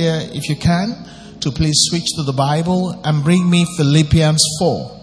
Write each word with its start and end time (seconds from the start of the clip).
media, 0.00 0.30
if 0.32 0.48
you 0.48 0.56
can, 0.56 0.96
to 1.40 1.50
please 1.50 1.76
switch 1.88 2.06
to 2.16 2.22
the 2.22 2.32
Bible 2.32 3.00
and 3.04 3.22
bring 3.22 3.48
me 3.48 3.66
Philippians 3.76 4.42
4. 4.58 5.00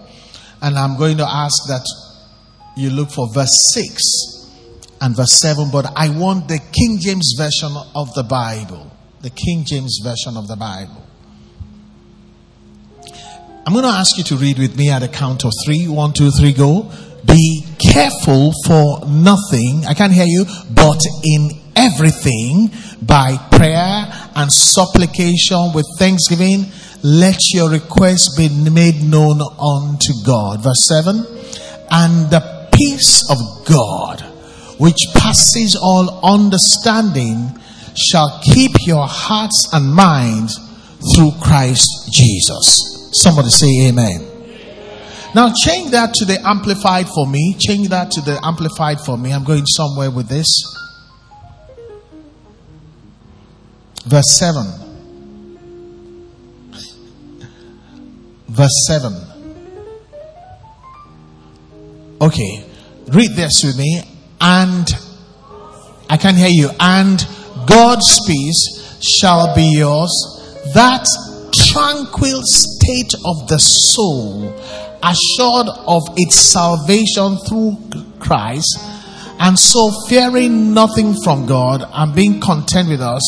And 0.62 0.78
I'm 0.78 0.96
going 0.96 1.16
to 1.18 1.26
ask 1.26 1.68
that 1.68 1.84
you 2.76 2.90
look 2.90 3.10
for 3.10 3.32
verse 3.32 3.72
6 3.74 4.02
and 5.00 5.16
verse 5.16 5.34
7, 5.34 5.70
but 5.72 5.86
I 5.96 6.10
want 6.10 6.48
the 6.48 6.58
King 6.58 6.98
James 7.00 7.34
Version 7.36 7.76
of 7.94 8.12
the 8.14 8.24
Bible. 8.24 8.90
The 9.20 9.30
King 9.30 9.64
James 9.64 10.00
Version 10.02 10.36
of 10.36 10.48
the 10.48 10.56
Bible. 10.56 11.04
I'm 13.66 13.72
going 13.72 13.84
to 13.84 13.90
ask 13.90 14.16
you 14.16 14.24
to 14.24 14.36
read 14.36 14.58
with 14.58 14.76
me 14.76 14.90
at 14.90 15.02
a 15.02 15.08
count 15.08 15.44
of 15.44 15.52
three. 15.64 15.86
One, 15.88 16.12
two, 16.12 16.30
three, 16.30 16.52
go. 16.52 16.90
Be 17.26 17.66
careful 17.78 18.52
for 18.64 19.04
nothing. 19.06 19.84
I 19.86 19.94
can't 19.94 20.12
hear 20.12 20.24
you, 20.26 20.46
but 20.70 20.98
in 21.24 21.67
everything 21.78 22.70
by 23.00 23.36
prayer 23.52 24.10
and 24.34 24.52
supplication 24.52 25.72
with 25.72 25.86
thanksgiving, 25.98 26.66
let 27.02 27.38
your 27.54 27.70
requests 27.70 28.36
be 28.36 28.48
made 28.70 29.00
known 29.02 29.40
unto 29.40 30.12
God. 30.26 30.62
Verse 30.62 30.84
7 30.86 31.16
And 31.90 32.30
the 32.30 32.68
peace 32.72 33.22
of 33.30 33.38
God, 33.66 34.20
which 34.78 34.98
passes 35.14 35.78
all 35.80 36.20
understanding, 36.24 37.56
shall 37.96 38.40
keep 38.42 38.72
your 38.84 39.06
hearts 39.06 39.68
and 39.72 39.94
minds 39.94 40.58
through 41.14 41.30
Christ 41.40 41.88
Jesus. 42.12 43.10
Somebody 43.22 43.50
say 43.50 43.88
amen. 43.88 44.26
Now 45.34 45.52
change 45.64 45.92
that 45.92 46.14
to 46.14 46.24
the 46.24 46.40
amplified 46.44 47.06
for 47.08 47.26
me. 47.26 47.54
Change 47.60 47.88
that 47.90 48.10
to 48.12 48.20
the 48.20 48.40
amplified 48.42 48.98
for 49.04 49.16
me. 49.16 49.32
I'm 49.32 49.44
going 49.44 49.66
somewhere 49.66 50.10
with 50.10 50.28
this. 50.28 50.46
Verse 54.08 54.38
7. 54.38 54.64
Verse 58.48 58.86
7. 58.86 59.12
Okay. 62.20 62.64
Read 63.08 63.32
this 63.32 63.62
with 63.62 63.76
me. 63.76 64.02
And 64.40 64.88
I 66.08 66.16
can 66.16 66.36
hear 66.36 66.48
you. 66.48 66.70
And 66.80 67.22
God's 67.66 68.20
peace 68.26 68.98
shall 69.20 69.54
be 69.54 69.76
yours. 69.76 70.10
That 70.72 71.04
tranquil 71.54 72.40
state 72.44 73.14
of 73.26 73.46
the 73.48 73.58
soul, 73.58 74.54
assured 75.02 75.68
of 75.86 76.02
its 76.16 76.36
salvation 76.36 77.36
through 77.46 77.76
Christ, 78.18 78.78
and 79.38 79.58
so 79.58 79.90
fearing 80.08 80.72
nothing 80.72 81.14
from 81.22 81.46
God 81.46 81.84
and 81.92 82.14
being 82.14 82.40
content 82.40 82.88
with 82.88 83.00
us, 83.00 83.22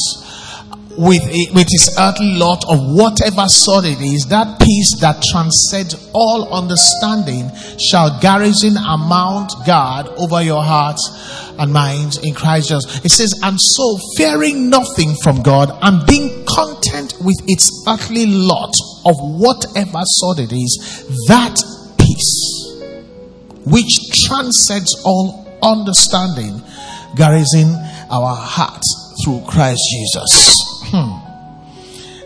with, 0.98 1.22
with 1.54 1.66
his 1.70 1.94
earthly 1.98 2.34
lot 2.36 2.64
of 2.68 2.78
whatever 2.94 3.46
sort 3.48 3.84
it 3.84 4.00
is, 4.00 4.26
that 4.28 4.60
peace 4.60 5.00
that 5.00 5.22
transcends 5.30 6.10
all 6.12 6.52
understanding 6.52 7.50
shall 7.78 8.18
garrison 8.20 8.74
and 8.76 9.08
mount 9.08 9.52
guard 9.66 10.08
over 10.18 10.42
your 10.42 10.62
hearts 10.62 11.02
and 11.58 11.72
minds 11.72 12.18
in 12.18 12.34
Christ 12.34 12.68
Jesus. 12.68 13.04
It 13.04 13.10
says, 13.10 13.38
and 13.42 13.58
so 13.60 13.98
fearing 14.16 14.68
nothing 14.68 15.14
from 15.22 15.42
God 15.42 15.70
and 15.82 16.06
being 16.06 16.44
content 16.46 17.14
with 17.20 17.36
its 17.46 17.70
earthly 17.88 18.26
lot 18.26 18.72
of 19.06 19.16
whatever 19.18 20.00
sort 20.02 20.38
it 20.38 20.52
is, 20.52 21.06
that 21.28 21.56
peace 21.98 22.60
which 23.64 24.10
transcends 24.26 25.02
all 25.04 25.46
understanding 25.62 26.62
garrison 27.16 27.74
our 28.10 28.34
hearts 28.34 29.22
through 29.24 29.42
Christ 29.46 29.80
Jesus. 29.92 30.69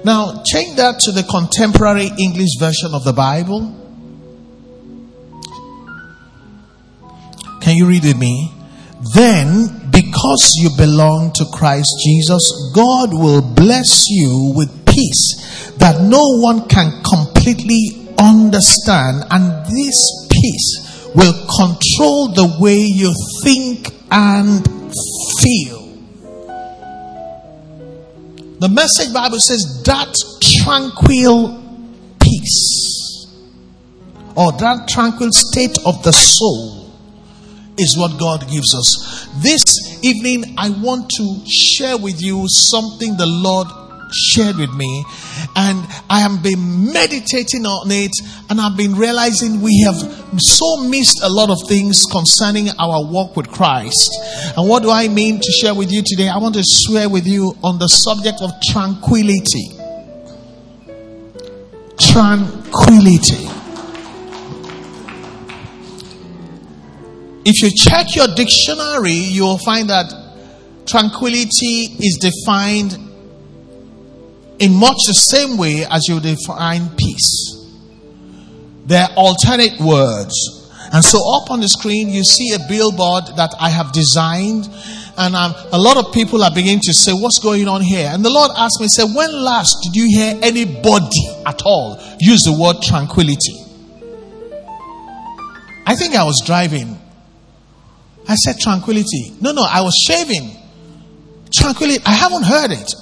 Now, 0.05 0.43
change 0.45 0.77
that 0.77 1.01
to 1.01 1.13
the 1.13 1.23
contemporary 1.23 2.11
English 2.19 2.59
version 2.59 2.93
of 2.93 3.05
the 3.05 3.15
Bible. 3.15 3.81
Can 7.63 7.77
you 7.77 7.87
read 7.87 8.05
with 8.05 8.19
me? 8.19 8.53
Then, 9.15 9.91
because 9.91 10.53
you 10.61 10.69
belong 10.77 11.33
to 11.37 11.47
Christ 11.53 11.89
Jesus, 12.05 12.73
God 12.75 13.15
will 13.15 13.41
bless 13.41 14.11
you 14.11 14.53
with 14.55 14.85
peace 14.85 15.73
that 15.79 16.03
no 16.03 16.39
one 16.39 16.69
can 16.69 17.03
completely 17.03 18.09
understand, 18.19 19.25
and 19.31 19.65
this 19.67 20.29
peace 20.31 21.09
will 21.15 21.33
control 21.57 22.29
the 22.29 22.59
way 22.61 22.77
you 22.77 23.15
think 23.43 23.89
and 24.11 24.67
feel. 25.41 25.84
The 28.61 28.69
message 28.69 29.13
Bible 29.13 29.41
says 29.41 29.83
that 29.85 30.15
tranquil 30.41 31.61
peace 32.21 33.27
or 34.37 34.53
that 34.53 34.89
tranquil 34.89 35.31
state 35.33 35.77
of 35.85 36.03
the 36.03 36.13
soul 36.13 36.91
is 37.77 37.97
what 37.99 38.19
God 38.19 38.49
gives 38.49 38.75
us. 38.75 39.29
This 39.43 40.05
evening, 40.05 40.55
I 40.57 40.71
want 40.71 41.11
to 41.17 41.43
share 41.47 41.97
with 41.99 42.23
you 42.23 42.45
something 42.49 43.17
the 43.17 43.27
Lord 43.27 43.67
shared 44.15 44.57
with 44.57 44.73
me, 44.75 45.05
and 45.57 45.87
I 46.09 46.21
have 46.21 46.43
been 46.43 46.93
meditating 46.93 47.67
on 47.67 47.91
it, 47.91 48.13
and 48.49 48.61
I've 48.61 48.77
been 48.77 48.95
realizing 48.95 49.61
we 49.61 49.83
have 49.83 49.97
so 50.39 50.77
missed 50.85 51.21
a 51.23 51.29
lot 51.29 51.51
of 51.51 51.59
things 51.69 52.03
concerning 52.11 52.69
our 52.79 53.05
walk 53.05 53.37
with 53.37 53.51
Christ. 53.51 54.11
And 54.57 54.69
what 54.69 54.83
do 54.83 54.91
I 54.91 55.09
mean 55.09 55.41
to 55.41 55.53
share 55.61 55.75
with 55.75 55.93
you 55.93 56.03
today? 56.05 56.29
I 56.29 56.39
want 56.39 56.55
to 56.55 56.63
swear 56.65 57.09
with 57.09 57.27
you 57.27 57.57
on 57.63 57.79
the 57.79 57.89
subject 57.89 58.41
of 58.41 58.51
tranquility. 58.71 59.71
Tranquility. 61.99 63.49
If 67.47 67.63
you 67.63 67.71
check 67.77 68.17
your 68.17 68.29
dictionary, 68.35 69.13
you 69.13 69.43
will 69.43 69.59
find 69.59 69.91
that 69.91 70.11
tranquility 70.87 71.97
is 72.01 72.19
defined 72.19 73.04
in 74.59 74.73
much 74.75 74.97
the 75.07 75.15
same 75.15 75.57
way 75.57 75.85
as 75.91 76.07
you 76.09 76.21
define 76.21 76.89
peace. 76.97 77.55
They're 78.87 79.09
alternate 79.17 79.81
words. 79.81 80.35
And 80.93 81.05
so 81.05 81.19
up 81.35 81.51
on 81.51 81.61
the 81.61 81.69
screen, 81.69 82.09
you 82.09 82.23
see 82.23 82.53
a 82.53 82.59
billboard 82.69 83.25
that 83.37 83.51
I 83.59 83.71
have 83.71 83.93
designed. 83.93 84.69
And 85.17 85.35
um, 85.35 85.55
a 85.73 85.79
lot 85.79 85.97
of 85.97 86.13
people 86.13 86.45
are 86.45 86.55
beginning 86.55 86.81
to 86.85 86.93
say, 86.93 87.13
What's 87.13 87.39
going 87.39 87.67
on 87.67 87.81
here? 87.81 88.11
And 88.13 88.25
the 88.25 88.31
Lord 88.31 88.51
asked 88.57 88.81
me, 88.81 88.89
said, 88.89 89.07
When 89.15 89.33
last 89.33 89.75
did 89.83 89.97
you 89.97 90.07
hear 90.07 90.39
anybody 90.43 91.27
at 91.47 91.63
all 91.65 91.99
use 92.21 92.43
the 92.43 92.57
word 92.57 92.83
tranquility? 92.83 93.59
I 95.87 95.97
think 95.97 96.15
I 96.15 96.25
was 96.25 96.43
driving. 96.47 96.99
I 98.29 98.37
said 98.37 98.59
tranquility. 98.59 99.35
No, 99.41 99.53
no, 99.53 99.67
I 99.69 99.83
was 99.83 99.95
shaving. 100.07 100.51
Tranquility. 101.53 102.03
I 102.07 102.13
haven't 102.13 102.45
heard 102.45 102.71
it. 102.71 102.95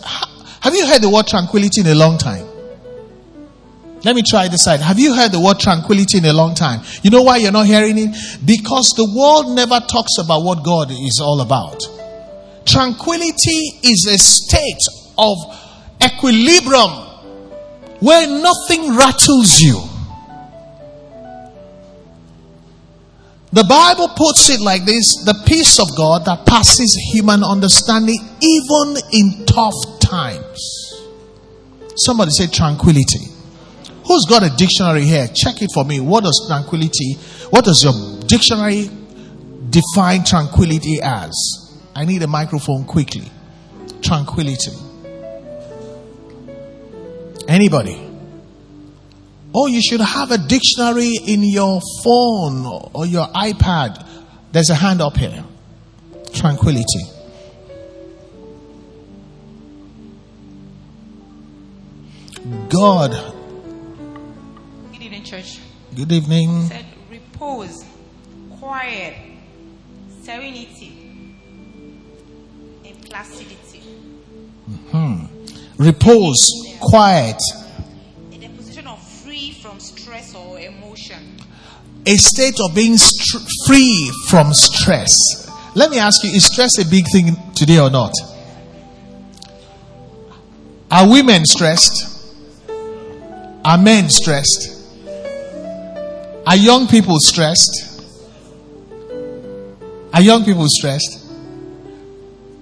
Have 0.62 0.74
you 0.74 0.86
heard 0.86 1.02
the 1.02 1.10
word 1.10 1.26
tranquility 1.26 1.80
in 1.80 1.88
a 1.88 1.94
long 1.94 2.18
time? 2.18 2.46
Let 4.04 4.16
me 4.16 4.22
try 4.22 4.48
this 4.48 4.62
side. 4.64 4.80
Have 4.80 4.98
you 4.98 5.14
heard 5.14 5.32
the 5.32 5.40
word 5.40 5.60
tranquility 5.60 6.18
in 6.18 6.24
a 6.24 6.32
long 6.32 6.54
time? 6.54 6.82
You 7.02 7.10
know 7.10 7.22
why 7.22 7.36
you're 7.38 7.52
not 7.52 7.66
hearing 7.66 7.98
it? 7.98 8.10
Because 8.44 8.94
the 8.96 9.06
world 9.16 9.54
never 9.54 9.78
talks 9.80 10.18
about 10.18 10.42
what 10.42 10.64
God 10.64 10.90
is 10.90 11.20
all 11.22 11.40
about. 11.40 11.82
Tranquility 12.64 13.80
is 13.82 14.06
a 14.10 14.18
state 14.18 14.82
of 15.18 15.36
equilibrium 16.02 16.90
where 18.00 18.26
nothing 18.26 18.96
rattles 18.96 19.60
you. 19.60 19.82
The 23.52 23.64
Bible 23.64 24.08
puts 24.16 24.48
it 24.48 24.60
like 24.60 24.86
this 24.86 25.24
the 25.24 25.34
peace 25.46 25.78
of 25.78 25.94
God 25.94 26.24
that 26.24 26.46
passes 26.46 26.96
human 27.12 27.44
understanding, 27.44 28.16
even 28.40 28.96
in 29.12 29.44
tough 29.44 30.00
times. 30.00 31.02
Somebody 31.96 32.30
say 32.30 32.46
tranquility. 32.46 33.28
Who's 34.06 34.24
got 34.24 34.42
a 34.42 34.48
dictionary 34.56 35.04
here? 35.04 35.28
Check 35.28 35.60
it 35.60 35.70
for 35.72 35.84
me. 35.84 36.00
What 36.00 36.24
does 36.24 36.46
tranquility, 36.48 37.14
what 37.50 37.64
does 37.64 37.84
your 37.84 37.92
dictionary 38.26 38.90
define 39.68 40.24
tranquility 40.24 41.00
as? 41.02 41.32
I 41.94 42.06
need 42.06 42.22
a 42.22 42.26
microphone 42.26 42.84
quickly. 42.84 43.30
Tranquility. 44.00 44.72
Anybody? 47.46 48.11
Oh, 49.54 49.66
you 49.66 49.82
should 49.82 50.00
have 50.00 50.30
a 50.30 50.38
dictionary 50.38 51.14
in 51.26 51.42
your 51.42 51.80
phone 52.02 52.64
or 52.94 53.04
your 53.04 53.26
iPad. 53.28 54.06
There's 54.50 54.70
a 54.70 54.74
hand 54.74 55.02
up 55.02 55.16
here. 55.16 55.44
Tranquility. 56.32 56.84
God. 62.70 63.10
Good 64.92 65.02
evening, 65.02 65.24
church. 65.24 65.58
Good 65.94 66.12
evening. 66.12 66.68
Said 66.68 66.86
repose, 67.10 67.84
quiet, 68.58 69.14
serenity, 70.22 71.36
and 72.84 73.02
placidity. 73.02 73.80
Hmm. 74.90 75.26
repose, 75.76 76.38
quiet, 76.80 77.36
a 82.06 82.16
state 82.16 82.58
of 82.60 82.74
being 82.74 82.96
str- 82.96 83.38
free 83.66 84.10
from 84.28 84.52
stress. 84.52 85.14
Let 85.74 85.90
me 85.90 85.98
ask 85.98 86.22
you, 86.24 86.30
is 86.30 86.46
stress 86.46 86.78
a 86.78 86.88
big 86.88 87.04
thing 87.12 87.36
today 87.54 87.78
or 87.78 87.90
not? 87.90 88.12
Are 90.90 91.08
women 91.08 91.44
stressed? 91.46 92.08
Are 93.64 93.78
men 93.78 94.10
stressed? 94.10 94.80
Are 96.46 96.56
young 96.56 96.88
people 96.88 97.16
stressed? 97.18 98.02
Are 100.12 100.20
young 100.20 100.44
people 100.44 100.66
stressed? 100.68 101.24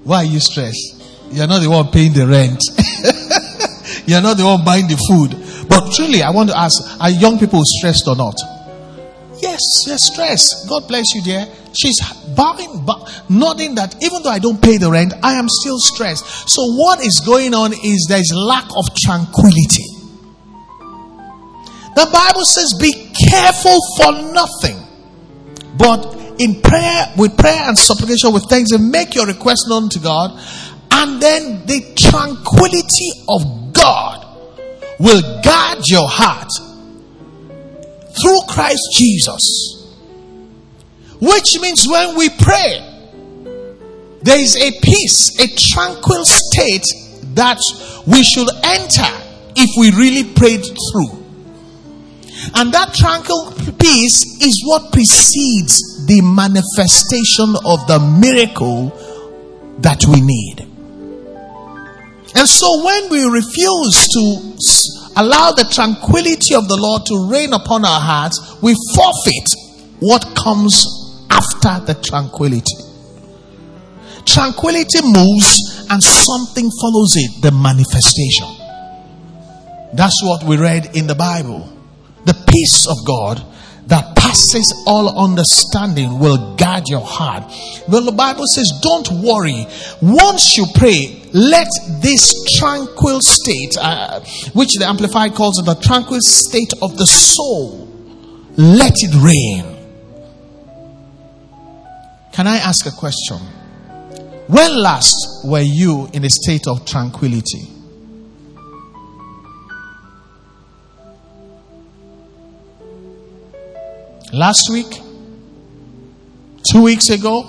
Why 0.05 0.19
are 0.19 0.25
you 0.25 0.39
stressed? 0.39 1.03
You're 1.33 1.47
not 1.47 1.61
the 1.61 1.71
one 1.71 1.89
paying 1.89 2.13
the 2.13 2.27
rent. 2.27 2.63
You're 4.07 4.21
not 4.21 4.37
the 4.37 4.45
one 4.45 4.65
buying 4.65 4.87
the 4.87 4.97
food. 4.97 5.69
But 5.69 5.93
truly, 5.93 6.23
I 6.23 6.31
want 6.31 6.51
to 6.51 6.59
ask, 6.59 6.83
are 7.01 7.11
young 7.11 7.39
people 7.39 7.63
stressed 7.65 8.07
or 8.07 8.17
not? 8.17 8.35
Yes, 9.87 10.11
you're. 10.17 10.67
God 10.69 10.89
bless 10.89 11.15
you, 11.15 11.23
dear. 11.23 11.47
She's 11.73 12.01
bowing, 12.35 12.85
bow, 12.85 13.07
nodding 13.29 13.75
that 13.77 13.95
even 14.03 14.23
though 14.23 14.31
I 14.31 14.39
don't 14.39 14.61
pay 14.61 14.77
the 14.79 14.91
rent, 14.91 15.13
I 15.23 15.35
am 15.35 15.49
still 15.49 15.79
stressed. 15.79 16.49
So 16.49 16.63
what 16.75 17.01
is 17.01 17.23
going 17.25 17.55
on 17.55 17.73
is 17.73 18.07
there 18.09 18.21
is 18.21 18.33
lack 18.35 18.65
of 18.65 18.85
tranquility. 18.97 19.87
The 21.95 22.09
Bible 22.13 22.45
says, 22.45 22.75
"Be 22.81 22.93
careful 23.29 23.79
for 23.97 24.13
nothing, 24.33 24.79
but 25.77 26.17
in 26.39 26.61
prayer, 26.63 27.13
with 27.17 27.37
prayer 27.37 27.69
and 27.69 27.79
supplication, 27.79 28.33
with 28.33 28.45
thanks, 28.49 28.73
and 28.73 28.91
make 28.91 29.15
your 29.15 29.27
request 29.27 29.67
known 29.69 29.89
to 29.91 29.99
God, 29.99 30.41
and 30.91 31.21
then 31.21 31.67
the 31.67 31.83
tranquility 31.97 33.11
of 33.29 33.73
God 33.73 34.27
will 34.99 35.43
guard 35.43 35.87
your 35.89 36.09
heart 36.09 36.49
through 38.21 38.41
Christ 38.49 38.83
Jesus. 38.95 39.77
Which 41.21 41.61
means 41.61 41.87
when 41.87 42.17
we 42.17 42.31
pray, 42.31 42.87
there 44.23 44.39
is 44.39 44.57
a 44.57 44.71
peace, 44.81 45.39
a 45.39 45.47
tranquil 45.57 46.25
state 46.25 46.85
that 47.35 47.59
we 48.07 48.23
should 48.23 48.49
enter 48.65 49.11
if 49.57 49.71
we 49.79 49.91
really 49.91 50.33
prayed 50.35 50.65
through. 50.65 51.21
And 52.55 52.73
that 52.73 52.95
tranquil 52.95 53.53
peace 53.79 54.25
is 54.41 54.63
what 54.65 54.93
precedes 54.93 56.07
the 56.07 56.23
manifestation 56.23 57.55
of 57.65 57.87
the 57.87 57.99
miracle 58.21 58.89
that 59.81 60.05
we 60.07 60.21
need. 60.21 60.67
And 62.35 62.49
so 62.49 62.85
when 62.85 63.11
we 63.11 63.25
refuse 63.25 64.09
to 64.09 64.57
allow 65.21 65.53
the 65.53 65.69
tranquility 65.69 66.55
of 66.55 66.67
the 66.67 66.77
Lord 66.81 67.05
to 67.07 67.29
reign 67.29 67.53
upon 67.53 67.85
our 67.85 68.01
hearts, 68.01 68.41
we 68.63 68.75
forfeit 68.95 69.49
what 70.01 70.25
comes 70.35 70.89
after 71.31 71.85
the 71.85 71.95
tranquility. 72.01 72.81
Tranquility 74.25 75.05
moves 75.05 75.87
and 75.91 76.03
something 76.03 76.71
follows 76.81 77.13
it 77.17 77.43
the 77.43 77.53
manifestation. 77.53 78.49
That's 79.93 80.17
what 80.23 80.45
we 80.45 80.57
read 80.57 80.97
in 80.97 81.07
the 81.07 81.15
Bible. 81.15 81.69
The 82.25 82.35
peace 82.49 82.87
of 82.89 82.97
God 83.07 83.45
that 83.89 84.17
passes 84.31 84.85
all 84.87 85.19
understanding 85.19 86.21
will 86.21 86.55
guard 86.55 86.89
your 86.89 87.05
heart. 87.05 87.43
Well, 87.89 88.05
the 88.05 88.13
Bible 88.13 88.45
says, 88.47 88.71
don't 88.81 89.11
worry. 89.11 89.67
Once 90.01 90.57
you 90.57 90.67
pray, 90.75 91.21
let 91.33 91.67
this 92.01 92.33
tranquil 92.57 93.21
state, 93.23 93.77
uh, 93.81 94.21
which 94.53 94.71
the 94.79 94.87
Amplified 94.87 95.35
calls 95.35 95.57
the 95.57 95.75
tranquil 95.75 96.21
state 96.21 96.73
of 96.81 96.97
the 96.97 97.07
soul, 97.07 97.89
let 98.57 98.93
it 98.97 99.15
reign. 99.19 99.77
Can 102.33 102.47
I 102.47 102.59
ask 102.59 102.87
a 102.87 102.93
question? 102.93 103.39
When 104.47 104.81
last 104.81 105.17
were 105.45 105.61
you 105.61 106.09
in 106.13 106.25
a 106.25 106.31
state 106.31 106.69
of 106.69 106.87
tranquility? 106.87 107.67
Last 114.33 114.71
week? 114.71 115.01
Two 116.71 116.83
weeks 116.83 117.11
ago? 117.11 117.43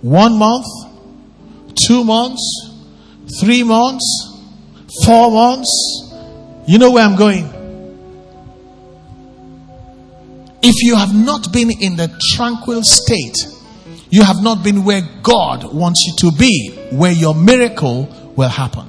One 0.00 0.38
month? 0.38 0.66
Two 1.86 2.04
months? 2.04 2.72
Three 3.40 3.62
months? 3.62 4.40
Four 5.04 5.30
months? 5.30 6.12
You 6.66 6.78
know 6.78 6.90
where 6.92 7.04
I'm 7.04 7.16
going? 7.16 7.54
If 10.62 10.82
you 10.82 10.96
have 10.96 11.14
not 11.14 11.52
been 11.52 11.70
in 11.70 11.96
the 11.96 12.10
tranquil 12.34 12.82
state, 12.82 13.36
you 14.10 14.22
have 14.22 14.42
not 14.42 14.64
been 14.64 14.84
where 14.84 15.02
God 15.22 15.72
wants 15.72 16.04
you 16.06 16.30
to 16.30 16.36
be, 16.36 16.70
where 16.90 17.12
your 17.12 17.34
miracle 17.34 18.08
will 18.36 18.48
happen. 18.48 18.86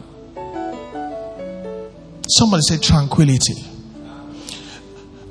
Somebody 2.28 2.62
say 2.62 2.78
tranquility. 2.78 3.66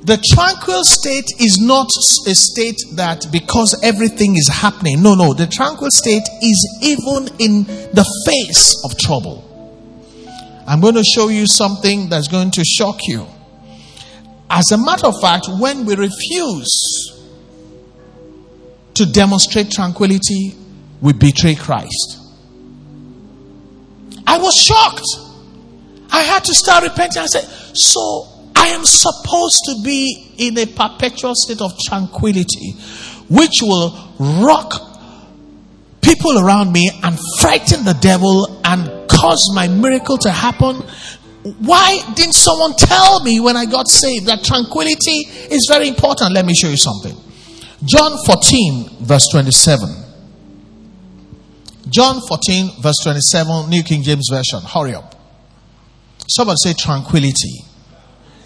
The 0.09 0.17
tranquil 0.33 0.85
state 0.85 1.27
is 1.39 1.59
not 1.61 1.91
a 2.27 2.35
state 2.35 2.79
that 2.95 3.27
because 3.31 3.79
everything 3.83 4.39
is 4.39 4.49
happening. 4.49 5.03
No, 5.03 5.15
no. 5.15 5.35
The 5.35 5.47
tranquil 5.47 5.91
state 5.91 6.23
is 6.41 6.81
even 6.81 7.29
in 7.39 7.65
the 7.93 8.07
face 8.25 8.83
of 8.87 8.97
trouble. 8.97 9.45
I'm 10.67 10.81
going 10.81 10.95
to 10.95 11.05
show 11.05 11.29
you 11.29 11.47
something 11.47 12.09
that's 12.09 12.27
going 12.27 12.53
to 12.53 12.65
shock 12.65 13.01
you. 13.07 13.27
As 14.49 14.73
a 14.73 14.79
matter 14.79 15.09
of 15.09 15.21
fact, 15.21 15.47
when 15.61 15.85
we 15.85 15.95
refuse 15.95 17.13
to 18.95 19.05
demonstrate 19.05 19.71
tranquility, 19.71 20.55
we 21.03 21.13
betray 21.13 21.55
Christ. 21.55 22.19
I 24.27 24.39
was 24.39 24.55
shocked. 24.55 25.05
I 26.11 26.23
had 26.23 26.47
to 26.47 26.55
start 26.55 26.85
repenting. 26.85 27.21
I 27.21 27.27
said, 27.27 27.45
So 27.77 28.38
I 28.69 28.73
am 28.73 28.85
supposed 28.85 29.63
to 29.65 29.83
be 29.83 30.35
in 30.37 30.59
a 30.59 30.67
perpetual 30.67 31.33
state 31.35 31.63
of 31.63 31.73
tranquility, 31.87 32.73
which 33.31 33.63
will 33.63 33.97
rock 34.19 34.75
people 36.03 36.39
around 36.39 36.71
me 36.71 36.91
and 37.03 37.19
frighten 37.41 37.87
the 37.87 37.97
devil 38.03 38.61
and 38.65 39.09
cause 39.09 39.53
my 39.55 39.69
miracle 39.69 40.19
to 40.19 40.31
happen. 40.31 40.83
Why 41.61 42.01
didn't 42.15 42.35
someone 42.35 42.75
tell 42.77 43.25
me 43.25 43.41
when 43.41 43.57
I 43.57 43.65
got 43.65 43.89
saved 43.89 44.27
that 44.27 44.45
tranquility 44.45 45.25
is 45.51 45.67
very 45.67 45.89
important? 45.89 46.35
Let 46.35 46.45
me 46.45 46.55
show 46.55 46.69
you 46.69 46.77
something. 46.77 47.17
John 47.87 48.19
14, 48.27 48.99
verse 49.01 49.29
27. 49.33 49.89
John 51.89 52.21
14, 52.21 52.83
verse 52.83 52.99
27, 53.03 53.71
New 53.71 53.83
King 53.83 54.03
James 54.03 54.29
Version. 54.31 54.61
Hurry 54.61 54.95
up. 54.95 55.15
Somebody 56.29 56.59
say 56.63 56.75
tranquility. 56.75 57.65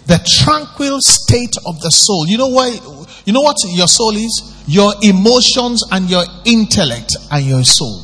The 0.05 0.19
tranquil 0.43 0.99
state 1.01 1.55
of 1.65 1.79
the 1.79 1.89
soul. 1.89 2.27
You 2.27 2.37
know 2.37 2.49
why? 2.49 2.77
You 3.25 3.33
know 3.33 3.41
what 3.41 3.57
your 3.67 3.87
soul 3.87 4.15
is? 4.15 4.63
Your 4.67 4.93
emotions 5.01 5.83
and 5.91 6.09
your 6.09 6.23
intellect 6.45 7.15
and 7.31 7.45
your 7.45 7.63
soul. 7.63 8.03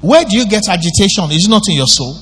Where 0.00 0.24
do 0.24 0.36
you 0.36 0.46
get 0.46 0.68
agitation? 0.68 1.30
Is 1.30 1.48
not 1.48 1.62
in 1.68 1.74
your 1.74 1.86
soul? 1.88 2.16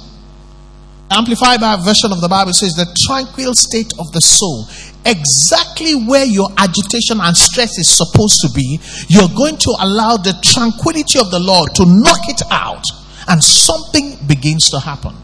Amplified 1.10 1.60
by 1.60 1.74
a 1.74 1.76
version 1.76 2.12
of 2.12 2.20
the 2.20 2.28
Bible 2.28 2.52
says 2.52 2.72
the 2.72 2.88
tranquil 3.06 3.52
state 3.54 3.92
of 3.98 4.10
the 4.12 4.20
soul. 4.20 4.66
Exactly 5.04 5.92
where 5.92 6.24
your 6.24 6.48
agitation 6.56 7.20
and 7.20 7.36
stress 7.36 7.76
is 7.78 7.90
supposed 7.90 8.40
to 8.40 8.48
be, 8.54 8.80
you're 9.08 9.28
going 9.36 9.58
to 9.58 9.70
allow 9.80 10.16
the 10.16 10.32
tranquility 10.42 11.20
of 11.20 11.30
the 11.30 11.38
Lord 11.38 11.74
to 11.76 11.84
knock 11.84 12.24
it 12.28 12.40
out, 12.50 12.82
and 13.28 13.44
something 13.44 14.16
begins 14.26 14.70
to 14.70 14.80
happen. 14.80 15.14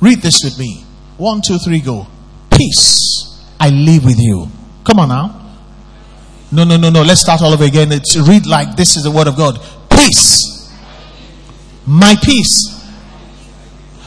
Read 0.00 0.22
this 0.22 0.40
with 0.42 0.58
me. 0.58 0.84
One, 1.18 1.42
two, 1.46 1.58
three, 1.58 1.80
go. 1.80 2.06
Peace, 2.60 3.40
I 3.58 3.70
live 3.70 4.04
with 4.04 4.18
you. 4.18 4.46
Come 4.84 4.98
on 4.98 5.08
now. 5.08 5.56
No, 6.52 6.62
no, 6.62 6.76
no, 6.76 6.90
no. 6.90 7.00
Let's 7.00 7.22
start 7.22 7.40
all 7.40 7.54
over 7.54 7.64
again. 7.64 7.90
It's 7.90 8.18
read 8.18 8.44
like 8.44 8.76
this 8.76 8.98
is 8.98 9.04
the 9.04 9.10
word 9.10 9.28
of 9.28 9.36
God. 9.36 9.58
Peace, 9.88 10.70
my 11.86 12.16
peace, 12.22 12.84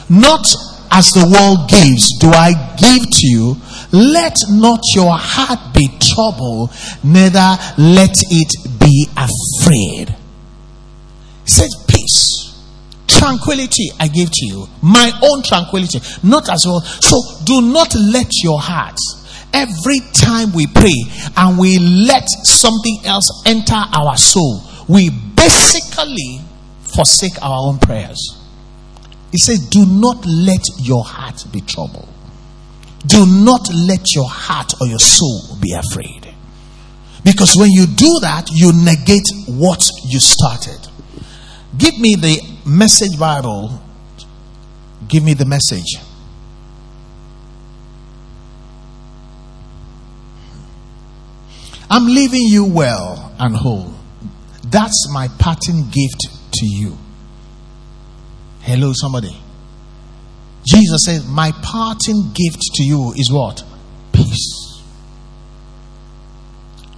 not 0.08 0.46
as 0.92 1.10
the 1.10 1.26
world 1.34 1.68
gives, 1.68 2.16
do 2.20 2.28
I 2.28 2.52
give 2.76 3.10
to 3.10 3.26
you. 3.26 3.56
Let 3.90 4.36
not 4.50 4.78
your 4.94 5.16
heart 5.18 5.74
be 5.74 5.88
troubled, 6.14 6.70
neither 7.02 7.56
let 7.76 8.14
it 8.30 8.78
be 8.78 9.08
afraid. 9.16 10.14
He 11.42 11.50
says, 11.50 11.74
Peace, 11.88 12.53
tranquility 13.18 13.90
I 13.98 14.08
give 14.08 14.30
to 14.30 14.46
you, 14.46 14.66
my 14.82 15.10
own 15.22 15.42
tranquility, 15.42 16.00
not 16.22 16.48
as 16.50 16.64
well. 16.66 16.80
So 16.80 17.20
do 17.44 17.62
not 17.62 17.94
let 17.94 18.30
your 18.42 18.60
heart, 18.60 18.98
every 19.52 20.00
time 20.12 20.52
we 20.52 20.66
pray 20.66 20.94
and 21.36 21.58
we 21.58 21.78
let 21.78 22.28
something 22.44 22.98
else 23.04 23.42
enter 23.46 23.74
our 23.74 24.16
soul, 24.16 24.62
we 24.88 25.10
basically 25.10 26.40
forsake 26.94 27.40
our 27.42 27.68
own 27.68 27.78
prayers. 27.78 28.40
He 29.32 29.38
says, 29.38 29.58
Do 29.68 29.84
not 29.86 30.24
let 30.26 30.62
your 30.80 31.04
heart 31.04 31.44
be 31.52 31.60
troubled. 31.60 32.08
Do 33.06 33.26
not 33.26 33.68
let 33.74 34.14
your 34.14 34.28
heart 34.28 34.72
or 34.80 34.86
your 34.86 34.98
soul 34.98 35.58
be 35.60 35.72
afraid. 35.72 36.32
Because 37.24 37.56
when 37.56 37.70
you 37.70 37.86
do 37.86 38.18
that, 38.20 38.50
you 38.52 38.72
negate 38.72 39.26
what 39.48 39.88
you 40.04 40.20
started. 40.20 40.78
Give 41.76 41.98
me 41.98 42.14
the 42.14 42.53
message 42.66 43.18
Bible. 43.18 43.80
Give 45.08 45.22
me 45.22 45.34
the 45.34 45.44
message. 45.44 45.96
I'm 51.90 52.06
leaving 52.06 52.42
you 52.42 52.64
well 52.64 53.32
and 53.38 53.54
whole. 53.54 53.94
That's 54.64 55.08
my 55.12 55.28
parting 55.38 55.84
gift 55.90 56.26
to 56.54 56.66
you. 56.66 56.98
Hello, 58.62 58.92
somebody. 58.94 59.36
Jesus 60.66 61.02
said, 61.04 61.24
My 61.26 61.52
parting 61.62 62.32
gift 62.32 62.62
to 62.76 62.82
you 62.82 63.12
is 63.16 63.30
what? 63.30 63.62
Peace. 64.12 64.73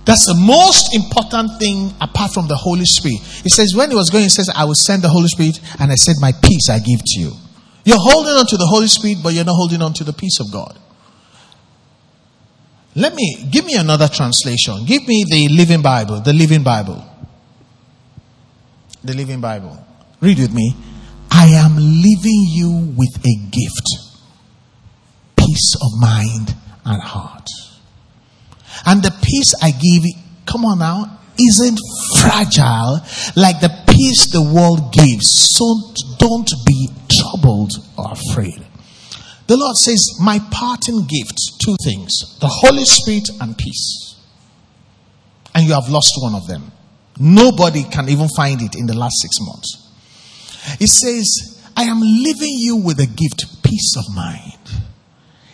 That's 0.07 0.25
the 0.25 0.39
most 0.39 0.95
important 0.95 1.59
thing 1.59 1.93
apart 2.01 2.33
from 2.33 2.47
the 2.47 2.55
Holy 2.55 2.87
Spirit. 2.87 3.19
He 3.43 3.51
says, 3.51 3.75
when 3.75 3.91
he 3.91 3.97
was 3.97 4.09
going, 4.09 4.23
he 4.23 4.31
says, 4.31 4.49
I 4.55 4.65
will 4.65 4.79
send 4.79 5.03
the 5.03 5.09
Holy 5.09 5.27
Spirit, 5.27 5.59
and 5.81 5.91
I 5.91 5.97
said, 5.97 6.15
My 6.21 6.31
peace 6.31 6.71
I 6.71 6.79
give 6.79 7.03
to 7.03 7.21
you. 7.21 7.33
You're 7.85 7.99
holding 7.99 8.33
on 8.33 8.47
to 8.47 8.57
the 8.57 8.67
Holy 8.67 8.87
Spirit, 8.87 9.19
but 9.23 9.35
you're 9.35 9.45
not 9.45 9.57
holding 9.57 9.83
on 9.83 9.93
to 9.95 10.05
the 10.05 10.13
peace 10.13 10.39
of 10.41 10.53
God. 10.53 10.79
Let 12.95 13.15
me 13.15 13.49
give 13.51 13.67
me 13.67 13.75
another 13.75 14.09
translation. 14.09 14.87
Give 14.87 15.07
me 15.07 15.25
the 15.29 15.49
Living 15.53 15.83
Bible, 15.83 16.21
the 16.21 16.33
Living 16.33 16.63
Bible. 16.63 17.05
The 19.05 19.13
Living 19.13 19.41
Bible. 19.41 19.85
Read 20.21 20.39
with 20.39 20.55
me. 20.55 20.75
I 21.31 21.47
am 21.49 21.77
leaving 21.77 22.47
you 22.49 22.95
with 22.97 23.19
a 23.19 23.35
gift 23.51 24.07
peace 25.37 25.77
of 25.83 25.91
mind 26.01 26.55
and 26.85 27.03
heart. 27.03 27.49
And 28.85 29.03
the 29.03 29.15
peace 29.23 29.55
I 29.63 29.71
give, 29.71 30.05
come 30.47 30.65
on 30.65 30.79
now, 30.79 31.19
isn't 31.39 31.79
fragile 32.21 33.01
like 33.37 33.61
the 33.61 33.73
peace 33.89 34.31
the 34.33 34.43
world 34.43 34.93
gives. 34.93 35.57
So 35.57 35.95
don't 36.19 36.51
be 36.67 36.89
troubled 37.09 37.73
or 37.97 38.13
afraid. 38.13 38.65
The 39.47 39.57
Lord 39.57 39.77
says, 39.77 40.19
My 40.21 40.41
parting 40.51 41.07
gift, 41.07 41.39
two 41.63 41.77
things 41.83 42.39
the 42.41 42.49
Holy 42.49 42.85
Spirit 42.85 43.31
and 43.41 43.57
peace. 43.57 44.17
And 45.55 45.67
you 45.67 45.73
have 45.73 45.89
lost 45.89 46.13
one 46.21 46.35
of 46.35 46.47
them. 46.47 46.73
Nobody 47.19 47.85
can 47.85 48.09
even 48.09 48.29
find 48.37 48.61
it 48.61 48.75
in 48.77 48.87
the 48.87 48.95
last 48.97 49.15
six 49.23 49.37
months. 49.41 49.87
It 50.81 50.89
says, 50.89 51.63
I 51.77 51.85
am 51.85 52.01
leaving 52.01 52.57
you 52.59 52.77
with 52.77 53.01
a 53.01 53.07
gift, 53.07 53.63
peace 53.63 53.95
of 53.97 54.15
mind. 54.15 54.53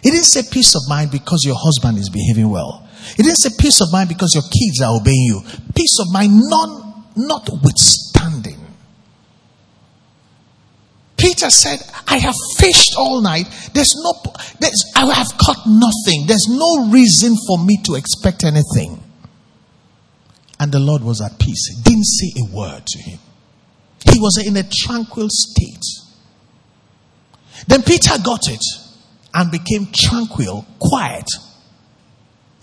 He 0.03 0.11
didn't 0.11 0.25
say 0.25 0.43
peace 0.51 0.75
of 0.75 0.83
mind 0.89 1.13
because 1.13 1.45
your 1.45 1.57
husband 1.57 1.99
is 1.99 2.11
behaving 2.11 2.51
well. 2.51 2.82
It 3.19 3.23
didn't 3.23 3.37
say 3.37 3.51
peace 3.59 3.81
of 3.81 3.93
mind 3.93 4.09
because 4.09 4.35
your 4.35 4.45
kids 4.45 4.81
are 4.83 4.97
obeying 4.97 5.27
you. 5.27 5.43
Peace 5.75 5.99
of 6.01 6.13
mind, 6.13 6.33
none, 6.35 7.05
notwithstanding. 7.17 8.59
Peter 11.17 11.51
said, 11.51 11.79
I 12.09 12.19
have 12.19 12.35
fished 12.59 12.95
all 12.99 13.21
night. 13.21 13.47
There's 13.75 13.95
no, 13.97 14.13
there's, 14.59 14.93
I 14.97 15.07
have 15.13 15.39
caught 15.39 15.67
nothing. 15.67 16.27
There's 16.27 16.49
no 16.49 16.91
reason 16.91 17.37
for 17.47 17.65
me 17.65 17.79
to 17.85 17.95
expect 17.95 18.45
anything. 18.45 19.03
And 20.59 20.73
the 20.73 20.81
Lord 20.81 21.03
was 21.03 21.21
at 21.21 21.39
peace. 21.39 21.69
He 21.69 21.83
didn't 21.83 22.07
say 22.07 22.33
a 22.39 22.57
word 22.57 22.87
to 22.87 22.99
him. 22.99 23.19
He 24.11 24.19
was 24.19 24.45
in 24.45 24.57
a 24.57 24.65
tranquil 24.69 25.29
state. 25.31 25.85
Then 27.69 27.83
Peter 27.83 28.15
got 28.23 28.49
it 28.49 28.65
and 29.35 29.51
became 29.51 29.89
tranquil, 29.93 30.67
quiet. 30.79 31.27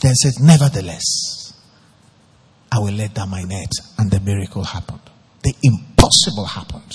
Then 0.02 0.16
said, 0.16 0.34
Nevertheless, 0.42 1.54
I 2.72 2.80
will 2.80 2.94
let 2.94 3.14
down 3.14 3.30
my 3.30 3.44
net. 3.44 3.72
And 3.98 4.10
the 4.10 4.20
miracle 4.20 4.64
happened. 4.64 5.02
The 5.44 5.54
impossible 5.64 6.46
happened. 6.46 6.94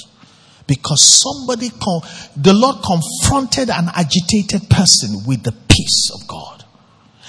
Because 0.66 1.02
somebody, 1.02 1.68
called 1.68 2.06
the 2.36 2.54
Lord 2.54 2.76
confronted 2.82 3.68
an 3.68 3.90
agitated 3.94 4.70
person 4.70 5.22
with 5.26 5.42
the 5.42 5.52
peace 5.68 6.10
of 6.14 6.26
God. 6.26 6.64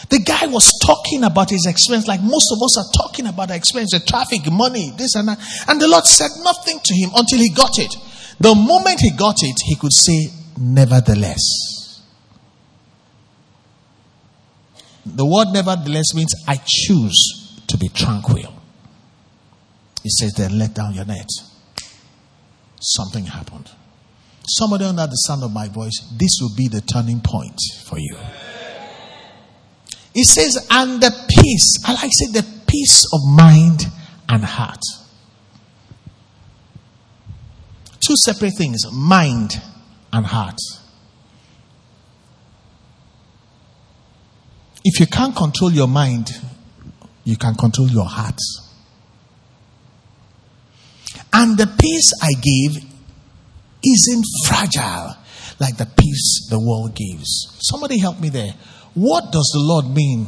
The 0.10 0.20
guy 0.20 0.46
was 0.48 0.72
talking 0.86 1.24
about 1.24 1.50
his 1.50 1.66
experience 1.66 2.08
like 2.08 2.22
most 2.22 2.52
of 2.52 2.62
us 2.64 2.78
are 2.78 2.92
talking 3.04 3.28
about 3.28 3.50
our 3.50 3.58
experience, 3.58 3.92
the 3.92 4.00
traffic, 4.00 4.50
money, 4.52 4.94
this 4.98 5.16
and 5.16 5.28
that. 5.28 5.40
And 5.68 5.82
the 5.82 5.88
Lord 5.88 6.06
said 6.06 6.30
nothing 6.44 6.80
to 6.82 6.94
him 6.94 7.10
until 7.16 7.40
he 7.40 7.50
got 7.50 7.78
it. 7.80 7.96
The 8.40 8.54
moment 8.54 9.02
he 9.02 9.12
got 9.12 9.36
it, 9.42 9.58
he 9.66 9.76
could 9.76 9.94
say, 9.94 10.30
Nevertheless. 10.58 11.75
The 15.06 15.26
word 15.26 15.54
nevertheless 15.54 16.14
means 16.16 16.34
I 16.48 16.60
choose 16.66 17.62
to 17.68 17.78
be 17.78 17.90
tranquil. 17.90 18.54
He 20.02 20.10
says, 20.10 20.34
Then 20.34 20.58
let 20.58 20.74
down 20.74 20.94
your 20.94 21.06
net. 21.06 21.30
Something 22.82 23.26
happened. 23.26 23.72
Somebody 24.48 24.86
under 24.86 25.08
the 25.08 25.16
sound 25.16 25.44
of 25.44 25.52
my 25.52 25.68
voice, 25.68 26.00
this 26.18 26.38
will 26.40 26.56
be 26.56 26.68
the 26.68 26.82
turning 26.82 27.20
point 27.20 27.60
for 27.86 27.98
you. 27.98 28.16
It 30.14 30.26
says, 30.26 30.66
and 30.70 31.02
the 31.02 31.12
peace, 31.28 31.84
I 31.86 31.94
like 31.94 32.12
say 32.14 32.32
the 32.32 32.46
peace 32.68 33.06
of 33.12 33.20
mind 33.26 33.86
and 34.30 34.44
heart. 34.44 34.82
Two 38.00 38.16
separate 38.24 38.54
things 38.58 38.82
mind 38.94 39.62
and 40.14 40.26
heart. 40.26 40.58
If 44.88 45.00
you 45.00 45.08
can't 45.08 45.36
control 45.36 45.72
your 45.72 45.88
mind, 45.88 46.30
you 47.24 47.38
can 47.38 47.56
control 47.56 47.88
your 47.88 48.06
heart. 48.06 48.38
And 51.34 51.58
the 51.58 51.66
peace 51.66 52.14
I 52.22 52.32
give 52.34 52.84
isn't 53.84 54.26
fragile 54.46 55.18
like 55.60 55.78
the 55.78 55.88
peace 55.88 56.48
the 56.52 56.60
world 56.60 56.96
gives. 56.96 57.58
Somebody 57.62 57.98
help 57.98 58.20
me 58.20 58.30
there. 58.30 58.54
What 58.94 59.32
does 59.32 59.50
the 59.54 59.60
Lord 59.60 59.88
mean 59.90 60.28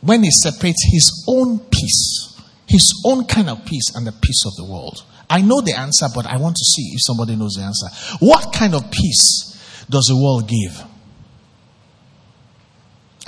when 0.00 0.22
He 0.22 0.30
separates 0.30 0.86
His 0.92 1.24
own 1.28 1.58
peace, 1.58 2.40
His 2.68 3.02
own 3.04 3.24
kind 3.24 3.50
of 3.50 3.64
peace, 3.66 3.92
and 3.96 4.06
the 4.06 4.12
peace 4.12 4.44
of 4.46 4.54
the 4.54 4.70
world? 4.70 5.02
I 5.28 5.42
know 5.42 5.60
the 5.60 5.76
answer, 5.76 6.06
but 6.14 6.26
I 6.26 6.36
want 6.36 6.54
to 6.56 6.64
see 6.64 6.92
if 6.94 7.00
somebody 7.02 7.34
knows 7.34 7.54
the 7.54 7.62
answer. 7.62 7.88
What 8.20 8.52
kind 8.52 8.74
of 8.74 8.88
peace 8.92 9.84
does 9.90 10.06
the 10.06 10.16
world 10.16 10.48
give? 10.48 10.89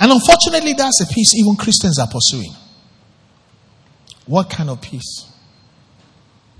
And 0.03 0.11
unfortunately, 0.11 0.73
that's 0.73 0.99
a 0.99 1.05
peace 1.05 1.33
even 1.33 1.55
Christians 1.55 1.97
are 1.97 2.07
pursuing. 2.07 2.53
What 4.25 4.49
kind 4.49 4.69
of 4.69 4.81
peace? 4.81 5.31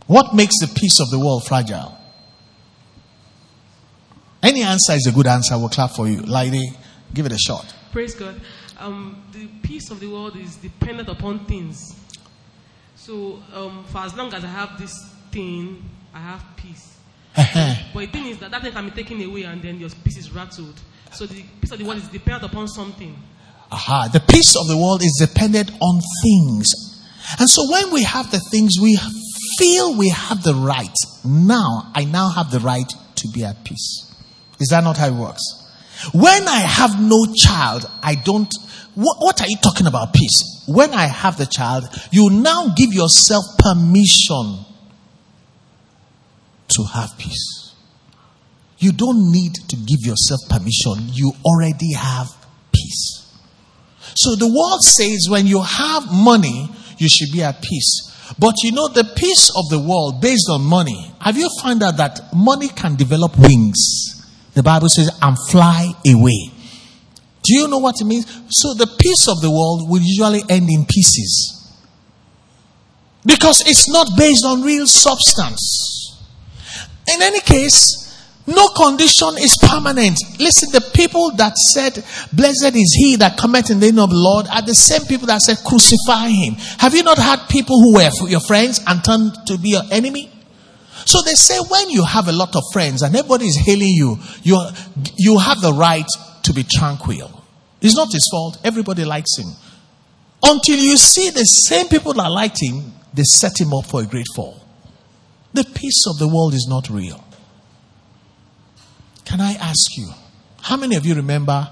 What 0.07 0.33
makes 0.33 0.57
the 0.61 0.67
peace 0.67 1.01
of 1.01 1.09
the 1.09 1.19
world 1.19 1.45
fragile? 1.45 1.97
Any 4.41 4.63
answer 4.63 4.93
is 4.93 5.07
a 5.07 5.11
good 5.11 5.27
answer. 5.27 5.57
We'll 5.57 5.67
clap 5.67 5.91
for 5.91 6.07
you. 6.07 6.21
Lady, 6.21 6.71
give 7.13 7.25
it 7.25 7.33
a 7.33 7.37
shot. 7.37 7.65
Praise 7.91 8.15
God. 8.15 8.39
Um, 8.79 9.21
the 9.33 9.47
peace 9.61 9.91
of 9.91 9.99
the 9.99 10.07
world 10.07 10.37
is 10.37 10.55
dependent 10.55 11.09
upon 11.09 11.43
things. 11.43 11.99
So, 12.95 13.43
um, 13.53 13.83
for 13.89 13.97
as 13.97 14.15
long 14.15 14.33
as 14.33 14.45
I 14.45 14.47
have 14.47 14.79
this 14.79 14.97
thing, 15.31 15.83
I 16.13 16.19
have 16.19 16.45
peace. 16.55 16.97
but 17.35 17.99
the 17.99 18.07
thing 18.07 18.27
is 18.27 18.37
that 18.39 18.51
that 18.51 18.61
thing 18.61 18.71
can 18.71 18.85
be 18.85 18.91
taken 18.91 19.21
away 19.21 19.43
and 19.43 19.61
then 19.61 19.81
your 19.81 19.89
peace 20.05 20.17
is 20.17 20.31
rattled. 20.31 20.79
So, 21.11 21.25
the 21.25 21.43
peace 21.59 21.71
of 21.73 21.79
the 21.79 21.83
world 21.83 21.97
is 21.97 22.07
dependent 22.07 22.49
upon 22.49 22.69
something. 22.69 23.13
Aha. 23.73 24.09
The 24.13 24.19
peace 24.19 24.55
of 24.55 24.67
the 24.67 24.77
world 24.77 25.01
is 25.01 25.17
dependent 25.19 25.71
on 25.81 25.99
things. 26.21 26.71
And 27.39 27.49
so, 27.49 27.71
when 27.71 27.91
we 27.91 28.03
have 28.03 28.29
the 28.29 28.39
things, 28.39 28.77
we 28.79 28.97
feel 29.57 29.97
we 29.97 30.09
have 30.09 30.43
the 30.43 30.53
right. 30.53 30.95
Now, 31.25 31.91
I 31.95 32.05
now 32.05 32.29
have 32.29 32.51
the 32.51 32.59
right 32.59 32.91
to 33.15 33.27
be 33.33 33.43
at 33.43 33.65
peace. 33.65 34.13
Is 34.59 34.67
that 34.69 34.83
not 34.83 34.97
how 34.97 35.07
it 35.07 35.13
works? 35.13 35.41
When 36.13 36.47
I 36.47 36.59
have 36.59 37.01
no 37.01 37.25
child, 37.35 37.89
I 38.03 38.15
don't. 38.15 38.53
What, 38.93 39.17
what, 39.19 39.41
are 39.41 39.47
you 39.47 39.57
talking 39.63 39.87
about 39.87 40.13
peace? 40.13 40.65
When 40.67 40.93
I 40.93 41.05
have 41.07 41.37
the 41.37 41.47
child, 41.47 41.85
you 42.11 42.29
now 42.29 42.75
give 42.75 42.93
yourself 42.93 43.43
permission 43.57 44.65
to 46.69 46.83
have 46.93 47.17
peace. 47.17 47.73
You 48.77 48.91
don't 48.91 49.31
need 49.31 49.55
to 49.55 49.75
give 49.75 50.05
yourself 50.05 50.41
permission, 50.47 51.09
you 51.11 51.31
already 51.43 51.93
have 51.93 52.27
peace. 52.71 53.22
So 54.15 54.35
the 54.35 54.47
world 54.47 54.83
says 54.83 55.27
when 55.29 55.47
you 55.47 55.61
have 55.61 56.11
money, 56.11 56.69
you 56.97 57.09
should 57.09 57.31
be 57.31 57.43
at 57.43 57.61
peace. 57.61 58.11
But 58.39 58.55
you 58.63 58.71
know, 58.71 58.87
the 58.87 59.03
peace 59.15 59.51
of 59.55 59.69
the 59.69 59.79
world 59.79 60.21
based 60.21 60.47
on 60.49 60.61
money, 60.61 61.11
have 61.19 61.37
you 61.37 61.49
found 61.61 61.83
out 61.83 61.97
that 61.97 62.33
money 62.33 62.69
can 62.69 62.95
develop 62.95 63.37
wings? 63.37 64.09
The 64.53 64.63
Bible 64.63 64.89
says, 64.89 65.09
and 65.21 65.37
fly 65.49 65.91
away. 66.05 66.51
Do 67.43 67.53
you 67.53 67.67
know 67.67 67.79
what 67.79 67.99
it 67.99 68.05
means? 68.05 68.25
So 68.49 68.73
the 68.73 68.87
peace 68.87 69.27
of 69.27 69.41
the 69.41 69.51
world 69.51 69.89
will 69.89 70.01
usually 70.01 70.43
end 70.47 70.69
in 70.69 70.85
pieces. 70.85 71.59
Because 73.25 73.61
it's 73.67 73.89
not 73.89 74.07
based 74.17 74.45
on 74.45 74.61
real 74.61 74.87
substance. 74.87 76.21
In 77.07 77.21
any 77.21 77.41
case, 77.41 78.02
No 78.45 78.67
condition 78.69 79.37
is 79.39 79.57
permanent. 79.61 80.19
Listen, 80.37 80.69
the 80.71 80.91
people 80.93 81.31
that 81.37 81.55
said, 81.57 82.03
Blessed 82.33 82.75
is 82.75 82.95
he 82.99 83.15
that 83.17 83.37
cometh 83.37 83.71
in 83.71 83.79
the 83.79 83.85
name 83.91 83.99
of 83.99 84.09
the 84.09 84.17
Lord, 84.17 84.47
are 84.51 84.61
the 84.61 84.75
same 84.75 85.05
people 85.05 85.27
that 85.27 85.41
said, 85.41 85.57
Crucify 85.65 86.27
him. 86.27 86.55
Have 86.79 86.93
you 86.93 87.03
not 87.03 87.17
had 87.17 87.47
people 87.47 87.79
who 87.79 87.95
were 87.95 88.09
your 88.27 88.41
friends 88.41 88.81
and 88.85 89.03
turned 89.03 89.33
to 89.47 89.57
be 89.57 89.69
your 89.69 89.83
enemy? 89.91 90.29
So 91.05 91.21
they 91.21 91.33
say 91.33 91.57
when 91.69 91.89
you 91.89 92.03
have 92.03 92.27
a 92.27 92.33
lot 92.33 92.55
of 92.55 92.63
friends 92.73 93.01
and 93.01 93.15
everybody 93.15 93.45
is 93.45 93.57
hailing 93.57 93.89
you, 93.89 94.17
you, 94.43 94.59
you 95.15 95.37
have 95.37 95.61
the 95.61 95.73
right 95.73 96.07
to 96.43 96.53
be 96.53 96.63
tranquil. 96.63 97.43
It's 97.81 97.95
not 97.95 98.11
his 98.11 98.27
fault. 98.31 98.59
Everybody 98.63 99.05
likes 99.05 99.37
him. 99.37 99.51
Until 100.43 100.77
you 100.77 100.97
see 100.97 101.29
the 101.29 101.45
same 101.45 101.87
people 101.87 102.13
that 102.13 102.29
liked 102.29 102.61
him, 102.61 102.93
they 103.13 103.23
set 103.23 103.59
him 103.59 103.73
up 103.73 103.85
for 103.85 104.01
a 104.01 104.05
great 104.05 104.25
fall. 104.35 104.59
The 105.53 105.63
peace 105.63 106.05
of 106.07 106.17
the 106.19 106.27
world 106.27 106.53
is 106.53 106.67
not 106.69 106.89
real. 106.89 107.22
Can 109.33 109.41
I 109.41 109.53
ask 109.53 109.97
you, 109.97 110.11
how 110.61 110.77
many 110.77 110.95
of 110.95 111.07
you 111.07 111.15
remember 111.15 111.67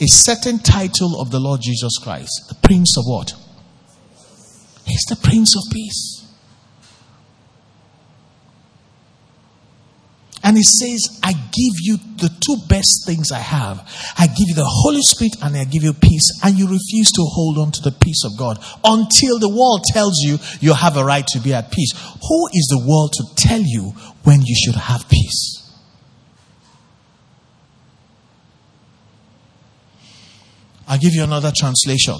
a 0.00 0.06
certain 0.08 0.58
title 0.58 1.20
of 1.20 1.30
the 1.30 1.38
Lord 1.38 1.60
Jesus 1.62 1.96
Christ? 2.02 2.46
The 2.48 2.56
Prince 2.56 2.96
of 2.98 3.04
what? 3.06 3.34
He's 4.84 5.04
the 5.08 5.14
Prince 5.14 5.54
of 5.54 5.72
Peace. 5.72 6.26
And 10.42 10.56
he 10.56 10.64
says, 10.64 11.20
I 11.22 11.34
give 11.34 11.76
you 11.78 11.98
the 12.16 12.36
two 12.44 12.56
best 12.68 13.06
things 13.06 13.30
I 13.30 13.38
have. 13.38 13.78
I 14.18 14.26
give 14.26 14.48
you 14.48 14.56
the 14.56 14.66
Holy 14.66 15.02
Spirit 15.02 15.36
and 15.40 15.56
I 15.56 15.66
give 15.66 15.84
you 15.84 15.92
peace. 15.92 16.40
And 16.42 16.58
you 16.58 16.66
refuse 16.66 17.12
to 17.12 17.22
hold 17.22 17.58
on 17.58 17.70
to 17.70 17.80
the 17.80 17.92
peace 17.92 18.24
of 18.24 18.36
God 18.36 18.58
until 18.82 19.38
the 19.38 19.54
world 19.56 19.84
tells 19.92 20.18
you 20.18 20.38
you 20.58 20.74
have 20.74 20.96
a 20.96 21.04
right 21.04 21.28
to 21.28 21.38
be 21.38 21.54
at 21.54 21.70
peace. 21.70 21.92
Who 21.92 22.48
is 22.48 22.66
the 22.66 22.84
world 22.84 23.12
to 23.12 23.24
tell 23.36 23.62
you 23.62 23.92
when 24.24 24.42
you 24.42 24.56
should 24.56 24.74
have 24.74 25.08
peace? 25.08 25.67
I'll 30.88 30.98
give 30.98 31.12
you 31.12 31.22
another 31.22 31.52
translation. 31.54 32.16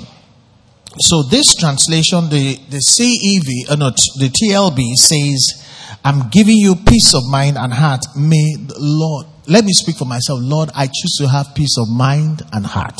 So 1.00 1.22
this 1.22 1.54
translation, 1.54 2.28
the, 2.28 2.56
the 2.68 2.82
CEV, 2.84 3.70
uh, 3.70 3.76
not 3.76 3.96
the 4.18 4.28
TLB 4.28 4.94
says, 4.94 5.64
I'm 6.04 6.28
giving 6.28 6.56
you 6.56 6.74
peace 6.76 7.14
of 7.14 7.22
mind 7.30 7.56
and 7.56 7.72
heart. 7.72 8.04
May 8.14 8.56
the 8.56 8.76
Lord, 8.78 9.26
let 9.46 9.64
me 9.64 9.72
speak 9.72 9.96
for 9.96 10.04
myself. 10.04 10.40
Lord, 10.42 10.70
I 10.74 10.86
choose 10.86 11.16
to 11.18 11.28
have 11.28 11.54
peace 11.54 11.76
of 11.78 11.88
mind 11.88 12.42
and 12.52 12.66
heart. 12.66 12.98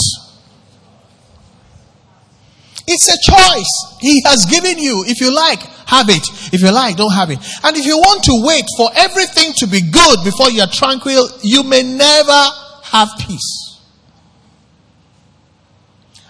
It's 2.87 3.09
a 3.09 3.19
choice 3.31 3.99
He 4.01 4.23
has 4.25 4.47
given 4.47 4.79
you. 4.79 5.05
If 5.07 5.21
you 5.21 5.35
like, 5.35 5.61
have 5.61 6.09
it. 6.09 6.27
If 6.55 6.63
you 6.63 6.73
like, 6.73 6.97
don't 6.97 7.13
have 7.13 7.31
it. 7.31 7.39
And 7.63 7.77
if 7.77 7.85
you 7.85 7.99
want 7.99 8.25
to 8.25 8.43
wait 8.47 8.65
for 8.79 8.91
everything 8.97 9.53
to 9.59 9.67
be 9.67 9.83
good 9.83 10.25
before 10.25 10.49
you 10.51 10.63
are 10.63 10.73
tranquil, 10.73 11.29
you 11.43 11.63
may 11.63 11.83
never 11.83 12.45
have 12.85 13.11
peace. 13.19 13.68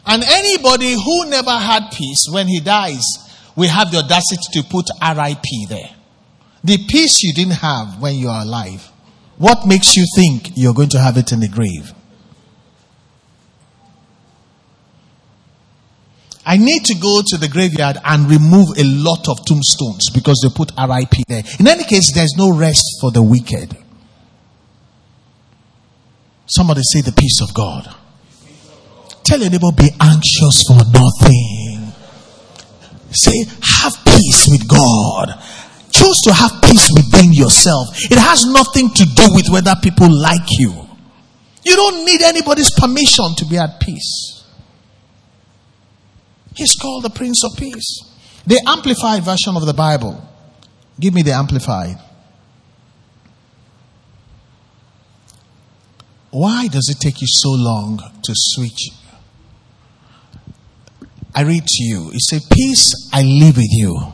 And 0.08 0.24
anybody 0.24 0.94
who 0.94 1.28
never 1.28 1.50
had 1.50 1.90
peace, 1.92 2.26
when 2.30 2.48
he 2.48 2.60
dies, 2.60 3.04
we 3.54 3.66
have 3.66 3.90
the 3.90 3.98
audacity 3.98 4.42
to 4.52 4.62
put 4.62 4.88
RIP 5.02 5.68
there. 5.68 5.90
The 6.64 6.78
peace 6.88 7.22
you 7.22 7.34
didn't 7.34 7.60
have 7.60 8.00
when 8.00 8.14
you 8.14 8.28
are 8.30 8.42
alive. 8.42 8.90
What 9.36 9.66
makes 9.66 9.96
you 9.96 10.06
think 10.16 10.50
you're 10.56 10.72
going 10.72 10.88
to 10.90 10.98
have 10.98 11.18
it 11.18 11.30
in 11.30 11.40
the 11.40 11.48
grave? 11.48 11.92
I 16.46 16.56
need 16.56 16.86
to 16.86 16.94
go 16.94 17.20
to 17.26 17.36
the 17.36 17.46
graveyard 17.46 17.98
and 18.02 18.30
remove 18.30 18.78
a 18.78 18.84
lot 18.84 19.28
of 19.28 19.44
tombstones 19.44 20.08
because 20.14 20.40
they 20.42 20.48
put 20.48 20.72
RIP 20.78 21.26
there. 21.28 21.42
In 21.60 21.68
any 21.68 21.84
case, 21.84 22.14
there's 22.14 22.32
no 22.38 22.56
rest 22.56 22.96
for 23.02 23.10
the 23.12 23.22
wicked. 23.22 23.76
Somebody 26.46 26.80
say 26.82 27.02
the 27.02 27.12
peace 27.12 27.42
of 27.42 27.52
God. 27.52 27.94
Tell 29.28 29.40
your 29.40 29.50
neighbor, 29.50 29.72
be 29.76 29.90
anxious 30.00 30.64
for 30.66 30.80
nothing. 30.88 31.92
Say, 33.10 33.44
have 33.60 33.92
peace 34.02 34.48
with 34.48 34.66
God. 34.66 35.38
Choose 35.92 36.16
to 36.24 36.32
have 36.32 36.62
peace 36.62 36.88
within 36.96 37.34
yourself. 37.34 37.88
It 38.10 38.16
has 38.16 38.46
nothing 38.46 38.88
to 38.88 39.04
do 39.04 39.34
with 39.34 39.50
whether 39.50 39.74
people 39.82 40.08
like 40.10 40.58
you. 40.58 40.72
You 41.62 41.76
don't 41.76 42.06
need 42.06 42.22
anybody's 42.22 42.70
permission 42.74 43.34
to 43.36 43.44
be 43.44 43.58
at 43.58 43.78
peace. 43.80 44.44
He's 46.54 46.74
called 46.80 47.04
the 47.04 47.10
Prince 47.10 47.44
of 47.44 47.58
Peace. 47.58 48.00
The 48.46 48.62
amplified 48.66 49.24
version 49.24 49.56
of 49.58 49.66
the 49.66 49.74
Bible. 49.74 50.26
Give 50.98 51.12
me 51.12 51.20
the 51.20 51.32
amplified. 51.32 51.98
Why 56.30 56.68
does 56.68 56.88
it 56.88 56.98
take 56.98 57.20
you 57.20 57.26
so 57.28 57.50
long 57.50 57.98
to 58.22 58.32
switch? 58.34 58.97
I 61.34 61.42
read 61.42 61.64
to 61.66 61.84
you. 61.84 62.10
It 62.12 62.20
says, 62.20 62.46
Peace 62.50 63.10
I 63.12 63.22
live 63.22 63.56
with 63.56 63.70
you 63.70 64.12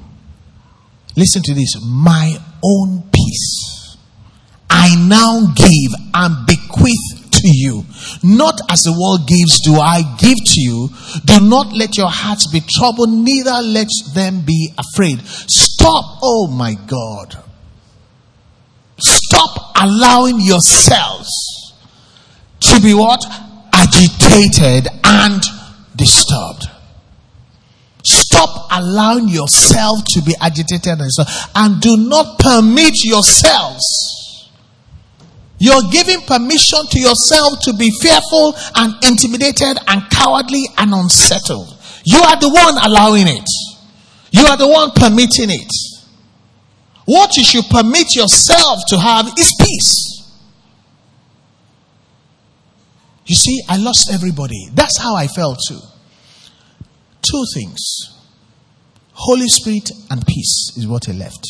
Listen 1.17 1.43
to 1.43 1.55
this. 1.55 1.77
My 1.81 2.37
own 2.65 3.05
peace 3.13 3.97
I 4.69 4.97
now 4.97 5.53
give 5.55 5.93
and 6.13 6.47
bequeath 6.47 7.31
to 7.31 7.49
you. 7.49 7.85
Not 8.23 8.61
as 8.69 8.81
the 8.81 8.93
world 8.93 9.29
gives, 9.29 9.61
do 9.61 9.77
I 9.77 10.03
give 10.19 10.37
to 10.37 10.61
you. 10.61 10.89
Do 11.25 11.41
not 11.41 11.73
let 11.73 11.97
your 11.97 12.11
hearts 12.11 12.51
be 12.51 12.61
troubled, 12.61 13.11
neither 13.11 13.63
let 13.63 13.89
them 14.15 14.41
be 14.45 14.75
afraid. 14.77 15.21
Stop, 15.25 16.19
oh 16.23 16.49
my 16.49 16.75
God. 16.75 17.39
Stop 18.99 19.73
allowing 19.81 20.41
yourselves 20.41 21.31
to 22.61 22.81
be 22.81 22.95
what? 22.95 23.25
Agitated 23.73 24.89
and 25.05 25.43
disturbed. 25.95 26.74
Stop 28.35 28.67
allowing 28.73 29.29
yourself 29.29 30.03
to 30.09 30.21
be 30.23 30.35
agitated 30.41 30.99
and, 31.55 31.81
do 31.81 31.97
not 31.97 32.37
permit 32.41 33.05
yourselves. 33.05 34.51
You're 35.59 35.89
giving 35.93 36.21
permission 36.23 36.81
to 36.91 36.99
yourself 36.99 37.61
to 37.63 37.73
be 37.75 37.93
fearful 38.03 38.57
and 38.75 38.93
intimidated 39.05 39.79
and 39.87 40.03
cowardly 40.11 40.65
and 40.79 40.93
unsettled. 40.93 41.79
You 42.05 42.19
are 42.23 42.37
the 42.41 42.49
one 42.49 42.75
allowing 42.85 43.29
it. 43.29 43.49
You 44.33 44.47
are 44.47 44.57
the 44.57 44.67
one 44.67 44.91
permitting 44.91 45.51
it. 45.51 45.73
What 47.05 47.37
you 47.37 47.45
should 47.45 47.67
permit 47.71 48.17
yourself 48.17 48.81
to 48.89 48.99
have 48.99 49.27
is 49.39 49.55
peace. 49.61 50.29
You 53.27 53.37
see, 53.37 53.63
I 53.69 53.77
lost 53.77 54.11
everybody. 54.13 54.71
That's 54.73 54.99
how 54.99 55.15
I 55.15 55.29
felt 55.29 55.61
too. 55.69 55.79
Two 57.23 57.45
things 57.55 58.14
Holy 59.15 59.49
Spirit 59.49 59.91
and 60.11 60.27
peace 60.27 60.73
is 60.77 60.87
what 60.87 61.07
he 61.07 61.13
left. 61.13 61.47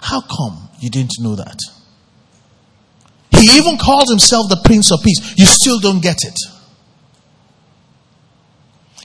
How 0.00 0.20
come 0.20 0.68
you 0.80 0.90
didn't 0.90 1.14
know 1.20 1.34
that? 1.34 1.58
He 3.36 3.58
even 3.58 3.78
calls 3.78 4.10
himself 4.10 4.48
the 4.48 4.60
Prince 4.64 4.92
of 4.92 5.02
Peace. 5.02 5.34
You 5.36 5.46
still 5.46 5.80
don't 5.80 6.02
get 6.02 6.18
it. 6.24 6.38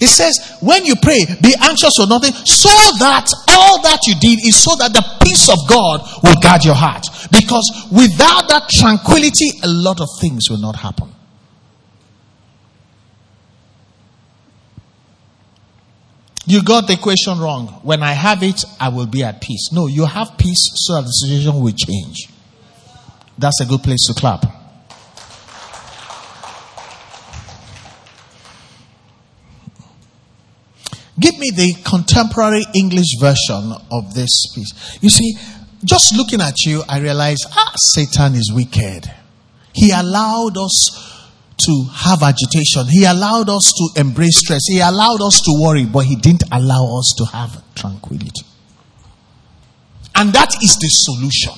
It 0.02 0.08
says, 0.08 0.58
when 0.60 0.86
you 0.86 0.96
pray, 1.02 1.24
be 1.42 1.56
anxious 1.62 1.96
for 1.96 2.08
nothing, 2.08 2.34
so 2.34 2.70
that 3.00 3.28
all 3.50 3.82
that 3.84 4.00
you 4.06 4.16
did 4.20 4.46
is 4.46 4.58
so 4.58 4.76
that 4.76 4.92
the 4.92 5.04
peace 5.24 5.48
of 5.48 5.58
God 5.70 6.02
will 6.24 6.36
guard 6.42 6.66
your 6.66 6.76
heart. 6.76 7.08
Because 7.32 7.88
without 7.92 8.50
that 8.50 8.68
tranquility, 8.70 9.52
a 9.64 9.68
lot 9.68 10.02
of 10.02 10.10
things 10.20 10.50
will 10.50 10.60
not 10.60 10.76
happen. 10.76 11.13
You 16.46 16.62
got 16.62 16.88
the 16.88 16.98
question 16.98 17.40
wrong. 17.40 17.68
When 17.84 18.04
I 18.04 18.12
have 18.14 18.44
it, 18.44 18.66
I 18.80 18.90
will 18.90 19.06
be 19.06 19.24
at 19.24 19.40
peace. 19.42 19.72
No, 19.72 19.88
you 19.88 20.06
have 20.06 20.38
peace 20.38 20.72
so 20.76 20.96
that 20.96 21.04
the 21.04 21.12
situation 21.12 21.62
will 21.62 21.72
change. 21.72 22.28
That's 23.38 23.62
a 23.62 23.66
good 23.66 23.82
place 23.82 24.08
to 24.08 24.14
clap. 24.14 24.44
Give 31.20 31.38
me 31.38 31.52
the 31.52 31.76
contemporary 31.86 32.66
English 32.74 33.18
version 33.20 33.74
of 33.92 34.14
this 34.14 34.32
piece. 34.54 34.98
You 35.02 35.10
see, 35.10 35.36
just 35.86 36.16
looking 36.16 36.42
at 36.42 36.66
you, 36.66 36.84
I 36.90 37.00
realize, 37.00 37.38
ah, 37.52 37.72
Satan 37.76 38.36
is 38.36 38.52
wicked. 38.54 39.10
He 39.74 39.92
allowed 39.92 40.58
us 40.58 41.13
to 41.58 41.86
have 41.94 42.24
agitation. 42.24 42.86
He 42.90 43.06
allowed 43.06 43.50
us 43.50 43.72
to 43.78 44.02
embrace 44.02 44.40
stress. 44.40 44.62
He 44.68 44.80
allowed 44.80 45.22
us 45.22 45.42
to 45.42 45.60
worry, 45.62 45.86
but 45.86 46.06
He 46.06 46.16
didn't 46.16 46.44
allow 46.52 46.98
us 46.98 47.14
to 47.18 47.26
have 47.26 47.64
tranquility. 47.76 48.46
And 50.16 50.34
that 50.34 50.56
is 50.62 50.78
the 50.78 50.88
solution. 50.90 51.54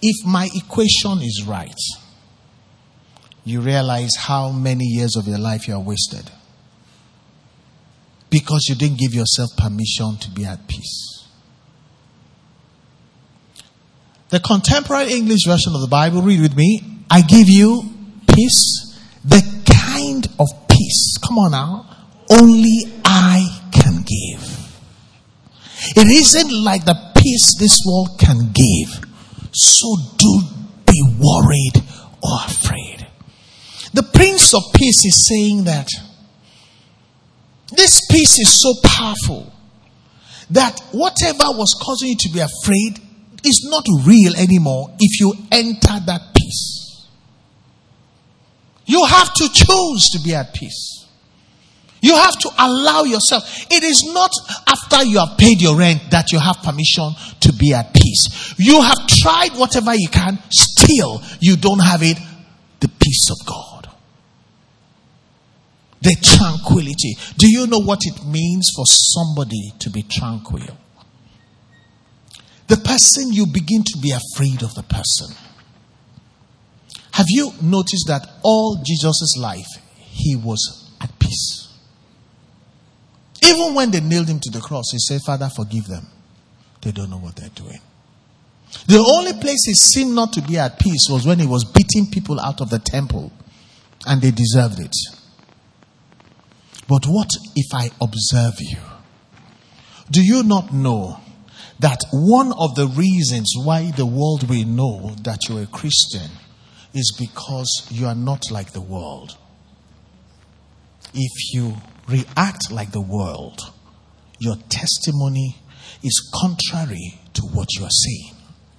If 0.00 0.26
my 0.26 0.48
equation 0.54 1.22
is 1.22 1.44
right, 1.46 1.74
you 3.44 3.60
realize 3.60 4.16
how 4.16 4.50
many 4.50 4.84
years 4.84 5.16
of 5.16 5.26
your 5.26 5.38
life 5.38 5.68
you 5.68 5.74
are 5.74 5.80
wasted 5.80 6.30
because 8.30 8.66
you 8.68 8.74
didn't 8.74 8.98
give 8.98 9.14
yourself 9.14 9.50
permission 9.56 10.16
to 10.20 10.30
be 10.30 10.44
at 10.44 10.66
peace. 10.66 11.28
The 14.30 14.40
contemporary 14.40 15.12
English 15.12 15.46
version 15.46 15.74
of 15.74 15.80
the 15.80 15.86
Bible, 15.86 16.20
read 16.22 16.40
with 16.40 16.56
me. 16.56 16.93
I 17.10 17.22
give 17.22 17.48
you 17.48 17.82
peace, 18.26 18.98
the 19.24 19.42
kind 19.88 20.26
of 20.38 20.48
peace. 20.68 21.16
Come 21.26 21.38
on 21.38 21.50
now. 21.52 21.86
Only 22.30 22.92
I 23.04 23.46
can 23.70 24.02
give. 24.02 24.64
It 25.96 26.08
isn't 26.08 26.64
like 26.64 26.84
the 26.84 26.96
peace 27.16 27.56
this 27.58 27.78
world 27.86 28.18
can 28.18 28.52
give. 28.52 29.06
So 29.52 29.96
do 30.16 30.40
be 30.86 31.02
worried 31.18 31.82
or 32.22 32.38
afraid. 32.46 33.06
The 33.92 34.02
Prince 34.02 34.54
of 34.54 34.62
Peace 34.74 35.04
is 35.04 35.26
saying 35.28 35.64
that 35.64 35.88
this 37.70 38.06
peace 38.10 38.38
is 38.38 38.60
so 38.60 38.74
powerful 38.82 39.52
that 40.50 40.80
whatever 40.92 41.56
was 41.56 41.76
causing 41.80 42.10
you 42.10 42.16
to 42.16 42.28
be 42.30 42.40
afraid 42.40 42.98
is 43.44 43.66
not 43.68 43.84
real 44.06 44.34
anymore 44.36 44.94
if 44.98 45.20
you 45.20 45.32
enter 45.50 46.00
that 46.06 46.20
peace. 46.34 46.83
You 48.86 49.04
have 49.04 49.32
to 49.34 49.48
choose 49.52 50.10
to 50.10 50.20
be 50.22 50.34
at 50.34 50.52
peace. 50.54 51.06
You 52.04 52.16
have 52.16 52.38
to 52.40 52.50
allow 52.58 53.04
yourself. 53.04 53.44
It 53.70 53.82
is 53.82 54.12
not 54.12 54.30
after 54.68 55.04
you 55.04 55.18
have 55.20 55.38
paid 55.38 55.62
your 55.62 55.74
rent 55.74 56.10
that 56.10 56.32
you 56.32 56.38
have 56.38 56.56
permission 56.62 57.12
to 57.40 57.52
be 57.54 57.72
at 57.72 57.94
peace. 57.94 58.54
You 58.58 58.82
have 58.82 59.06
tried 59.06 59.52
whatever 59.52 59.94
you 59.94 60.08
can, 60.08 60.38
still 60.50 61.22
you 61.40 61.56
don't 61.56 61.78
have 61.78 62.02
it, 62.02 62.18
the 62.80 62.88
peace 62.88 63.30
of 63.30 63.46
God. 63.46 63.88
The 66.02 66.14
tranquility. 66.20 67.16
Do 67.38 67.48
you 67.48 67.66
know 67.66 67.80
what 67.80 68.00
it 68.02 68.22
means 68.26 68.70
for 68.76 68.84
somebody 68.84 69.72
to 69.78 69.88
be 69.88 70.02
tranquil? 70.02 70.76
The 72.66 72.76
person, 72.76 73.32
you 73.32 73.46
begin 73.46 73.82
to 73.82 73.98
be 73.98 74.10
afraid 74.10 74.62
of 74.62 74.74
the 74.74 74.82
person. 74.82 75.34
Have 77.14 77.26
you 77.28 77.52
noticed 77.62 78.08
that 78.08 78.28
all 78.42 78.82
Jesus' 78.84 79.36
life, 79.38 79.68
he 79.98 80.34
was 80.34 80.90
at 81.00 81.16
peace? 81.20 81.68
Even 83.46 83.72
when 83.74 83.92
they 83.92 84.00
nailed 84.00 84.26
him 84.26 84.40
to 84.40 84.50
the 84.50 84.60
cross, 84.60 84.86
he 84.90 84.98
said, 84.98 85.20
Father, 85.24 85.48
forgive 85.54 85.86
them. 85.86 86.08
They 86.82 86.90
don't 86.90 87.10
know 87.10 87.18
what 87.18 87.36
they're 87.36 87.50
doing. 87.50 87.78
The 88.88 88.98
only 88.98 89.32
place 89.34 89.64
he 89.64 89.74
seemed 89.74 90.12
not 90.16 90.32
to 90.32 90.42
be 90.42 90.58
at 90.58 90.80
peace 90.80 91.06
was 91.08 91.24
when 91.24 91.38
he 91.38 91.46
was 91.46 91.64
beating 91.64 92.10
people 92.10 92.40
out 92.40 92.60
of 92.60 92.70
the 92.70 92.80
temple, 92.80 93.30
and 94.08 94.20
they 94.20 94.32
deserved 94.32 94.80
it. 94.80 94.96
But 96.88 97.04
what 97.06 97.30
if 97.54 97.72
I 97.72 97.90
observe 98.02 98.54
you? 98.58 98.78
Do 100.10 100.20
you 100.20 100.42
not 100.42 100.74
know 100.74 101.20
that 101.78 102.00
one 102.12 102.52
of 102.58 102.74
the 102.74 102.88
reasons 102.88 103.54
why 103.56 103.92
the 103.92 104.04
world 104.04 104.48
will 104.48 104.66
know 104.66 105.14
that 105.22 105.48
you're 105.48 105.62
a 105.62 105.66
Christian 105.66 106.28
is 106.94 107.14
because 107.18 107.88
you 107.90 108.06
are 108.06 108.14
not 108.14 108.50
like 108.50 108.72
the 108.72 108.80
world? 108.80 109.36
If 111.12 111.52
you 111.52 111.76
react 112.08 112.70
like 112.70 112.92
the 112.92 113.00
world, 113.00 113.60
your 114.38 114.56
testimony 114.68 115.56
is 116.02 116.32
contrary 116.40 117.18
to 117.34 117.42
what 117.42 117.68
you 117.76 117.84
are 117.84 117.90
saying 117.90 118.36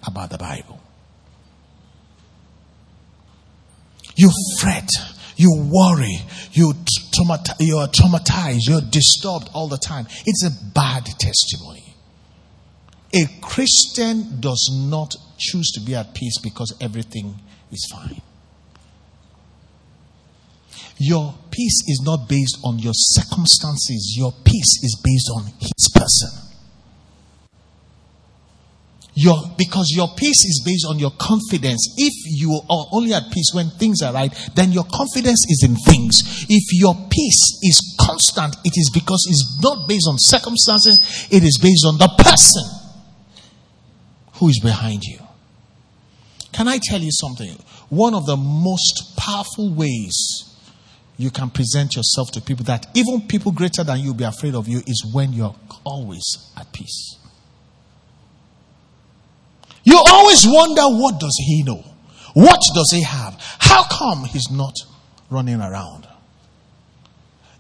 about 0.08 0.30
the 0.30 0.38
Bible. 0.38 0.80
You 4.16 4.32
fret, 4.60 4.90
you 5.36 5.70
worry, 5.70 6.18
you, 6.54 6.74
traumati- 7.14 7.56
you 7.60 7.78
are 7.78 7.88
traumatized, 7.88 8.62
you're 8.68 8.82
disturbed 8.82 9.50
all 9.54 9.68
the 9.68 9.78
time. 9.78 10.08
It's 10.26 10.46
a 10.46 10.52
bad 10.74 11.06
testimony. 11.06 11.96
A 13.14 13.26
Christian 13.42 14.40
does 14.40 14.70
not 14.90 15.16
choose 15.38 15.72
to 15.72 15.82
be 15.82 15.96
at 15.96 16.14
peace 16.14 16.38
because 16.42 16.74
everything 16.80 17.40
is 17.76 17.88
fine. 17.92 18.22
Your 20.98 21.36
peace 21.52 21.84
is 21.88 22.02
not 22.04 22.28
based 22.30 22.58
on 22.64 22.80
your 22.80 22.94
circumstances, 22.96 24.16
your 24.18 24.34
peace 24.44 24.80
is 24.82 25.00
based 25.04 25.30
on 25.36 25.52
His 25.60 25.92
person. 25.94 26.46
Your, 29.18 29.36
because 29.58 29.94
your 29.96 30.10
peace 30.18 30.44
is 30.44 30.62
based 30.66 30.86
on 30.90 31.00
your 31.00 31.12
confidence. 31.12 31.96
If 31.98 32.14
you 32.26 32.52
are 32.70 32.86
only 32.92 33.14
at 33.14 33.32
peace 33.32 33.52
when 33.54 33.70
things 33.70 34.02
are 34.02 34.14
right, 34.14 34.32
then 34.56 34.74
your 34.74 34.84
confidence 34.94 35.46
is 35.50 35.64
in 35.64 35.76
things. 35.76 36.46
If 36.50 36.64
your 36.74 36.96
peace 37.10 37.60
is 37.64 37.96
constant, 38.00 38.58
it 38.66 38.74
is 38.76 38.92
because 38.94 39.26
it's 39.30 39.62
not 39.64 39.88
based 39.88 40.08
on 40.10 40.16
circumstances, 40.20 41.28
it 41.32 41.44
is 41.44 41.58
based 41.62 41.86
on 41.86 41.98
the 41.98 42.10
person 42.20 42.64
who 44.34 44.50
is 44.50 44.60
behind 44.60 45.04
you. 45.04 45.25
Can 46.56 46.70
I 46.70 46.80
tell 46.82 47.02
you 47.02 47.12
something? 47.12 47.54
One 47.90 48.14
of 48.14 48.26
the 48.26 48.38
most 48.38 49.18
powerful 49.18 49.74
ways 49.74 50.56
you 51.18 51.30
can 51.30 51.50
present 51.50 51.98
yourself 51.98 52.32
to 52.32 52.40
people 52.40 52.64
that 52.64 52.88
even 52.94 53.28
people 53.28 53.52
greater 53.52 53.84
than 53.84 54.00
you 54.00 54.14
be 54.14 54.24
afraid 54.24 54.56
of 54.56 54.66
you 54.66 54.78
is 54.88 55.12
when 55.14 55.34
you're 55.34 55.54
always 55.84 56.24
at 56.58 56.72
peace. 56.72 57.18
You 59.84 60.02
always 60.08 60.46
wonder 60.48 60.84
what 60.84 61.20
does 61.20 61.36
he 61.46 61.62
know? 61.64 61.84
What 62.36 62.62
does 62.74 62.90
he 62.90 63.04
have? 63.04 63.36
How 63.60 63.84
come 63.84 64.24
he's 64.24 64.50
not 64.50 64.76
running 65.30 65.60
around? 65.60 66.08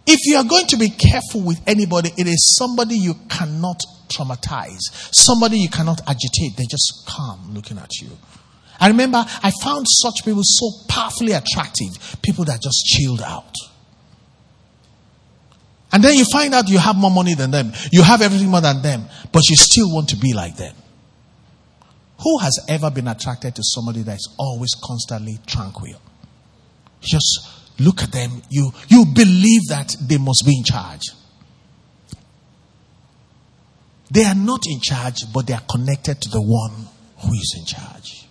If 0.08 0.26
you 0.26 0.38
are 0.38 0.46
going 0.46 0.68
to 0.68 0.78
be 0.78 0.88
careful 0.88 1.42
with 1.42 1.60
anybody, 1.68 2.12
it 2.18 2.28
is 2.28 2.56
somebody 2.58 2.96
you 2.96 3.16
cannot 3.28 3.82
traumatize, 4.08 4.80
somebody 5.14 5.60
you 5.60 5.68
cannot 5.68 6.00
agitate. 6.08 6.56
They're 6.56 6.66
just 6.70 7.04
calm 7.06 7.54
looking 7.54 7.78
at 7.78 7.92
you. 8.02 8.12
I 8.80 8.90
remember 8.90 9.18
I 9.18 9.52
found 9.62 9.86
such 9.90 10.26
people 10.26 10.42
so 10.44 10.72
powerfully 10.88 11.32
attractive, 11.32 12.18
people 12.22 12.46
that 12.46 12.62
just 12.62 12.86
chilled 12.86 13.22
out. 13.22 13.54
And 15.92 16.04
then 16.04 16.16
you 16.16 16.26
find 16.26 16.54
out 16.54 16.68
you 16.68 16.78
have 16.78 16.96
more 16.98 17.12
money 17.12 17.36
than 17.36 17.52
them, 17.52 17.72
you 17.92 18.02
have 18.02 18.22
everything 18.22 18.50
more 18.50 18.62
than 18.62 18.82
them, 18.82 19.06
but 19.32 19.48
you 19.48 19.56
still 19.56 19.94
want 19.94 20.10
to 20.10 20.18
be 20.18 20.34
like 20.34 20.58
them. 20.58 20.76
Who 22.24 22.38
has 22.40 22.60
ever 22.68 22.92
been 22.92 23.08
attracted 23.08 23.56
to 23.56 23.62
somebody 23.64 24.02
that 24.04 24.16
is 24.16 24.36
always 24.38 24.74
constantly 24.84 25.40
tranquil? 25.46 26.02
Just 27.02 27.48
look 27.80 28.02
at 28.02 28.12
them, 28.12 28.42
you, 28.50 28.72
you 28.88 29.06
believe 29.14 29.68
that 29.70 29.96
they 30.02 30.18
must 30.18 30.44
be 30.46 30.58
in 30.58 30.64
charge. 30.64 31.12
They 34.12 34.24
are 34.24 34.36
not 34.36 34.64
in 34.68 34.80
charge, 34.82 35.32
but 35.34 35.48
they 35.48 35.54
are 35.54 35.64
connected 35.70 36.22
to 36.22 36.30
the 36.30 36.42
one 36.42 36.88
who 37.20 37.34
is 37.34 37.56
in 37.58 37.66
charge. 37.66 38.25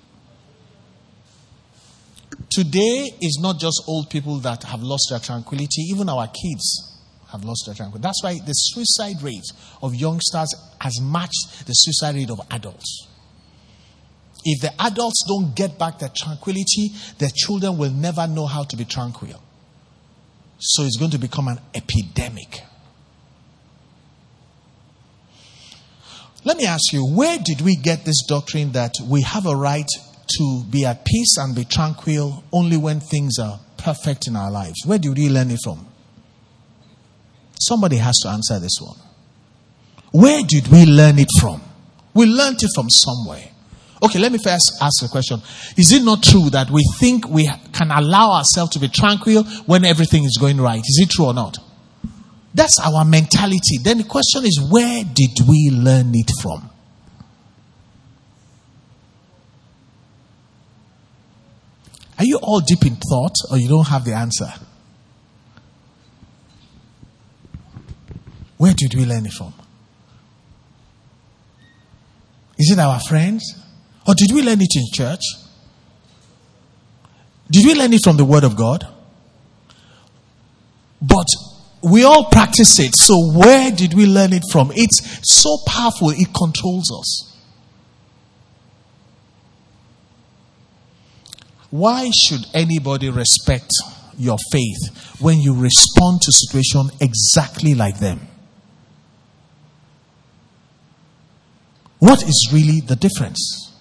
Today 2.55 3.11
is 3.21 3.41
not 3.41 3.59
just 3.59 3.83
old 3.89 4.09
people 4.11 4.39
that 4.39 4.63
have 4.63 4.81
lost 4.81 5.09
their 5.11 5.19
tranquility, 5.19 5.83
even 5.91 6.09
our 6.09 6.29
kids 6.29 7.01
have 7.33 7.43
lost 7.43 7.65
their 7.67 7.75
tranquility. 7.75 8.03
That's 8.03 8.23
why 8.23 8.39
the 8.39 8.53
suicide 8.53 9.21
rate 9.23 9.51
of 9.83 9.93
youngsters 9.93 10.55
has 10.81 11.01
matched 11.01 11.67
the 11.67 11.73
suicide 11.73 12.15
rate 12.15 12.31
of 12.31 12.41
adults. 12.53 13.09
If 14.45 14.61
the 14.61 14.71
adults 14.81 15.25
don't 15.27 15.57
get 15.57 15.81
back 15.81 15.99
their 15.99 16.13
tranquility, 16.15 16.93
their 17.19 17.31
children 17.35 17.77
will 17.77 17.91
never 17.91 18.29
know 18.29 18.47
how 18.47 18.63
to 18.63 18.77
be 18.77 18.85
tranquil. 18.85 19.43
So 20.61 20.85
it's 20.85 20.97
going 20.97 21.11
to 21.11 21.19
become 21.19 21.49
an 21.49 21.59
epidemic. 21.75 22.61
Let 26.45 26.57
me 26.57 26.67
ask 26.67 26.93
you, 26.93 27.05
where 27.05 27.39
did 27.39 27.63
we 27.63 27.75
get 27.75 28.05
this 28.05 28.23
doctrine 28.29 28.71
that 28.73 28.93
we 29.05 29.23
have 29.23 29.47
a 29.47 29.57
right 29.57 29.89
to 30.39 30.65
be 30.71 30.85
at 30.85 31.05
peace 31.05 31.37
and 31.39 31.55
be 31.55 31.65
tranquil 31.65 32.45
only 32.53 32.77
when 32.77 33.01
things 33.01 33.39
are 33.39 33.61
perfect 33.77 34.27
in 34.27 34.37
our 34.37 34.51
lives? 34.51 34.85
Where 34.85 34.99
do 34.99 35.13
we 35.13 35.29
learn 35.29 35.51
it 35.51 35.61
from? 35.63 35.87
Somebody 37.61 37.97
has 37.97 38.17
to 38.23 38.29
answer 38.29 38.59
this 38.59 38.79
one. 38.81 38.99
Where 40.13 40.43
did 40.43 40.69
we 40.69 40.87
learn 40.87 41.19
it 41.19 41.29
from? 41.41 41.61
We 42.13 42.27
learned 42.27 42.63
it 42.63 42.71
from 42.75 42.89
somewhere. 42.91 43.51
Okay, 44.03 44.19
let 44.19 44.33
me 44.33 44.39
first 44.43 44.79
ask 44.81 45.03
a 45.05 45.09
question. 45.09 45.41
Is 45.77 45.93
it 45.93 46.05
not 46.05 46.23
true 46.23 46.51
that 46.51 46.71
we 46.71 46.83
think 46.99 47.29
we 47.29 47.51
can 47.73 47.91
allow 47.91 48.33
ourselves 48.33 48.73
to 48.73 48.79
be 48.79 48.89
tranquil 48.89 49.45
when 49.67 49.85
everything 49.85 50.25
is 50.25 50.37
going 50.39 50.61
right? 50.61 50.81
Is 50.81 51.01
it 51.03 51.11
true 51.11 51.27
or 51.27 51.35
not? 51.35 51.59
That's 52.53 52.79
our 52.81 53.05
mentality. 53.05 53.79
Then 53.83 53.99
the 53.99 54.05
question 54.05 54.45
is, 54.45 54.61
where 54.71 55.03
did 55.05 55.49
we 55.49 55.71
learn 55.73 56.13
it 56.15 56.31
from? 56.41 56.71
Are 62.19 62.25
you 62.25 62.39
all 62.43 62.61
deep 62.61 62.85
in 62.87 62.97
thought 62.97 63.35
or 63.51 63.59
you 63.59 63.69
don't 63.69 63.89
have 63.89 64.05
the 64.05 64.15
answer? 64.15 64.53
Where 68.57 68.73
did 68.77 68.95
we 68.95 69.05
learn 69.05 69.27
it 69.27 69.33
from? 69.33 69.53
Is 72.57 72.71
it 72.71 72.79
our 72.79 73.01
friends? 73.01 73.61
Or 74.07 74.15
did 74.15 74.33
we 74.33 74.43
learn 74.43 74.61
it 74.61 74.69
in 74.77 74.85
church? 74.93 75.21
Did 77.51 77.67
we 77.67 77.75
learn 77.75 77.93
it 77.93 78.01
from 78.03 78.17
the 78.17 78.25
Word 78.25 78.45
of 78.45 78.57
God? 78.57 78.87
But 81.03 81.27
we 81.83 82.05
all 82.05 82.31
practice 82.31 82.79
it. 82.79 82.93
So 82.97 83.33
where 83.33 83.71
did 83.71 83.95
we 83.95 84.07
learn 84.07 84.33
it 84.33 84.45
from? 84.51 84.73
It's 84.75 85.21
so 85.23 85.59
powerful, 85.67 86.11
it 86.11 86.29
controls 86.35 86.91
us. 86.99 87.34
Why 91.75 92.09
should 92.15 92.47
anybody 92.55 93.11
respect 93.11 93.73
your 94.17 94.37
faith 94.53 95.19
when 95.19 95.41
you 95.41 95.61
respond 95.61 96.21
to 96.23 96.31
situation 96.31 96.89
exactly 97.01 97.75
like 97.75 97.99
them? 97.99 98.29
What 101.99 102.23
is 102.23 102.51
really 102.53 102.79
the 102.79 102.95
difference? 102.95 103.73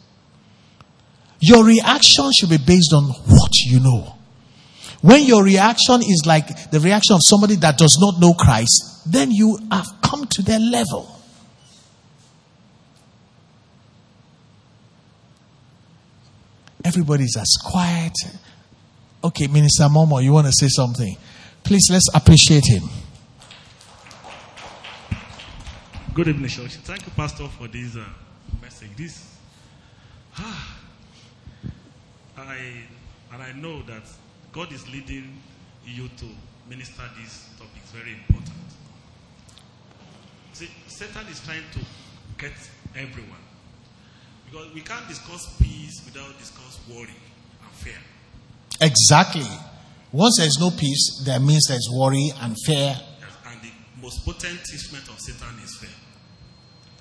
Your 1.39 1.63
reaction 1.63 2.31
should 2.35 2.49
be 2.49 2.57
based 2.57 2.93
on 2.93 3.03
what 3.03 3.51
you 3.63 3.79
know. 3.79 4.15
When 5.01 5.21
your 5.21 5.43
reaction 5.43 6.01
is 6.01 6.23
like 6.25 6.71
the 6.71 6.79
reaction 6.79 7.13
of 7.13 7.19
somebody 7.23 7.57
that 7.57 7.77
does 7.77 7.99
not 8.01 8.19
know 8.19 8.33
Christ, 8.33 9.03
then 9.05 9.29
you 9.29 9.59
have 9.69 9.85
come 10.01 10.25
to 10.31 10.41
their 10.41 10.59
level. 10.59 11.12
Everybody's 16.83 17.37
as 17.37 17.55
quiet. 17.63 18.13
Okay, 19.23 19.47
Minister 19.47 19.83
Momo, 19.83 20.21
you 20.21 20.33
want 20.33 20.47
to 20.47 20.53
say 20.53 20.67
something? 20.67 21.15
Please, 21.63 21.87
let's 21.89 22.09
appreciate 22.13 22.65
him. 22.65 22.83
Good 26.13 26.27
evening, 26.27 26.49
church. 26.49 26.75
Thank 26.75 27.05
you, 27.05 27.11
Pastor, 27.15 27.47
for 27.47 27.67
this 27.67 27.95
uh, 27.95 28.03
message. 28.61 28.89
This, 28.97 29.37
ah, 30.37 30.77
I 32.37 32.57
and 33.31 33.41
I 33.41 33.53
know 33.53 33.81
that 33.83 34.03
God 34.51 34.71
is 34.73 34.87
leading 34.89 35.41
you 35.85 36.09
to 36.17 36.25
minister 36.69 37.03
these 37.17 37.49
topics. 37.57 37.91
Very 37.91 38.13
important. 38.13 38.53
See, 40.51 40.69
Satan 40.87 41.25
is 41.31 41.39
trying 41.43 41.63
to 41.73 41.79
get 42.37 42.53
everyone 42.95 43.41
because 44.53 44.71
we 44.75 44.81
can't 44.81 45.07
discuss 45.07 45.57
peace 45.57 46.03
without 46.05 46.37
discuss 46.37 46.79
worry 46.87 47.09
and 47.09 47.71
fear. 47.73 47.97
Exactly. 48.81 49.47
Once 50.11 50.37
there's 50.37 50.59
no 50.59 50.69
peace, 50.69 51.23
that 51.25 51.41
means 51.41 51.65
there's 51.67 51.89
worry 51.91 52.29
and 52.39 52.55
fear. 52.63 52.93
Yes, 52.93 53.33
and 53.47 53.59
the 53.61 53.71
most 53.99 54.23
potent 54.23 54.59
instrument 54.71 55.07
of 55.09 55.19
Satan 55.19 55.57
is 55.63 55.75
fear. 55.77 55.89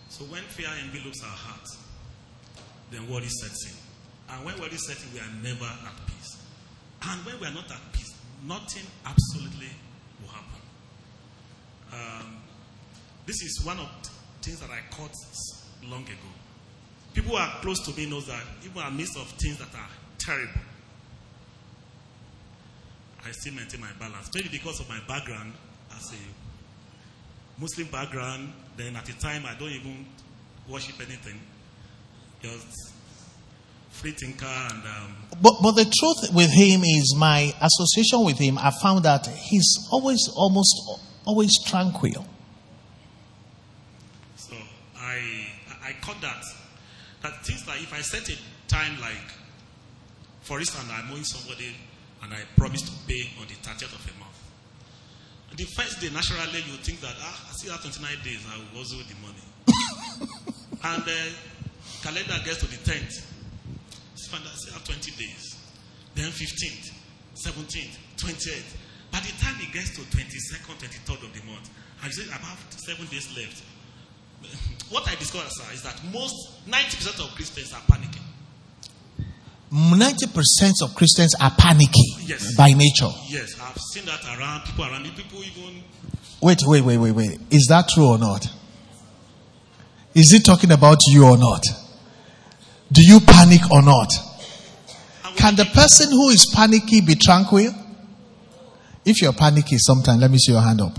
So 0.08 0.24
when 0.24 0.42
fear 0.44 0.70
envelops 0.82 1.22
our 1.22 1.36
hearts, 1.36 1.76
then 2.90 3.06
worry 3.10 3.28
sets 3.28 3.66
in. 3.66 4.34
And 4.34 4.46
when 4.46 4.58
worry 4.58 4.78
sets 4.78 5.04
in, 5.04 5.12
we 5.12 5.20
are 5.20 5.32
never 5.42 5.66
at 5.66 6.06
peace. 6.06 6.40
And 7.02 7.26
when 7.26 7.38
we 7.38 7.46
are 7.48 7.54
not 7.54 7.70
at 7.70 7.92
peace, 7.92 8.14
nothing 8.46 8.86
absolutely 9.04 9.68
will 10.22 10.30
happen. 10.30 10.62
Um, 11.92 12.36
this 13.26 13.42
is 13.42 13.62
one 13.62 13.78
of 13.78 13.90
the 14.02 14.08
things 14.40 14.60
that 14.60 14.70
I 14.70 14.80
caught 14.90 15.12
long 15.84 16.04
ago. 16.04 16.32
People 17.14 17.32
who 17.32 17.36
are 17.36 17.60
close 17.60 17.78
to 17.86 17.96
me 17.98 18.08
knows 18.08 18.26
that 18.26 18.42
even 18.64 18.82
amidst 18.82 19.16
of 19.16 19.28
things 19.32 19.58
that 19.58 19.74
are 19.74 19.88
terrible, 20.18 20.60
I 23.24 23.30
still 23.32 23.54
maintain 23.54 23.80
my 23.80 23.92
balance. 23.98 24.30
Maybe 24.34 24.48
because 24.50 24.80
of 24.80 24.88
my 24.88 24.98
background 25.06 25.52
as 25.96 26.12
a 26.12 27.60
Muslim 27.60 27.86
background, 27.88 28.52
then 28.76 28.96
at 28.96 29.04
the 29.04 29.12
time 29.14 29.44
I 29.46 29.54
don't 29.58 29.70
even 29.70 30.06
worship 30.68 30.96
anything. 31.00 31.38
Just 32.42 32.94
free 33.90 34.12
thinker 34.12 34.46
and 34.46 34.82
um, 34.84 35.16
But, 35.40 35.54
but 35.62 35.72
the 35.72 35.84
truth 35.84 36.34
with 36.34 36.50
him 36.50 36.80
is 36.82 37.14
my 37.16 37.52
association 37.60 38.24
with 38.24 38.38
him, 38.38 38.58
I 38.58 38.70
found 38.82 39.04
that 39.04 39.26
he's 39.26 39.86
always, 39.92 40.28
almost, 40.34 40.74
always 41.24 41.52
tranquil. 41.66 42.26
so 44.36 44.56
I 44.96 45.46
I 45.82 45.88
I 45.90 45.92
caught 46.00 46.20
that. 46.22 46.42
That 47.22 47.44
things 47.44 47.66
like 47.66 47.82
if 47.82 47.92
I 47.92 48.00
set 48.00 48.28
a 48.28 48.36
time 48.68 49.00
like 49.00 49.30
for 50.42 50.58
instance 50.58 50.88
I'm 50.92 51.12
owing 51.12 51.24
somebody 51.24 51.74
and 52.22 52.32
I 52.32 52.40
promise 52.56 52.82
to 52.82 52.92
pay 53.06 53.30
on 53.40 53.46
the 53.46 53.54
30th 53.54 53.94
of 53.94 54.02
a 54.06 54.18
month. 54.18 54.32
The 55.54 55.64
first 55.76 56.00
day, 56.00 56.08
naturally, 56.08 56.64
you 56.64 56.80
think 56.80 57.00
that, 57.00 57.12
ah, 57.20 57.50
I 57.50 57.52
still 57.52 57.72
have 57.72 57.82
29 57.82 58.08
days, 58.24 58.40
I 58.48 58.56
will 58.56 58.78
also 58.78 58.96
the 59.04 59.12
money. 59.20 59.44
and 60.96 61.02
uh, 61.02 61.28
calendar 62.00 62.40
gets 62.40 62.64
to 62.64 62.66
the 62.72 62.80
10th. 62.80 63.20
Find 64.30 64.44
out, 64.48 64.52
I 64.52 64.56
still 64.56 64.72
have 64.72 64.84
20 64.84 65.10
days. 65.12 65.60
Then 66.14 66.30
15th, 66.32 66.96
17th, 67.36 67.96
28th. 68.16 68.76
By 69.12 69.20
the 69.20 69.32
time 69.44 69.60
it 69.60 69.72
gets 69.74 69.92
to 69.96 70.00
22nd, 70.08 70.72
23rd 70.80 71.20
of 71.20 71.32
the 71.36 71.44
month, 71.44 71.68
I 72.02 72.08
say 72.08 72.24
about 72.32 72.56
seven 72.72 73.04
days 73.12 73.28
left. 73.36 73.60
What 74.90 75.08
I 75.08 75.14
discovered, 75.14 75.48
sir, 75.50 75.64
is 75.72 75.82
that 75.82 75.98
most 76.12 76.66
90% 76.68 77.20
of 77.20 77.34
Christians 77.34 77.72
are 77.72 77.80
panicking. 77.90 78.20
90% 79.72 80.82
of 80.82 80.94
Christians 80.94 81.34
are 81.40 81.50
panicky 81.56 82.14
Yes. 82.26 82.54
by 82.56 82.72
nature. 82.72 83.08
Yes, 83.28 83.54
I've 83.60 83.80
seen 83.92 84.04
that 84.04 84.22
around 84.38 84.64
people 84.64 84.84
around 84.84 85.02
me. 85.04 85.10
People 85.16 85.42
even 85.42 85.82
Wait, 86.42 86.58
wait, 86.66 86.82
wait, 86.84 86.98
wait, 86.98 87.12
wait. 87.12 87.40
Is 87.50 87.66
that 87.68 87.88
true 87.88 88.08
or 88.08 88.18
not? 88.18 88.46
Is 90.14 90.32
it 90.34 90.44
talking 90.44 90.72
about 90.72 90.98
you 91.08 91.24
or 91.24 91.38
not? 91.38 91.64
Do 92.90 93.00
you 93.02 93.20
panic 93.20 93.62
or 93.70 93.80
not? 93.80 94.12
Can 95.36 95.56
the 95.56 95.64
person 95.64 96.10
who 96.10 96.28
is 96.28 96.44
panicky 96.54 97.00
be 97.00 97.14
tranquil? 97.14 97.72
If 99.04 99.22
you're 99.22 99.32
panicky 99.32 99.78
sometimes 99.78 100.20
let 100.20 100.30
me 100.30 100.36
see 100.38 100.52
your 100.52 100.60
hand 100.60 100.80
up. 100.82 100.98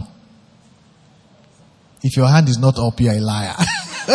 If 2.04 2.18
your 2.18 2.28
hand 2.28 2.50
is 2.50 2.58
not 2.60 2.78
up, 2.78 3.00
you're 3.00 3.13
a 3.13 3.20
liar. 3.20 3.56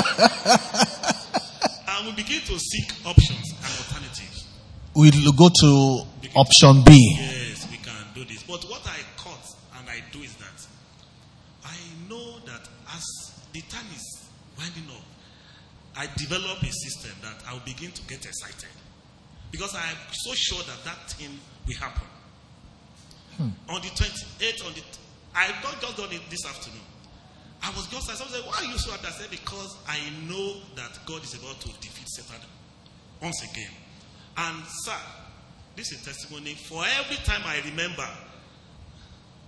and 1.88 2.06
we 2.06 2.12
begin 2.12 2.40
to 2.42 2.58
seek 2.58 2.92
options 3.06 3.50
and 3.56 3.72
alternatives. 3.80 4.46
we'll 4.94 5.32
go 5.32 5.48
to 5.48 6.04
option 6.36 6.84
B. 6.84 7.16
Yes, 7.18 7.66
we 7.70 7.78
can 7.78 8.04
do 8.14 8.26
this. 8.26 8.42
But 8.42 8.62
what 8.64 8.86
I 8.86 8.98
caught 9.16 9.56
and 9.78 9.88
I 9.88 10.02
do 10.12 10.18
is 10.20 10.34
that 10.36 10.66
I 11.64 11.76
know 12.10 12.38
that 12.44 12.68
as 12.94 13.04
the 13.54 13.62
time 13.62 13.86
is 13.96 14.28
winding 14.58 14.84
up, 14.90 15.02
I 15.96 16.08
develop 16.18 16.60
a 16.62 16.70
system 16.70 17.12
that 17.22 17.42
I 17.48 17.54
will 17.54 17.64
begin 17.64 17.90
to 17.92 18.02
get 18.02 18.22
excited. 18.26 18.68
Because 19.50 19.74
I 19.74 19.88
am 19.88 19.96
so 20.12 20.34
sure 20.34 20.62
that 20.64 20.84
that 20.84 21.10
thing 21.12 21.40
will 21.66 21.76
happen. 21.76 22.06
Hmm. 23.38 23.48
On 23.70 23.80
the 23.80 23.88
28th, 23.88 24.66
on 24.66 24.74
the, 24.74 24.82
I 25.34 25.48
not 25.64 25.80
just 25.80 25.96
done 25.96 26.12
it 26.12 26.20
this 26.28 26.44
afternoon. 26.44 26.82
I 27.62 27.70
was 27.70 27.86
just, 27.88 28.06
someone 28.06 28.28
said, 28.28 28.44
why 28.46 28.58
are 28.58 28.72
you 28.72 28.78
so 28.78 28.90
happy? 28.92 29.06
I 29.08 29.10
said, 29.10 29.30
because 29.30 29.76
I 29.88 29.98
know 30.28 30.56
that 30.76 30.98
God 31.06 31.22
is 31.24 31.34
about 31.34 31.60
to 31.60 31.68
defeat 31.80 32.08
Satan 32.08 32.40
once 33.20 33.42
again. 33.42 33.70
And 34.36 34.62
sir, 34.84 34.92
this 35.76 35.92
is 35.92 36.04
testimony. 36.04 36.54
For 36.54 36.84
every 37.00 37.16
time 37.24 37.42
I 37.44 37.60
remember 37.68 38.06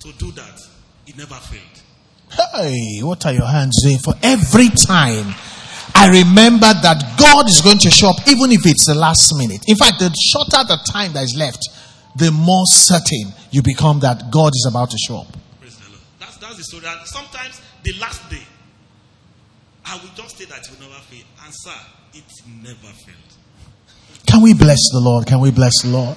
to 0.00 0.12
do 0.18 0.32
that, 0.32 0.60
it 1.06 1.16
never 1.16 1.34
failed. 1.34 1.82
Hey, 2.54 3.00
what 3.00 3.24
are 3.26 3.32
your 3.32 3.46
hands 3.46 3.82
doing? 3.82 3.98
For 3.98 4.14
every 4.22 4.68
time 4.68 5.34
I 5.94 6.08
remember 6.08 6.66
that 6.66 7.16
God 7.18 7.48
is 7.48 7.60
going 7.60 7.78
to 7.78 7.90
show 7.90 8.10
up, 8.10 8.16
even 8.28 8.52
if 8.52 8.66
it's 8.66 8.86
the 8.86 8.94
last 8.94 9.34
minute. 9.36 9.64
In 9.68 9.76
fact, 9.76 9.98
the 9.98 10.14
shorter 10.14 10.62
the 10.66 10.78
time 10.90 11.12
that 11.14 11.24
is 11.24 11.34
left, 11.36 11.68
the 12.16 12.30
more 12.30 12.64
certain 12.66 13.32
you 13.50 13.62
become 13.62 14.00
that 14.00 14.30
God 14.30 14.52
is 14.54 14.66
about 14.68 14.90
to 14.90 14.98
show 14.98 15.18
up. 15.18 15.26
Praise 15.60 15.78
the 15.78 15.90
Lord. 15.90 16.00
That's, 16.18 16.36
that's 16.38 16.56
the 16.56 16.64
story. 16.64 16.86
And 16.86 17.06
sometimes 17.06 17.60
the 17.82 17.92
last 17.98 18.28
day, 18.30 18.42
I 19.84 19.94
will 19.96 20.10
just 20.14 20.38
say 20.38 20.44
that 20.46 20.58
it 20.58 20.70
will 20.70 20.88
never 20.88 21.00
fail. 21.02 21.24
And 21.44 21.52
sir, 21.54 21.70
it 22.14 22.24
never 22.62 22.94
failed. 23.04 24.26
Can 24.26 24.42
we 24.42 24.54
bless 24.54 24.78
the 24.92 25.00
Lord? 25.00 25.26
Can 25.26 25.40
we 25.40 25.50
bless 25.50 25.82
the 25.82 25.88
Lord? 25.88 26.16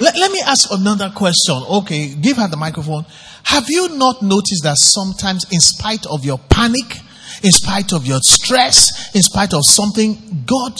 Let, 0.00 0.16
let 0.16 0.30
me 0.30 0.40
ask 0.46 0.70
another 0.70 1.10
question. 1.14 1.56
Okay, 1.68 2.14
give 2.14 2.36
her 2.36 2.48
the 2.48 2.56
microphone. 2.56 3.04
Have 3.44 3.64
you 3.68 3.96
not 3.96 4.22
noticed 4.22 4.62
that 4.62 4.76
sometimes, 4.78 5.44
in 5.50 5.60
spite 5.60 6.06
of 6.06 6.24
your 6.24 6.38
panic, 6.38 7.00
in 7.42 7.50
spite 7.50 7.92
of 7.92 8.06
your 8.06 8.20
stress, 8.22 9.14
in 9.14 9.22
spite 9.22 9.52
of 9.54 9.62
something, 9.64 10.44
God 10.46 10.78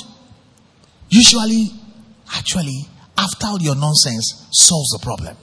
usually, 1.09 1.73
actually, 2.35 2.87
after 3.17 3.47
all 3.47 3.61
your 3.61 3.75
nonsense, 3.75 4.47
solves 4.53 4.91
the 4.91 5.01
problem? 5.03 5.37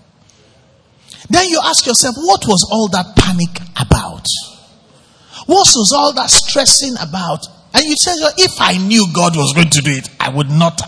Then 1.29 1.47
you 1.49 1.59
ask 1.63 1.85
yourself, 1.85 2.15
what 2.17 2.45
was 2.45 2.67
all 2.71 2.87
that 2.89 3.15
panic 3.15 3.49
about? 3.79 4.25
What 5.47 5.67
was 5.75 5.93
all 5.95 6.13
that 6.13 6.29
stressing 6.29 6.95
about? 6.99 7.45
And 7.73 7.83
you 7.83 7.95
say, 7.99 8.13
if 8.37 8.59
I 8.59 8.77
knew 8.77 9.05
God 9.13 9.35
was 9.35 9.53
going 9.53 9.69
to 9.69 9.81
do 9.81 9.91
it, 9.91 10.09
I 10.19 10.29
would 10.29 10.49
not. 10.49 10.81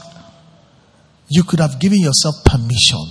You 1.30 1.44
could 1.44 1.60
have 1.60 1.80
given 1.80 2.00
yourself 2.00 2.36
permission 2.46 3.04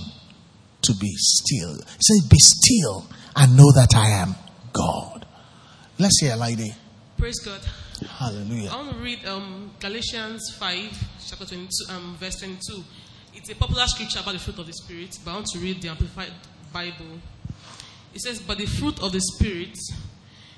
to 0.81 0.93
be 0.95 1.13
still. 1.15 1.75
He 1.75 2.01
said, 2.01 2.29
Be 2.29 2.37
still 2.39 3.07
and 3.35 3.55
know 3.55 3.71
that 3.73 3.95
I 3.95 4.09
am 4.09 4.35
God. 4.73 5.25
Let's 5.99 6.19
hear 6.19 6.33
a 6.33 6.37
lady. 6.37 6.73
Praise 7.17 7.39
God. 7.39 7.61
Hallelujah. 8.05 8.69
I 8.71 8.75
want 8.77 8.91
to 8.91 8.97
read 8.97 9.25
um, 9.25 9.71
Galatians 9.79 10.55
5, 10.57 11.07
chapter 11.27 11.45
22, 11.45 11.69
um, 11.89 12.15
verse 12.19 12.39
22. 12.39 12.83
It's 13.35 13.49
a 13.49 13.55
popular 13.55 13.85
scripture 13.87 14.19
about 14.19 14.33
the 14.33 14.39
fruit 14.39 14.59
of 14.59 14.67
the 14.67 14.73
Spirit, 14.73 15.17
but 15.23 15.31
I 15.31 15.33
want 15.35 15.47
to 15.47 15.59
read 15.59 15.81
the 15.81 15.89
Amplified 15.89 16.31
Bible. 16.73 17.19
It 18.13 18.21
says, 18.21 18.39
But 18.39 18.57
the 18.57 18.65
fruit 18.65 19.01
of 19.01 19.11
the 19.11 19.21
Spirit, 19.21 19.77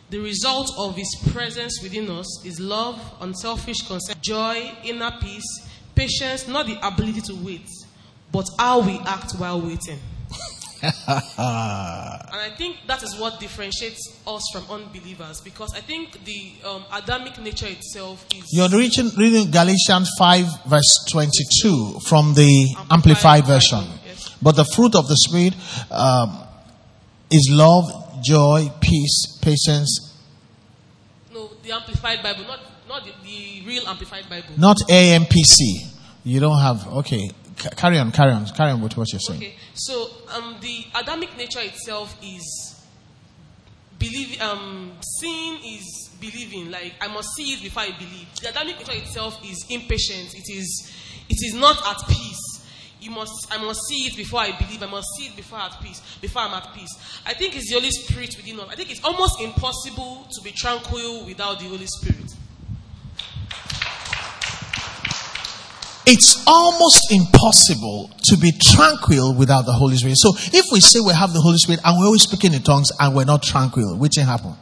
the 0.10 0.19
result 0.19 0.72
of 0.78 0.95
His 0.95 1.13
presence 1.32 1.80
within 1.82 2.10
us, 2.10 2.45
is 2.45 2.60
love, 2.60 3.00
unselfish 3.22 3.88
concern, 3.88 4.15
joy, 4.22 4.72
inner 4.84 5.12
peace, 5.22 5.67
patience, 5.95 6.48
not 6.48 6.67
the 6.67 6.78
ability 6.86 7.22
to 7.22 7.36
wait, 7.36 7.67
but 8.32 8.48
how 8.58 8.80
we 8.80 9.00
act 9.00 9.34
while 9.34 9.62
waiting. 9.62 10.00
and 10.82 10.91
I 11.38 12.54
think 12.58 12.78
that 12.88 13.04
is 13.04 13.17
what 13.17 13.39
differentiates 13.39 14.22
us 14.26 14.41
from 14.54 14.63
unbelievers 14.72 15.41
because 15.41 15.74
I 15.76 15.82
think 15.82 16.24
the 16.24 16.54
um, 16.65 16.86
Adamic 16.93 17.38
nature 17.39 17.67
itself 17.67 18.26
is. 18.34 18.45
You're 18.52 18.69
reading, 18.69 19.10
reading 19.17 19.52
Galatians 19.52 20.10
5, 20.17 20.45
verse 20.67 21.06
22 21.12 22.00
from 22.08 22.34
the 22.34 22.76
Amplified 22.89 22.91
Amplified 22.91 23.45
Version. 23.45 23.99
But 24.41 24.56
the 24.56 24.65
fruit 24.65 24.95
of 24.95 25.08
the 25.08 25.15
Spirit 25.17 25.54
um, 25.91 26.43
is 27.30 27.49
love, 27.52 27.86
joy, 28.23 28.71
peace, 28.80 29.38
patience, 29.41 30.15
No, 31.34 31.52
the 31.63 31.71
Amplified 31.71 32.23
Bible, 32.23 32.43
not, 32.45 32.60
not 32.88 33.04
the, 33.06 33.12
the 33.23 33.63
real 33.67 33.88
Amplified 33.88 34.30
Bible. 34.30 34.47
not 34.58 34.78
AMPC. 34.89 35.91
You 36.23 36.39
don't 36.39 36.60
have, 36.60 36.88
okay. 36.88 37.32
C- 37.58 37.69
carry 37.75 37.97
on, 37.99 38.12
carry 38.12 38.32
on, 38.32 38.45
carry 38.47 38.71
on 38.71 38.82
with 38.82 38.95
what 38.97 39.12
you're 39.12 39.19
saying. 39.19 39.39
Okay, 39.39 39.56
so 39.73 40.08
um, 40.36 40.58
the 40.62 40.86
Adamic 40.95 41.36
nature 41.38 41.60
itself 41.62 42.15
is 42.23 42.75
believe. 43.99 44.41
Um, 44.41 44.93
seeing 45.19 45.60
is 45.75 46.10
believing. 46.21 46.71
Like 46.71 46.93
I 47.02 47.08
must 47.10 47.30
see 47.36 47.54
it 47.54 47.62
before 47.63 47.84
I 47.84 47.91
believe. 47.91 48.28
The 48.41 48.49
Adamic 48.49 48.80
nature 48.80 48.93
itself 49.04 49.39
is 49.43 49.65
impatient. 49.69 50.34
It 50.36 50.49
is, 50.54 50.91
it 51.30 51.38
is 51.45 51.54
not 51.56 51.78
at 51.86 52.08
peace. 52.08 52.39
You 53.02 53.12
must. 53.12 53.48
I 53.50 53.58
must 53.64 53.82
see 53.88 54.08
it 54.08 54.18
before 54.18 54.42
I 54.42 54.52
believe. 54.58 54.84
I 54.84 54.88
must 54.88 55.08
see 55.18 55.28
it 55.28 55.36
before 55.36 55.60
at 55.60 55.80
peace. 55.82 56.02
Before 56.20 56.42
I'm 56.42 56.54
at 56.54 56.74
peace. 56.74 56.94
I 57.26 57.34
think 57.34 57.56
it's 57.56 57.70
the 57.70 57.76
Holy 57.76 57.92
Spirit 57.92 58.36
within 58.36 58.60
us. 58.60 58.68
I 58.70 58.76
think 58.76 58.92
it's 58.92 59.04
almost 59.04 59.40
impossible 59.40 60.28
to 60.32 60.42
be 60.42 60.52
tranquil 60.52 61.26
without 61.26 61.60
the 61.60 61.66
Holy 61.66 61.88
Spirit. 61.88 62.36
It's 66.12 66.44
almost 66.48 67.12
impossible 67.12 68.10
to 68.24 68.38
be 68.38 68.52
tranquil 68.52 69.36
without 69.36 69.66
the 69.66 69.74
Holy 69.74 69.96
Spirit. 69.96 70.18
So 70.18 70.34
if 70.36 70.66
we 70.72 70.80
say 70.80 71.00
we 71.00 71.14
have 71.14 71.34
the 71.34 71.40
Holy 71.40 71.58
Spirit 71.58 71.82
and 71.86 71.96
we're 72.00 72.06
always 72.06 72.24
speaking 72.24 72.54
in 72.54 72.64
tongues 72.64 72.90
and 73.00 73.16
we're 73.16 73.26
not 73.26 73.44
tranquil, 73.44 73.96
which 73.96 74.16
thing 74.16 74.26
happen? 74.26 74.56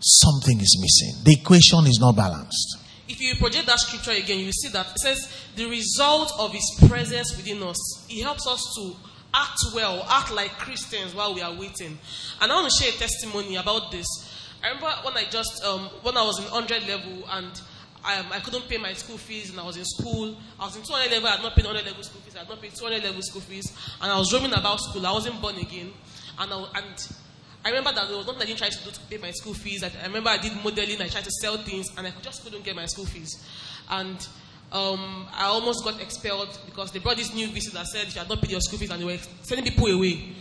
Something 0.00 0.60
is 0.60 0.76
missing. 0.80 1.22
The 1.24 1.38
equation 1.40 1.86
is 1.86 1.98
not 2.00 2.16
balanced. 2.16 2.78
If 3.10 3.20
you 3.20 3.34
project 3.34 3.66
that 3.66 3.80
scripture 3.80 4.12
again, 4.12 4.38
you 4.38 4.52
see 4.52 4.68
that 4.68 4.86
it 4.92 4.98
says 5.00 5.32
the 5.56 5.66
result 5.66 6.32
of 6.38 6.52
his 6.52 6.78
presence 6.86 7.36
within 7.36 7.60
us. 7.64 8.06
He 8.08 8.20
helps 8.20 8.46
us 8.46 8.62
to 8.76 8.94
act 9.34 9.58
well, 9.74 10.06
act 10.08 10.32
like 10.32 10.52
Christians 10.52 11.12
while 11.12 11.34
we 11.34 11.42
are 11.42 11.52
waiting. 11.52 11.98
And 12.40 12.52
I 12.52 12.54
want 12.54 12.70
to 12.70 12.82
share 12.82 12.94
a 12.94 12.96
testimony 12.96 13.56
about 13.56 13.90
this. 13.90 14.06
I 14.62 14.68
remember 14.68 14.92
when 15.02 15.16
I 15.16 15.24
just 15.28 15.60
um, 15.64 15.88
when 16.02 16.16
I 16.16 16.24
was 16.24 16.38
in 16.38 16.44
100 16.44 16.86
level 16.86 17.24
and 17.30 17.50
um, 18.04 18.26
I 18.30 18.38
couldn't 18.38 18.68
pay 18.68 18.78
my 18.78 18.92
school 18.92 19.18
fees 19.18 19.50
and 19.50 19.58
I 19.58 19.64
was 19.64 19.76
in 19.76 19.84
school. 19.84 20.36
I 20.60 20.66
was 20.66 20.76
in 20.76 20.82
200 20.82 21.10
level, 21.10 21.28
I 21.28 21.32
had 21.32 21.42
not 21.42 21.56
paid 21.56 21.64
100 21.64 21.84
level 21.84 22.04
school 22.04 22.20
fees, 22.20 22.36
I 22.36 22.40
had 22.40 22.48
not 22.48 22.62
paid 22.62 22.76
200 22.76 23.02
level 23.02 23.22
school 23.22 23.42
fees, 23.42 23.76
and 24.00 24.12
I 24.12 24.16
was 24.18 24.32
roaming 24.32 24.52
about 24.52 24.78
school. 24.78 25.04
I 25.04 25.12
wasn't 25.12 25.40
born 25.42 25.56
again, 25.56 25.92
and 26.38 26.52
I, 26.52 26.64
and 26.76 27.08
I 27.64 27.68
remember 27.68 27.92
that 27.92 28.08
there 28.08 28.16
was 28.16 28.26
nothing 28.26 28.42
I 28.42 28.46
didn't 28.46 28.58
try 28.58 28.68
to 28.68 28.84
do 28.84 28.90
to 28.90 29.00
pay 29.00 29.18
my 29.18 29.30
school 29.32 29.54
fees. 29.54 29.84
I, 29.84 29.90
I 30.02 30.06
remember 30.06 30.30
I 30.30 30.38
did 30.38 30.52
modeling, 30.64 31.00
I 31.00 31.08
tried 31.08 31.24
to 31.24 31.30
sell 31.30 31.58
things, 31.58 31.88
and 31.96 32.06
I 32.06 32.12
just 32.22 32.42
couldn't 32.42 32.64
get 32.64 32.74
my 32.74 32.86
school 32.86 33.04
fees. 33.04 33.44
And 33.90 34.16
um, 34.72 35.26
I 35.32 35.44
almost 35.44 35.84
got 35.84 36.00
expelled 36.00 36.58
because 36.64 36.92
they 36.92 37.00
brought 37.00 37.16
this 37.16 37.34
new 37.34 37.48
visa 37.48 37.72
that 37.72 37.86
said 37.86 38.06
you 38.06 38.18
had 38.18 38.28
not 38.28 38.40
paid 38.40 38.52
your 38.52 38.60
school 38.60 38.78
fees, 38.78 38.90
and 38.90 39.00
they 39.00 39.04
were 39.04 39.18
sending 39.42 39.64
people 39.64 39.86
away. 39.88 40.34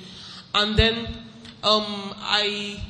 And 0.53 0.77
then 0.77 1.07
um, 1.63 2.13
I 2.17 2.81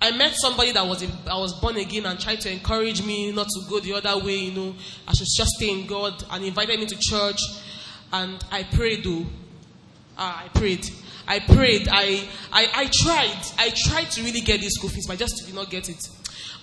I 0.00 0.10
met 0.16 0.34
somebody 0.34 0.72
that 0.72 0.86
was 0.86 1.02
I 1.26 1.38
was 1.38 1.58
born 1.60 1.76
again 1.76 2.06
and 2.06 2.18
tried 2.20 2.40
to 2.42 2.50
encourage 2.50 3.04
me 3.04 3.32
not 3.32 3.48
to 3.48 3.60
go 3.68 3.80
the 3.80 3.94
other 3.94 4.24
way. 4.24 4.36
You 4.36 4.52
know, 4.52 4.74
I 5.06 5.12
should 5.14 5.26
just 5.36 5.50
stay 5.52 5.70
in 5.70 5.86
God, 5.86 6.24
and 6.30 6.44
invited 6.44 6.78
me 6.78 6.86
to 6.86 6.96
church. 7.00 7.40
And 8.12 8.44
I 8.50 8.64
prayed, 8.64 9.04
though. 9.04 9.24
Ah, 10.18 10.44
I 10.44 10.48
prayed. 10.48 10.86
I 11.26 11.38
prayed. 11.40 11.88
I, 11.90 12.28
I, 12.52 12.68
I 12.74 12.90
tried. 12.92 13.42
I 13.58 13.70
tried 13.74 14.10
to 14.12 14.22
really 14.22 14.40
get 14.40 14.60
this 14.60 14.74
school 14.74 14.90
fees, 14.90 15.06
but 15.06 15.14
I 15.14 15.16
just 15.16 15.44
did 15.46 15.54
not 15.54 15.70
get 15.70 15.88
it. 15.88 16.08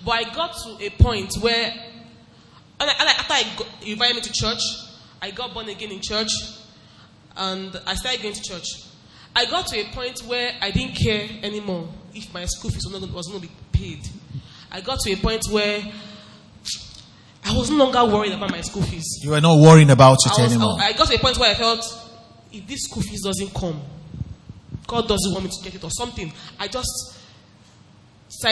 But 0.03 0.11
I 0.11 0.33
got 0.33 0.55
to 0.63 0.85
a 0.85 0.89
point 0.91 1.33
where, 1.41 1.65
and 2.79 2.89
I, 2.89 2.93
and 2.99 3.09
I- 3.09 3.13
after 3.13 3.33
I 3.33 3.43
got, 3.57 3.67
invited 3.85 4.15
me 4.15 4.21
to 4.21 4.31
church, 4.33 4.59
I 5.21 5.31
got 5.31 5.53
born 5.53 5.67
again 5.69 5.91
in 5.91 6.01
church, 6.01 6.29
and 7.35 7.79
I 7.85 7.95
started 7.95 8.21
going 8.21 8.33
to 8.35 8.41
church. 8.41 8.65
I 9.35 9.45
got 9.45 9.67
to 9.67 9.79
a 9.79 9.85
point 9.93 10.19
where 10.21 10.53
I 10.61 10.71
didn't 10.71 10.95
care 10.95 11.27
anymore 11.43 11.87
if 12.13 12.33
my 12.33 12.45
school 12.45 12.71
fees 12.71 12.85
was 12.85 13.01
not, 13.01 13.11
was 13.11 13.29
not 13.31 13.41
be 13.41 13.51
paid. 13.71 13.99
I 14.71 14.81
got 14.81 14.99
to 15.01 15.11
a 15.11 15.15
point 15.17 15.43
where 15.51 15.81
I 17.45 17.55
was 17.55 17.69
no 17.69 17.77
longer 17.85 18.05
worried 18.13 18.33
about 18.33 18.51
my 18.51 18.61
school 18.61 18.83
fees. 18.83 19.19
You 19.23 19.33
are 19.33 19.41
not 19.41 19.59
worrying 19.59 19.89
about 19.89 20.17
it 20.25 20.39
I, 20.39 20.43
was, 20.43 20.51
anymore. 20.53 20.77
I, 20.79 20.87
I 20.87 20.93
got 20.93 21.07
to 21.07 21.15
a 21.15 21.19
point 21.19 21.37
where 21.37 21.49
I 21.49 21.53
felt 21.55 21.83
if 22.51 22.67
this 22.67 22.81
school 22.83 23.01
fees 23.03 23.23
doesn't 23.23 23.53
come, 23.53 23.81
God 24.89 25.07
doesn't 25.07 25.31
want 25.31 25.45
me 25.45 25.51
to 25.51 25.63
get 25.63 25.75
it 25.75 25.83
or 25.83 25.91
something. 25.91 26.33
I 26.59 26.67
just 26.67 27.15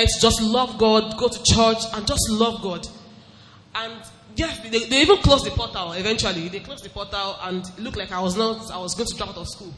to 0.06 0.22
just 0.22 0.42
love 0.42 0.78
God, 0.78 1.18
go 1.18 1.28
to 1.28 1.44
church, 1.44 1.84
and 1.94 2.06
just 2.06 2.30
love 2.30 2.62
God. 2.62 2.88
And 3.74 3.94
yes, 4.36 4.60
they, 4.70 4.86
they 4.86 5.02
even 5.02 5.18
closed 5.18 5.46
the 5.46 5.52
portal 5.52 5.94
eventually. 5.94 6.48
They 6.48 6.60
closed 6.60 6.84
the 6.84 6.90
portal, 6.90 7.38
and 7.42 7.66
it 7.66 7.80
looked 7.80 7.98
like 7.98 8.12
I 8.12 8.22
was 8.22 8.38
not, 8.38 8.70
I 8.72 8.78
was 8.78 8.94
going 8.94 9.08
to 9.08 9.16
drop 9.16 9.30
out 9.30 9.38
of 9.38 9.48
school. 9.48 9.74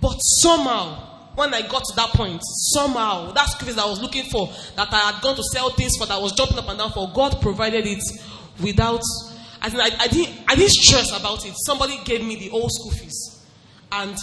But 0.00 0.16
somehow, 0.18 1.30
when 1.36 1.54
I 1.54 1.62
got 1.62 1.84
to 1.84 1.96
that 1.96 2.10
point, 2.10 2.40
somehow, 2.44 3.32
that 3.32 3.48
that 3.60 3.78
I 3.78 3.88
was 3.88 4.00
looking 4.00 4.24
for, 4.24 4.48
that 4.74 4.92
I 4.92 5.12
had 5.12 5.22
gone 5.22 5.36
to 5.36 5.42
sell 5.52 5.70
things 5.70 5.96
for, 5.96 6.06
that 6.06 6.14
I 6.14 6.18
was 6.18 6.32
jumping 6.32 6.58
up 6.58 6.68
and 6.68 6.78
down 6.78 6.90
for, 6.90 7.10
God 7.14 7.40
provided 7.40 7.86
it 7.86 8.02
without. 8.60 9.02
I, 9.62 9.68
I, 9.68 9.90
I, 10.00 10.08
didn't, 10.08 10.36
I 10.48 10.56
didn't 10.56 10.70
stress 10.70 11.18
about 11.18 11.46
it. 11.46 11.54
Somebody 11.64 11.98
gave 12.04 12.24
me 12.24 12.36
the 12.36 12.50
old 12.50 12.72
school 12.72 12.90
fees. 12.90 13.46
And 13.92 14.16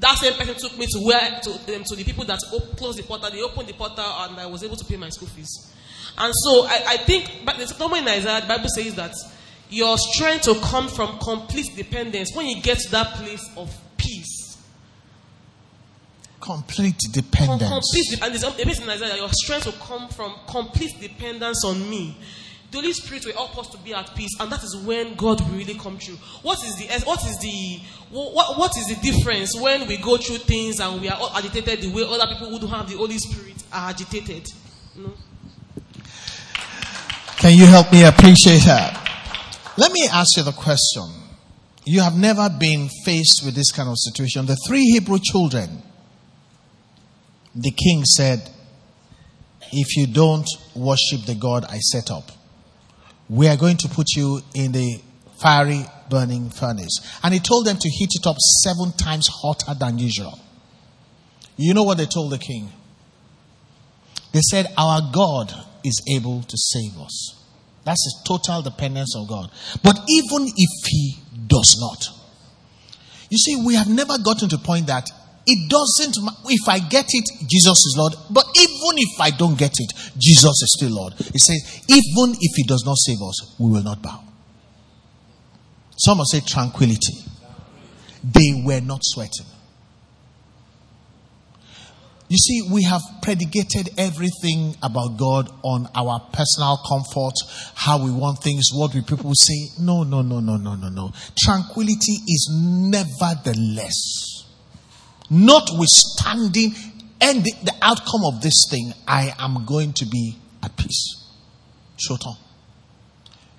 that 0.00 0.16
same 0.18 0.34
person 0.34 0.54
took 0.54 0.78
me 0.78 0.86
to 0.86 0.98
where 1.00 1.40
to, 1.42 1.50
um, 1.76 1.84
to 1.84 1.96
the 1.96 2.04
people 2.04 2.24
that 2.26 2.40
op- 2.52 2.76
closed 2.76 2.98
the 2.98 3.02
portal. 3.02 3.30
They 3.30 3.42
opened 3.42 3.68
the 3.68 3.74
portal, 3.74 4.04
and 4.04 4.38
I 4.38 4.46
was 4.46 4.62
able 4.62 4.76
to 4.76 4.84
pay 4.84 4.96
my 4.96 5.08
school 5.08 5.28
fees. 5.28 5.72
And 6.16 6.32
so 6.44 6.64
I, 6.66 6.82
I 6.86 6.96
think, 6.98 7.42
but 7.44 7.56
there's 7.56 7.74
somewhere 7.76 8.00
in 8.00 8.08
Isaiah, 8.08 8.40
the 8.40 8.46
Bible 8.48 8.68
says 8.74 8.94
that 8.94 9.12
your 9.70 9.96
strength 9.98 10.46
will 10.46 10.60
come 10.60 10.88
from 10.88 11.18
complete 11.18 11.74
dependence 11.76 12.30
when 12.34 12.46
you 12.46 12.60
get 12.62 12.78
to 12.78 12.90
that 12.92 13.14
place 13.14 13.42
of 13.56 13.74
peace. 13.96 14.56
Complete 16.40 16.96
Com- 17.04 17.12
dependence. 17.12 17.68
complete 17.70 18.18
de- 18.18 18.24
and 18.24 18.32
there's 18.32 18.44
a 18.44 18.50
place 18.52 18.80
in 18.80 18.88
Isaiah 18.88 19.08
that 19.08 19.18
your 19.18 19.28
strength 19.32 19.66
will 19.66 19.72
come 19.74 20.08
from 20.08 20.34
complete 20.48 20.98
dependence 21.00 21.64
on 21.64 21.90
me. 21.90 22.16
The 22.70 22.78
Holy 22.78 22.92
Spirit 22.92 23.24
will 23.24 23.32
help 23.32 23.56
us 23.58 23.68
to 23.68 23.78
be 23.78 23.94
at 23.94 24.14
peace, 24.14 24.36
and 24.38 24.52
that 24.52 24.62
is 24.62 24.76
when 24.76 25.14
God 25.14 25.40
will 25.40 25.56
really 25.56 25.74
come 25.74 25.98
true. 25.98 26.16
What 26.42 26.58
is 26.64 26.76
the 26.76 26.86
what 27.06 27.24
is 27.24 27.38
the 27.38 27.80
what, 28.10 28.58
what 28.58 28.72
is 28.76 28.86
the 28.88 29.12
difference 29.12 29.58
when 29.58 29.88
we 29.88 29.96
go 29.96 30.18
through 30.18 30.38
things 30.38 30.78
and 30.80 31.00
we 31.00 31.08
are 31.08 31.18
all 31.18 31.32
agitated 31.34 31.80
the 31.80 31.90
way 31.90 32.04
other 32.04 32.26
people 32.32 32.50
who 32.50 32.58
don't 32.58 32.68
have 32.70 32.88
the 32.88 32.96
Holy 32.96 33.16
Spirit 33.18 33.62
are 33.72 33.90
agitated? 33.90 34.46
Can 37.38 37.56
you 37.56 37.66
help 37.66 37.90
me 37.92 38.04
appreciate 38.04 38.64
that? 38.64 39.04
Let 39.78 39.92
me 39.92 40.08
ask 40.10 40.36
you 40.36 40.42
the 40.42 40.52
question. 40.52 41.04
You 41.84 42.00
have 42.00 42.16
never 42.16 42.50
been 42.50 42.90
faced 43.04 43.42
with 43.44 43.54
this 43.54 43.70
kind 43.70 43.88
of 43.88 43.94
situation. 43.96 44.44
The 44.44 44.56
three 44.66 44.82
Hebrew 44.82 45.18
children, 45.22 45.82
the 47.54 47.70
king 47.70 48.04
said, 48.04 48.50
If 49.72 49.96
you 49.96 50.06
don't 50.06 50.46
worship 50.74 51.24
the 51.26 51.34
God 51.34 51.64
I 51.64 51.78
set 51.78 52.10
up, 52.10 52.30
we 53.28 53.46
are 53.48 53.56
going 53.56 53.76
to 53.78 53.88
put 53.88 54.06
you 54.16 54.40
in 54.54 54.72
the 54.72 55.00
fiery 55.40 55.84
burning 56.10 56.50
furnace. 56.50 57.00
And 57.22 57.34
he 57.34 57.40
told 57.40 57.66
them 57.66 57.76
to 57.76 57.88
heat 57.88 58.10
it 58.12 58.26
up 58.26 58.36
seven 58.62 58.92
times 58.92 59.28
hotter 59.28 59.74
than 59.78 59.98
usual. 59.98 60.38
You 61.56 61.74
know 61.74 61.82
what 61.82 61.98
they 61.98 62.06
told 62.06 62.32
the 62.32 62.38
king? 62.38 62.70
They 64.32 64.40
said, 64.40 64.66
Our 64.76 65.10
God 65.12 65.52
is 65.84 66.02
able 66.10 66.42
to 66.42 66.56
save 66.56 66.98
us. 66.98 67.34
That's 67.84 68.06
a 68.06 68.28
total 68.28 68.62
dependence 68.62 69.14
on 69.16 69.26
God. 69.26 69.50
But 69.82 69.98
even 70.08 70.46
if 70.56 70.86
He 70.86 71.16
does 71.46 71.76
not, 71.80 72.18
you 73.30 73.38
see, 73.38 73.62
we 73.64 73.74
have 73.74 73.88
never 73.88 74.18
gotten 74.18 74.48
to 74.48 74.56
the 74.56 74.62
point 74.62 74.86
that 74.86 75.08
it 75.50 75.70
doesn't, 75.70 76.16
if 76.46 76.68
I 76.68 76.78
get 76.78 77.06
it, 77.08 77.24
Jesus 77.48 77.78
is 77.86 77.94
Lord. 77.96 78.14
But 78.30 78.44
even 78.54 78.98
if 78.98 79.20
I 79.20 79.30
don't 79.30 79.58
get 79.58 79.72
it, 79.78 79.92
Jesus 80.18 80.44
is 80.62 80.74
still 80.76 80.94
Lord. 80.94 81.14
It 81.18 81.40
says, 81.40 81.82
even 81.88 82.36
if 82.38 82.56
He 82.56 82.64
does 82.64 82.84
not 82.84 82.96
save 82.98 83.22
us, 83.22 83.54
we 83.58 83.70
will 83.70 83.82
not 83.82 84.02
bow. 84.02 84.22
Some 85.96 86.18
will 86.18 86.26
say 86.26 86.40
tranquility. 86.40 87.24
They 88.22 88.62
were 88.64 88.80
not 88.80 89.00
sweating. 89.02 89.46
You 92.28 92.36
see, 92.36 92.68
we 92.70 92.82
have 92.82 93.00
predicated 93.22 93.88
everything 93.96 94.76
about 94.82 95.16
God 95.16 95.50
on 95.62 95.88
our 95.94 96.20
personal 96.30 96.78
comfort, 96.86 97.32
how 97.74 98.04
we 98.04 98.10
want 98.10 98.42
things, 98.42 98.68
what 98.74 98.94
we 98.94 99.00
people 99.00 99.32
say. 99.34 99.68
No, 99.80 100.02
no, 100.02 100.20
no, 100.20 100.40
no, 100.40 100.58
no, 100.58 100.74
no, 100.74 100.90
no. 100.90 101.12
Tranquility 101.38 102.18
is 102.28 102.50
nevertheless, 102.52 104.37
notwithstanding 105.30 106.74
and 107.20 107.42
the, 107.42 107.52
the 107.64 107.74
outcome 107.82 108.22
of 108.24 108.40
this 108.40 108.66
thing, 108.70 108.92
I 109.06 109.34
am 109.38 109.64
going 109.66 109.92
to 109.94 110.06
be 110.06 110.36
at 110.62 110.76
peace. 110.76 111.24
Short 111.96 112.22
on. 112.26 112.36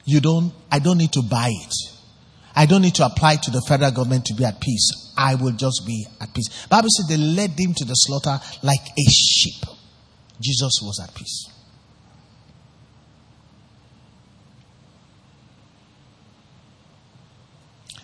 you 0.05 0.22
don't, 0.22 0.53
I 0.72 0.80
don't 0.80 0.97
need 0.97 1.11
to 1.13 1.22
buy 1.22 1.49
it. 1.51 1.74
I 2.55 2.65
don't 2.65 2.82
need 2.82 2.95
to 2.95 3.05
apply 3.05 3.36
to 3.36 3.51
the 3.51 3.61
federal 3.67 3.91
government 3.91 4.26
to 4.26 4.34
be 4.34 4.45
at 4.45 4.59
peace. 4.59 5.13
I 5.17 5.36
will 5.36 5.51
just 5.51 5.84
be 5.86 6.05
at 6.22 6.34
peace. 6.34 6.65
Bible 6.67 6.88
says 6.89 7.07
they 7.07 7.17
led 7.17 7.59
him 7.59 7.74
to 7.76 7.86
the 7.86 7.93
slaughter 7.93 8.39
like 8.63 8.82
a 8.97 9.03
sheep. 9.09 9.63
Jesus 10.41 10.80
was 10.82 10.99
at 11.03 11.13
peace. 11.13 11.49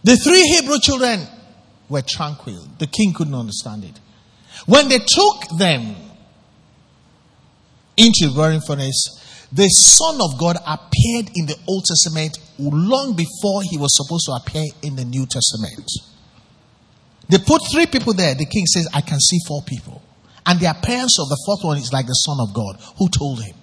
The 0.04 0.18
three 0.18 0.44
Hebrew 0.44 0.80
children 0.80 1.28
were 1.90 2.02
tranquil. 2.02 2.68
The 2.80 2.88
king 2.88 3.14
couldn't 3.14 3.36
understand 3.36 3.84
it. 3.84 4.00
When 4.66 4.90
they 4.90 5.00
took 5.00 5.58
them 5.58 5.96
into 7.98 8.28
the 8.30 8.34
burning 8.36 8.62
furnace, 8.62 9.48
the 9.52 9.68
Son 9.68 10.20
of 10.22 10.40
God 10.40 10.58
appeared 10.66 11.32
in 11.36 11.46
the 11.46 11.58
Old 11.68 11.86
Testament 11.86 12.38
long 12.58 13.16
before 13.16 13.62
he 13.64 13.78
was 13.78 13.96
supposed 13.96 14.26
to 14.26 14.34
appear 14.34 14.64
in 14.82 14.96
the 14.96 15.06
New 15.06 15.26
Testament. 15.26 15.90
They 17.30 17.38
put 17.40 17.62
three 17.72 17.86
people 17.86 18.14
there. 18.14 18.36
The 18.36 18.46
king 18.46 18.66
says, 18.66 18.88
I 18.94 19.02
can 19.02 19.20
see 19.20 19.40
four 19.48 19.62
people. 19.64 20.02
And 20.46 20.60
the 20.60 20.70
appearance 20.70 21.20
of 21.20 21.30
the 21.30 21.42
fourth 21.46 21.64
one 21.64 21.78
is 21.78 21.92
like 21.92 22.06
the 22.06 22.14
Son 22.14 22.38
of 22.40 22.54
God 22.54 22.80
who 22.98 23.10
told 23.10 23.44
him. 23.44 23.56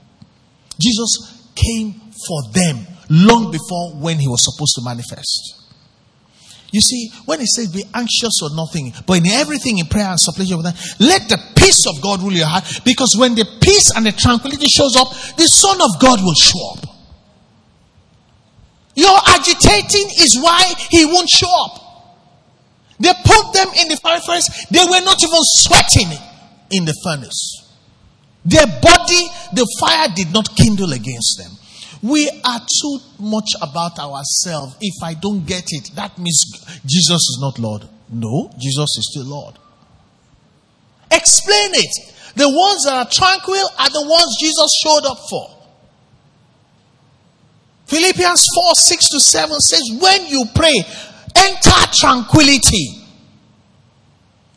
Jesus 0.80 1.50
came 1.54 1.92
for 2.26 2.42
them 2.52 2.86
long 3.08 3.52
before 3.52 3.94
when 4.00 4.18
he 4.18 4.26
was 4.26 4.42
supposed 4.42 4.74
to 4.76 4.82
manifest. 4.82 5.61
You 6.72 6.80
see, 6.80 7.12
when 7.26 7.38
he 7.40 7.46
says 7.46 7.68
be 7.68 7.84
anxious 7.94 8.40
for 8.40 8.48
nothing, 8.56 8.92
but 9.06 9.18
in 9.18 9.26
everything 9.26 9.78
in 9.78 9.86
prayer 9.86 10.08
and 10.08 10.18
supplication 10.18 10.56
with 10.56 10.66
them, 10.66 10.74
let 10.98 11.28
the 11.28 11.38
peace 11.54 11.84
of 11.86 12.02
God 12.02 12.22
rule 12.22 12.32
your 12.32 12.46
heart. 12.46 12.64
Because 12.82 13.14
when 13.16 13.34
the 13.34 13.44
peace 13.60 13.92
and 13.94 14.06
the 14.06 14.12
tranquility 14.12 14.66
shows 14.66 14.96
up, 14.96 15.08
the 15.36 15.46
Son 15.46 15.76
of 15.82 16.00
God 16.00 16.20
will 16.24 16.34
show 16.34 16.72
up. 16.72 16.88
Your 18.94 19.16
agitating 19.28 20.08
is 20.16 20.38
why 20.40 20.72
he 20.90 21.04
won't 21.04 21.28
show 21.28 21.52
up. 21.64 21.78
They 22.98 23.12
put 23.24 23.52
them 23.52 23.68
in 23.78 23.88
the 23.88 23.96
fire 24.02 24.20
furnace. 24.20 24.66
They 24.70 24.84
were 24.84 25.04
not 25.04 25.22
even 25.22 25.40
sweating 25.60 26.08
in 26.70 26.84
the 26.86 26.94
furnace. 27.04 27.68
Their 28.44 28.66
body, 28.66 29.28
the 29.52 29.66
fire 29.78 30.08
did 30.14 30.32
not 30.32 30.56
kindle 30.56 30.92
against 30.92 31.38
them. 31.38 31.52
We 32.02 32.28
are 32.44 32.60
too 32.80 32.98
much 33.20 33.50
about 33.62 33.98
ourselves. 33.98 34.76
If 34.80 35.02
I 35.04 35.14
don't 35.14 35.46
get 35.46 35.64
it, 35.68 35.90
that 35.94 36.18
means 36.18 36.42
Jesus 36.84 37.10
is 37.10 37.38
not 37.40 37.58
Lord. 37.60 37.88
No, 38.10 38.50
Jesus 38.58 38.96
is 38.98 39.08
still 39.10 39.24
Lord. 39.24 39.58
Explain 41.10 41.70
it. 41.74 42.14
The 42.34 42.48
ones 42.48 42.84
that 42.84 43.06
are 43.06 43.10
tranquil 43.10 43.68
are 43.78 43.90
the 43.90 44.06
ones 44.08 44.36
Jesus 44.40 44.70
showed 44.82 45.06
up 45.06 45.18
for. 45.30 45.48
Philippians 47.86 48.46
4 48.54 48.74
6 48.74 49.08
to 49.10 49.20
7 49.20 49.60
says, 49.60 49.82
When 50.00 50.26
you 50.26 50.44
pray, 50.54 50.74
enter 51.36 51.92
tranquility. 51.94 53.04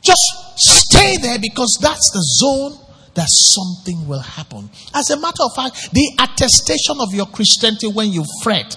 Just 0.01 0.23
stay 0.55 1.17
there 1.17 1.37
because 1.39 1.77
that's 1.81 2.09
the 2.11 2.21
zone 2.39 2.84
that 3.15 3.27
something 3.29 4.07
will 4.07 4.19
happen. 4.19 4.69
As 4.93 5.09
a 5.09 5.19
matter 5.19 5.43
of 5.43 5.55
fact, 5.55 5.91
the 5.93 6.11
attestation 6.19 6.97
of 6.99 7.13
your 7.13 7.25
Christianity 7.25 7.87
when 7.87 8.11
you 8.11 8.23
fret, 8.43 8.75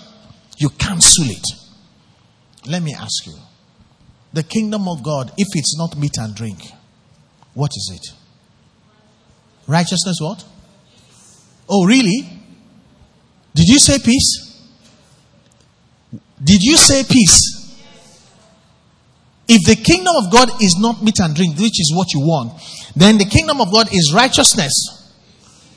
you 0.57 0.71
cancel 0.71 1.27
it. 1.27 1.45
Let 2.67 2.83
me 2.83 2.95
ask 2.95 3.27
you 3.27 3.35
the 4.33 4.43
kingdom 4.43 4.89
of 4.89 5.03
God, 5.03 5.33
if 5.37 5.49
it's 5.55 5.77
not 5.77 5.97
meat 5.97 6.17
and 6.19 6.35
drink, 6.35 6.59
what 7.55 7.71
is 7.77 7.91
it? 7.95 8.15
Righteousness, 9.67 10.19
what? 10.21 10.45
Oh, 11.69 11.85
really? 11.85 12.29
Did 13.55 13.69
you 13.69 13.79
say 13.79 13.99
peace? 13.99 14.55
Did 16.43 16.63
you 16.63 16.77
say 16.77 17.03
peace? 17.03 17.59
If 19.49 19.67
the 19.67 19.83
kingdom 19.83 20.15
of 20.25 20.31
God 20.31 20.63
is 20.63 20.77
not 20.79 21.03
meat 21.03 21.19
and 21.21 21.35
drink, 21.35 21.59
which 21.59 21.81
is 21.81 21.93
what 21.95 22.13
you 22.13 22.21
want, 22.21 22.53
then 22.99 23.17
the 23.17 23.25
kingdom 23.25 23.61
of 23.61 23.71
God 23.71 23.87
is 23.93 24.13
righteousness, 24.13 24.73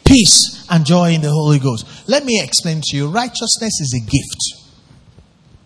peace, 0.04 0.66
and 0.72 0.84
joy 0.86 1.12
in 1.12 1.22
the 1.22 1.30
Holy 1.30 1.60
Ghost. 1.60 1.86
Let 2.10 2.26
me 2.26 2.42
explain 2.44 2.82
to 2.84 2.98
you 2.98 3.10
righteousness 3.10 3.80
is 3.80 3.94
a 3.94 4.04
gift 4.10 4.62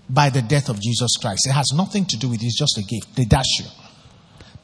by 0.09 0.29
the 0.29 0.41
death 0.41 0.67
of 0.67 0.81
Jesus 0.81 1.15
Christ. 1.15 1.47
It 1.47 1.53
has 1.53 1.71
nothing 1.73 2.05
to 2.07 2.17
do 2.17 2.29
with 2.29 2.41
it, 2.41 2.47
it's 2.47 2.59
just 2.59 2.77
a 2.77 2.81
gift. 2.81 3.15
They 3.15 3.23
dash 3.23 3.59
you. 3.59 3.65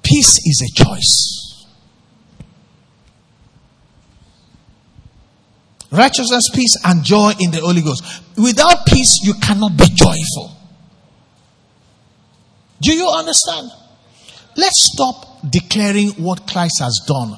Peace 0.03 0.37
is 0.45 0.69
a 0.69 0.83
choice. 0.83 1.65
Righteousness, 5.91 6.49
peace, 6.53 6.75
and 6.83 7.05
joy 7.05 7.31
in 7.39 7.51
the 7.51 7.61
Holy 7.61 7.81
Ghost. 7.81 8.03
Without 8.37 8.85
peace, 8.85 9.21
you 9.23 9.33
cannot 9.35 9.77
be 9.77 9.85
joyful. 9.85 10.57
Do 12.81 12.93
you 12.93 13.07
understand? 13.07 13.71
Let's 14.57 14.91
stop 14.93 15.30
declaring 15.49 16.09
what 16.11 16.47
Christ 16.47 16.79
has 16.79 16.99
done. 17.07 17.37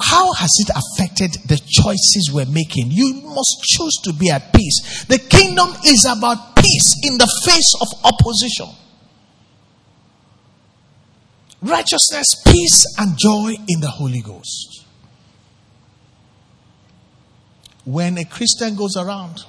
How 0.00 0.32
has 0.32 0.50
it 0.60 0.70
affected 0.70 1.32
the 1.48 1.56
choices 1.56 2.30
we're 2.32 2.46
making? 2.46 2.90
You 2.90 3.14
must 3.22 3.62
choose 3.62 3.94
to 4.04 4.12
be 4.12 4.30
at 4.30 4.52
peace. 4.52 5.04
The 5.08 5.18
kingdom 5.18 5.68
is 5.84 6.04
about 6.04 6.56
peace 6.56 6.94
in 7.04 7.18
the 7.18 7.30
face 7.44 7.74
of 7.80 7.88
opposition. 8.04 8.68
Righteousness, 11.62 12.26
peace, 12.44 12.84
and 12.98 13.16
joy 13.16 13.54
in 13.68 13.80
the 13.80 13.88
Holy 13.88 14.20
Ghost. 14.20 14.84
When 17.84 18.18
a 18.18 18.24
Christian 18.24 18.76
goes 18.76 18.96
around 18.96 19.44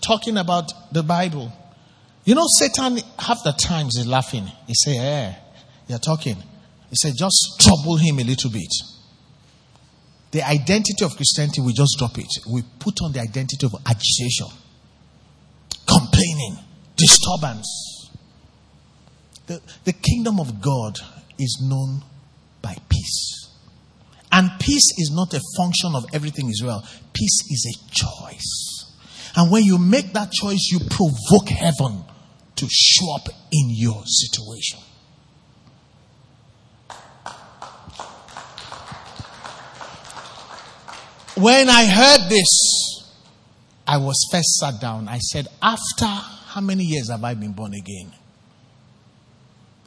talking 0.00 0.36
about 0.36 0.92
the 0.92 1.02
Bible, 1.02 1.52
you 2.24 2.34
know, 2.34 2.46
Satan, 2.58 2.98
half 3.18 3.42
the 3.44 3.52
times 3.52 3.96
is 3.96 4.06
laughing. 4.06 4.50
He 4.66 4.74
say, 4.74 4.98
eh, 4.98 5.34
you're 5.88 5.98
talking. 5.98 6.36
He 6.90 6.96
said, 6.96 7.14
just 7.16 7.60
trouble 7.60 7.96
him 7.96 8.18
a 8.18 8.24
little 8.24 8.50
bit. 8.50 8.72
The 10.30 10.42
identity 10.42 11.04
of 11.04 11.14
Christianity, 11.16 11.60
we 11.60 11.72
just 11.72 11.96
drop 11.98 12.18
it. 12.18 12.28
We 12.50 12.62
put 12.78 12.98
on 13.02 13.12
the 13.12 13.20
identity 13.20 13.66
of 13.66 13.74
agitation, 13.86 14.46
complaining, 15.86 16.58
disturbance. 16.96 18.10
The, 19.46 19.60
the 19.84 19.92
kingdom 19.92 20.40
of 20.40 20.60
God 20.60 20.98
is 21.38 21.62
known 21.62 22.02
by 22.62 22.76
peace. 22.88 23.50
And 24.32 24.50
peace 24.58 24.90
is 24.98 25.12
not 25.14 25.32
a 25.34 25.40
function 25.56 25.94
of 25.94 26.04
everything 26.12 26.48
is 26.48 26.62
well. 26.64 26.82
Peace 27.12 27.42
is 27.50 27.76
a 27.76 27.94
choice. 27.94 28.92
And 29.36 29.52
when 29.52 29.64
you 29.64 29.78
make 29.78 30.12
that 30.14 30.32
choice, 30.32 30.70
you 30.72 30.80
provoke 30.80 31.48
heaven 31.48 32.04
to 32.56 32.66
show 32.68 33.14
up 33.14 33.28
in 33.52 33.70
your 33.70 34.02
situation. 34.06 34.80
When 41.36 41.68
I 41.68 41.84
heard 41.86 42.30
this, 42.30 43.12
I 43.86 43.96
was 43.96 44.28
first 44.30 44.54
sat 44.54 44.80
down. 44.80 45.08
I 45.08 45.18
said, 45.18 45.48
After 45.60 46.06
how 46.06 46.60
many 46.60 46.84
years 46.84 47.10
have 47.10 47.24
I 47.24 47.34
been 47.34 47.52
born 47.52 47.74
again? 47.74 48.12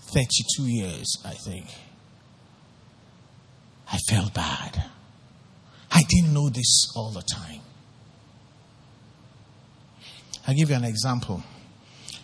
32 0.01 0.63
years, 0.63 1.17
I 1.23 1.33
think. 1.33 1.67
I 3.91 3.97
felt 4.09 4.33
bad. 4.33 4.83
I 5.89 6.03
didn't 6.09 6.33
know 6.33 6.49
this 6.49 6.91
all 6.95 7.11
the 7.11 7.21
time. 7.21 7.61
I'll 10.45 10.55
give 10.55 10.69
you 10.69 10.75
an 10.75 10.83
example. 10.83 11.43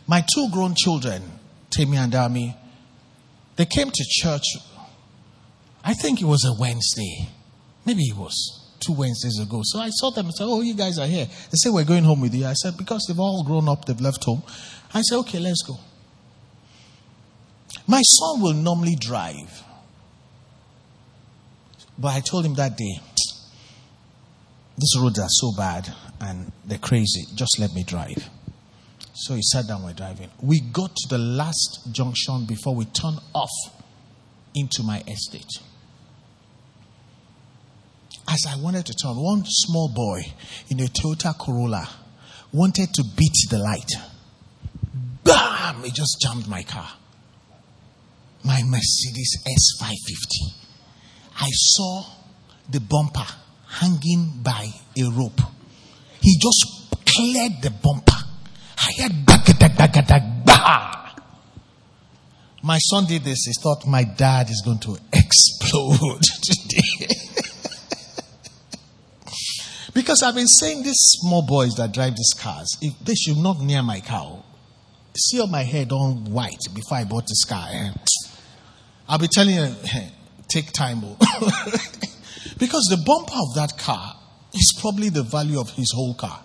My 0.06 0.22
two 0.22 0.50
grown 0.52 0.76
children, 0.76 1.24
Timmy 1.70 1.96
and 1.96 2.12
Dami, 2.12 2.56
they 3.56 3.66
came 3.66 3.90
to 3.90 4.06
church. 4.10 4.44
I 5.84 5.94
think 5.94 6.22
it 6.22 6.26
was 6.26 6.44
a 6.46 6.60
Wednesday. 6.60 7.30
Maybe 7.86 8.04
it 8.04 8.18
was 8.18 8.63
two 8.86 8.94
Wednesdays 8.94 9.40
ago. 9.40 9.62
So 9.64 9.80
I 9.80 9.90
saw 9.90 10.12
them 10.12 10.26
and 10.26 10.36
said, 10.36 10.46
Oh, 10.46 10.62
you 10.62 10.74
guys 10.74 10.98
are 11.00 11.08
here. 11.08 11.26
They 11.26 11.56
said, 11.56 11.72
We're 11.72 11.86
going 11.86 12.04
home 12.04 12.22
with 12.22 12.34
you. 12.34 12.46
I 12.46 12.54
said, 12.54 12.78
Because 12.78 13.06
they've 13.08 13.20
all 13.20 13.44
grown 13.44 13.70
up, 13.70 13.86
they've 13.86 14.00
left 14.00 14.24
home. 14.24 14.44
I 14.94 15.02
said, 15.02 15.18
Okay, 15.20 15.40
let's 15.40 15.64
go. 15.64 15.78
My 17.88 18.02
son 18.02 18.42
will 18.42 18.54
normally 18.54 18.96
drive. 18.96 19.64
But 21.98 22.10
I 22.10 22.22
told 22.22 22.46
him 22.46 22.56
that 22.56 22.78
day, 22.78 23.00
these 24.78 24.96
roads 25.00 25.20
are 25.20 25.30
so 25.30 25.52
bad 25.56 25.94
and 26.20 26.52
they're 26.66 26.78
crazy. 26.78 27.26
Just 27.36 27.60
let 27.60 27.74
me 27.74 27.84
drive. 27.84 28.30
So 29.14 29.36
he 29.36 29.42
sat 29.44 29.68
down, 29.68 29.84
we're 29.84 29.94
driving. 29.94 30.30
We 30.42 30.60
got 30.60 30.96
to 30.96 31.10
the 31.10 31.20
last 31.20 31.88
junction 31.92 32.46
before 32.46 32.74
we 32.74 32.86
turned 32.86 33.20
off 33.36 33.52
into 34.56 34.82
my 34.84 35.04
estate. 35.08 35.60
As 38.28 38.46
I 38.48 38.56
wanted 38.62 38.86
to 38.86 38.94
turn, 38.94 39.16
one 39.16 39.44
small 39.46 39.90
boy 39.94 40.22
in 40.70 40.80
a 40.80 40.86
Toyota 40.86 41.38
Corolla 41.38 41.88
wanted 42.52 42.94
to 42.94 43.04
beat 43.16 43.36
the 43.50 43.58
light. 43.58 43.92
Bam! 45.24 45.84
It 45.86 45.94
just 45.94 46.18
jammed 46.22 46.48
my 46.48 46.64
car. 46.64 46.88
My 48.44 48.62
Mercedes 48.64 49.38
S550. 49.48 50.54
I 51.40 51.50
saw 51.52 52.04
the 52.70 52.80
bumper 52.80 53.26
hanging 53.68 54.42
by 54.44 54.70
a 54.98 55.10
rope. 55.12 55.42
He 56.22 56.38
just 56.38 56.96
cleared 57.06 57.62
the 57.62 57.72
bumper. 57.72 58.12
I 58.78 59.02
heard. 59.02 59.24
My 62.64 62.78
son 62.78 63.06
did 63.06 63.26
this. 63.26 63.44
He 63.46 63.54
thought 63.62 63.86
my 63.86 64.06
dad 64.06 64.50
is 64.50 64.62
going 64.64 64.80
to 64.80 64.98
explode 65.14 66.22
today. 66.42 67.33
Because 69.94 70.24
I've 70.24 70.36
been 70.36 70.48
saying 70.48 70.84
these 70.84 70.98
small 70.98 71.46
boys 71.46 71.76
that 71.76 71.94
drive 71.94 72.16
these 72.16 72.34
cars, 72.38 72.78
if 72.82 72.94
they 73.00 73.16
should 73.16 73.38
not 73.38 73.60
near 73.62 73.84
my 73.84 74.00
car. 74.00 74.44
See 75.16 75.40
on 75.40 75.52
my 75.52 75.62
head 75.62 75.92
on 75.92 76.26
white 76.32 76.58
before 76.74 76.98
I 76.98 77.04
bought 77.04 77.28
this 77.28 77.46
car. 77.46 77.68
eh? 77.70 77.92
I'll 79.08 79.20
be 79.20 79.28
telling 79.32 79.56
you, 79.56 79.76
take 80.48 80.72
time. 80.72 81.02
oh. 81.04 81.18
because 82.58 82.88
the 82.90 82.98
bumper 83.06 83.34
of 83.36 83.54
that 83.56 83.78
car 83.78 84.16
is 84.54 84.80
probably 84.82 85.10
the 85.10 85.22
value 85.24 85.60
of 85.60 85.70
his 85.72 85.92
whole 85.96 86.16
car. 86.16 86.42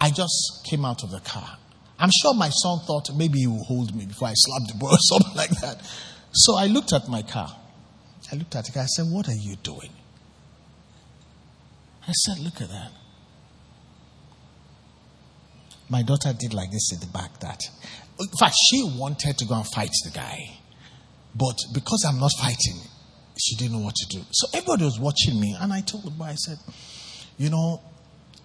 I 0.00 0.10
just 0.10 0.66
came 0.68 0.84
out 0.84 1.04
of 1.04 1.10
the 1.12 1.20
car. 1.20 1.58
I'm 1.98 2.10
sure 2.22 2.34
my 2.34 2.48
son 2.48 2.80
thought 2.86 3.10
maybe 3.14 3.40
he 3.40 3.46
will 3.46 3.62
hold 3.64 3.94
me 3.94 4.06
before 4.06 4.28
I 4.28 4.32
slapped 4.34 4.72
the 4.72 4.78
boy 4.78 4.88
or 4.88 4.98
something 4.98 5.36
like 5.36 5.50
that. 5.60 5.80
So 6.32 6.56
I 6.56 6.66
looked 6.66 6.92
at 6.92 7.08
my 7.08 7.22
car. 7.22 7.54
I 8.32 8.36
looked 8.36 8.56
at 8.56 8.64
the 8.64 8.72
car. 8.72 8.82
I 8.82 8.86
said, 8.86 9.06
What 9.10 9.28
are 9.28 9.34
you 9.34 9.56
doing? 9.56 9.90
I 12.10 12.12
said, 12.12 12.38
Look 12.38 12.60
at 12.60 12.68
that. 12.68 12.90
My 15.88 16.02
daughter 16.02 16.32
did 16.38 16.54
like 16.54 16.70
this 16.70 16.92
at 16.92 17.00
the 17.00 17.06
back. 17.06 17.40
That, 17.40 17.62
in 18.18 18.28
fact, 18.38 18.54
she 18.68 18.82
wanted 18.96 19.38
to 19.38 19.44
go 19.44 19.54
and 19.56 19.66
fight 19.66 19.90
the 20.04 20.10
guy, 20.10 20.58
but 21.34 21.56
because 21.72 22.04
I'm 22.08 22.20
not 22.20 22.30
fighting, 22.38 22.80
she 23.38 23.56
didn't 23.56 23.72
know 23.72 23.84
what 23.84 23.94
to 23.96 24.06
do. 24.06 24.24
So 24.30 24.48
everybody 24.54 24.84
was 24.84 25.00
watching 25.00 25.40
me, 25.40 25.56
and 25.58 25.72
I 25.72 25.80
told 25.80 26.04
the 26.04 26.10
boy, 26.10 26.26
I 26.26 26.34
said, 26.34 26.58
"You 27.38 27.50
know, 27.50 27.80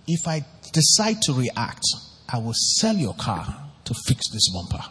if 0.07 0.28
I 0.28 0.45
decide 0.72 1.22
to 1.24 1.34
react, 1.34 1.84
I 2.30 2.38
will 2.38 2.53
sell 2.55 2.95
your 2.95 3.13
car 3.16 3.70
to 3.86 3.93
fix 4.07 4.30
this 4.32 4.49
bumper. 4.51 4.84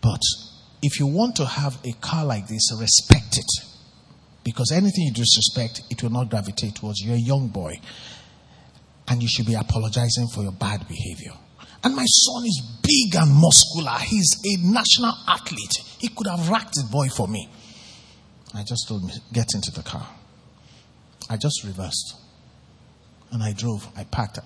But 0.00 0.20
if 0.82 0.98
you 0.98 1.06
want 1.06 1.36
to 1.36 1.46
have 1.46 1.78
a 1.84 1.92
car 1.92 2.24
like 2.24 2.48
this, 2.48 2.72
respect 2.78 3.38
it. 3.38 3.71
Because 4.44 4.72
anything 4.72 5.04
you 5.04 5.12
disrespect, 5.12 5.82
it 5.90 6.02
will 6.02 6.10
not 6.10 6.28
gravitate 6.30 6.74
towards 6.76 7.00
you. 7.00 7.08
You're 7.08 7.16
a 7.16 7.20
young 7.20 7.48
boy. 7.48 7.80
And 9.08 9.22
you 9.22 9.28
should 9.28 9.46
be 9.46 9.54
apologizing 9.54 10.28
for 10.34 10.42
your 10.42 10.52
bad 10.52 10.86
behavior. 10.88 11.32
And 11.84 11.94
my 11.96 12.04
son 12.04 12.44
is 12.44 12.62
big 12.82 13.14
and 13.20 13.32
muscular. 13.34 13.98
He's 13.98 14.40
a 14.44 14.72
national 14.72 15.14
athlete. 15.28 15.74
He 15.98 16.08
could 16.08 16.26
have 16.28 16.48
racked 16.48 16.74
the 16.74 16.88
boy 16.90 17.08
for 17.08 17.26
me. 17.26 17.48
I 18.54 18.62
just 18.62 18.86
told 18.88 19.02
him, 19.02 19.20
get 19.32 19.46
into 19.54 19.70
the 19.72 19.82
car. 19.82 20.06
I 21.28 21.36
just 21.36 21.64
reversed. 21.64 22.16
And 23.30 23.42
I 23.42 23.52
drove. 23.52 23.88
I 23.96 24.04
parked. 24.04 24.38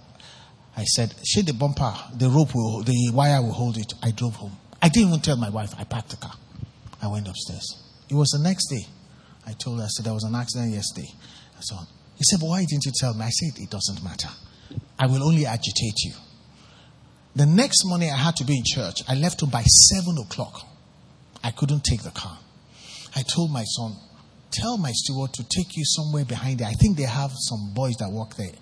I 0.77 0.85
said, 0.85 1.15
shake 1.25 1.47
the 1.47 1.55
bumper, 1.55 1.95
the 2.15 2.29
rope 2.29 2.55
will, 2.55 2.83
the 2.83 3.11
wire 3.13 3.41
will 3.41 3.53
hold 3.53 3.79
it. 3.79 3.95
I 4.03 4.11
drove 4.11 4.37
home. 4.37 4.57
I 4.83 4.91
didn't 4.91 5.09
even 5.09 5.21
tell 5.21 5.37
my 5.37 5.49
wife. 5.49 5.75
I 5.79 5.85
parked 5.85 6.11
the 6.11 6.17
car. 6.17 6.35
I 7.03 7.09
went 7.09 7.27
upstairs. 7.29 7.83
It 8.11 8.15
was 8.15 8.29
the 8.29 8.39
next 8.39 8.69
day. 8.69 8.87
I 9.47 9.53
told 9.53 9.79
her, 9.79 9.85
I 9.85 9.89
said, 9.89 10.05
there 10.05 10.15
was 10.15 10.25
an 10.25 10.35
accident 10.35 10.73
yesterday. 10.73 11.09
And 11.55 11.65
so 11.65 11.77
on. 11.77 11.87
He 12.17 12.25
said, 12.25 12.41
but 12.41 12.47
why 12.47 12.65
didn't 12.65 12.85
you 12.85 12.93
tell 12.95 13.15
me? 13.15 13.25
I 13.25 13.31
said, 13.31 13.63
it 13.63 13.71
doesn't 13.71 14.03
matter. 14.03 14.29
I 14.99 15.07
will 15.07 15.23
only 15.23 15.47
agitate 15.47 16.03
you. 16.05 16.13
The 17.37 17.47
next 17.47 17.85
morning, 17.85 18.11
I 18.11 18.17
had 18.17 18.37
to 18.37 18.45
be 18.45 18.57
in 18.57 18.65
church. 18.65 19.03
I 19.07 19.15
left 19.15 19.41
home 19.41 19.51
by 19.51 19.63
7 19.63 20.17
o'clock. 20.19 20.67
I 21.45 21.51
couldn't 21.51 21.85
take 21.85 22.03
the 22.03 22.11
car. 22.11 22.39
I 23.15 23.23
told 23.23 23.53
my 23.53 23.63
son, 23.65 23.95
tell 24.51 24.79
my 24.79 24.91
steward 24.93 25.33
to 25.35 25.45
take 25.45 25.77
you 25.77 25.85
somewhere 25.85 26.25
behind 26.25 26.61
there. 26.61 26.69
I 26.69 26.73
think 26.73 26.97
they 26.97 27.05
have 27.05 27.31
some 27.35 27.73
boys 27.75 27.95
that 28.01 28.11
work 28.11 28.35
there. 28.37 28.53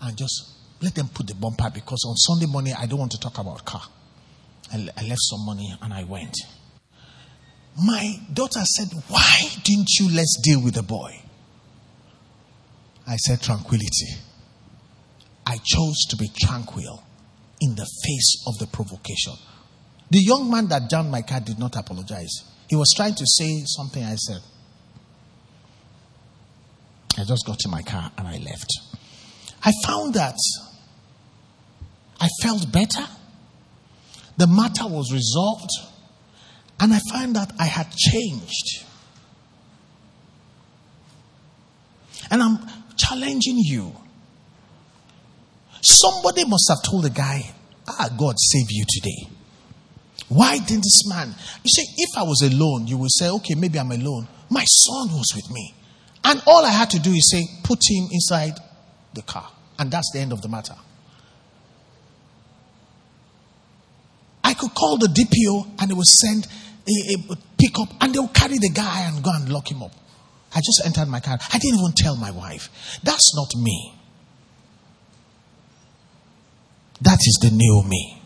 And 0.00 0.16
just 0.16 0.56
let 0.80 0.94
them 0.94 1.08
put 1.08 1.26
the 1.26 1.34
bumper 1.34 1.70
because 1.74 2.04
on 2.08 2.16
Sunday 2.16 2.46
morning, 2.46 2.74
I 2.78 2.86
don't 2.86 2.98
want 2.98 3.12
to 3.12 3.20
talk 3.20 3.38
about 3.38 3.64
car. 3.64 3.82
I, 4.72 4.76
I 4.96 5.02
left 5.02 5.20
some 5.22 5.44
money 5.44 5.74
and 5.82 5.92
I 5.92 6.04
went. 6.04 6.34
My 7.78 8.20
daughter 8.32 8.64
said, 8.64 8.88
Why 9.08 9.40
didn't 9.62 9.88
you 9.98 10.10
let's 10.14 10.40
deal 10.42 10.62
with 10.62 10.74
the 10.74 10.82
boy? 10.82 11.20
I 13.06 13.16
said, 13.16 13.40
Tranquility. 13.42 14.14
I 15.46 15.56
chose 15.64 16.06
to 16.10 16.16
be 16.16 16.30
tranquil 16.40 17.02
in 17.60 17.74
the 17.74 17.86
face 18.04 18.44
of 18.46 18.58
the 18.58 18.66
provocation. 18.66 19.34
The 20.10 20.20
young 20.20 20.50
man 20.50 20.68
that 20.68 20.90
jammed 20.90 21.10
my 21.10 21.22
car 21.22 21.40
did 21.40 21.58
not 21.58 21.76
apologize. 21.76 22.44
He 22.68 22.76
was 22.76 22.92
trying 22.96 23.14
to 23.14 23.24
say 23.26 23.62
something 23.66 24.02
I 24.02 24.14
said. 24.14 24.40
I 27.18 27.24
just 27.24 27.44
got 27.46 27.58
in 27.64 27.70
my 27.70 27.82
car 27.82 28.10
and 28.16 28.26
I 28.26 28.38
left. 28.38 28.70
I 29.62 29.72
found 29.84 30.14
that 30.14 30.36
I 32.20 32.28
felt 32.42 32.70
better. 32.72 33.06
The 34.36 34.46
matter 34.46 34.86
was 34.86 35.12
resolved. 35.12 35.70
And 36.80 36.94
I 36.94 36.98
found 37.12 37.36
that 37.36 37.52
I 37.58 37.66
had 37.66 37.90
changed. 37.94 38.86
And 42.30 42.42
I'm 42.42 42.58
challenging 42.96 43.58
you. 43.58 43.94
Somebody 45.82 46.44
must 46.44 46.66
have 46.68 46.78
told 46.90 47.04
the 47.04 47.10
guy, 47.10 47.50
Ah, 47.86 48.08
God 48.16 48.36
save 48.38 48.66
you 48.70 48.84
today. 48.88 49.28
Why 50.28 50.58
didn't 50.58 50.84
this 50.84 51.08
man? 51.08 51.34
You 51.64 51.70
say, 51.70 51.82
if 51.96 52.16
I 52.16 52.22
was 52.22 52.42
alone, 52.42 52.86
you 52.86 52.96
would 52.98 53.10
say, 53.12 53.28
Okay, 53.28 53.54
maybe 53.54 53.78
I'm 53.78 53.90
alone. 53.90 54.28
My 54.48 54.64
son 54.64 55.08
was 55.12 55.32
with 55.34 55.50
me. 55.50 55.74
And 56.24 56.42
all 56.46 56.64
I 56.64 56.70
had 56.70 56.90
to 56.90 56.98
do 56.98 57.10
is 57.10 57.30
say, 57.30 57.44
Put 57.64 57.80
him 57.88 58.08
inside 58.12 58.58
the 59.12 59.22
car. 59.22 59.50
And 59.78 59.90
that's 59.90 60.10
the 60.12 60.20
end 60.20 60.32
of 60.32 60.40
the 60.40 60.48
matter. 60.48 60.76
I 64.44 64.54
could 64.54 64.74
call 64.74 64.98
the 64.98 65.06
DPO 65.06 65.80
and 65.80 65.90
they 65.90 65.94
would 65.94 66.06
send 66.06 66.46
a, 66.88 67.32
a 67.32 67.36
and 68.00 68.14
they'll 68.14 68.28
carry 68.28 68.58
the 68.58 68.70
guy 68.70 69.02
and 69.02 69.22
go 69.22 69.30
and 69.32 69.48
lock 69.48 69.70
him 69.70 69.82
up. 69.82 69.92
I 70.54 70.58
just 70.58 70.82
entered 70.84 71.08
my 71.08 71.20
car. 71.20 71.38
I 71.52 71.58
didn't 71.58 71.78
even 71.78 71.92
tell 71.96 72.16
my 72.16 72.30
wife. 72.30 72.98
That's 73.02 73.34
not 73.36 73.54
me. 73.56 73.94
That 77.02 77.18
is 77.20 77.38
the 77.40 77.50
new 77.50 77.82
me. 77.86 78.20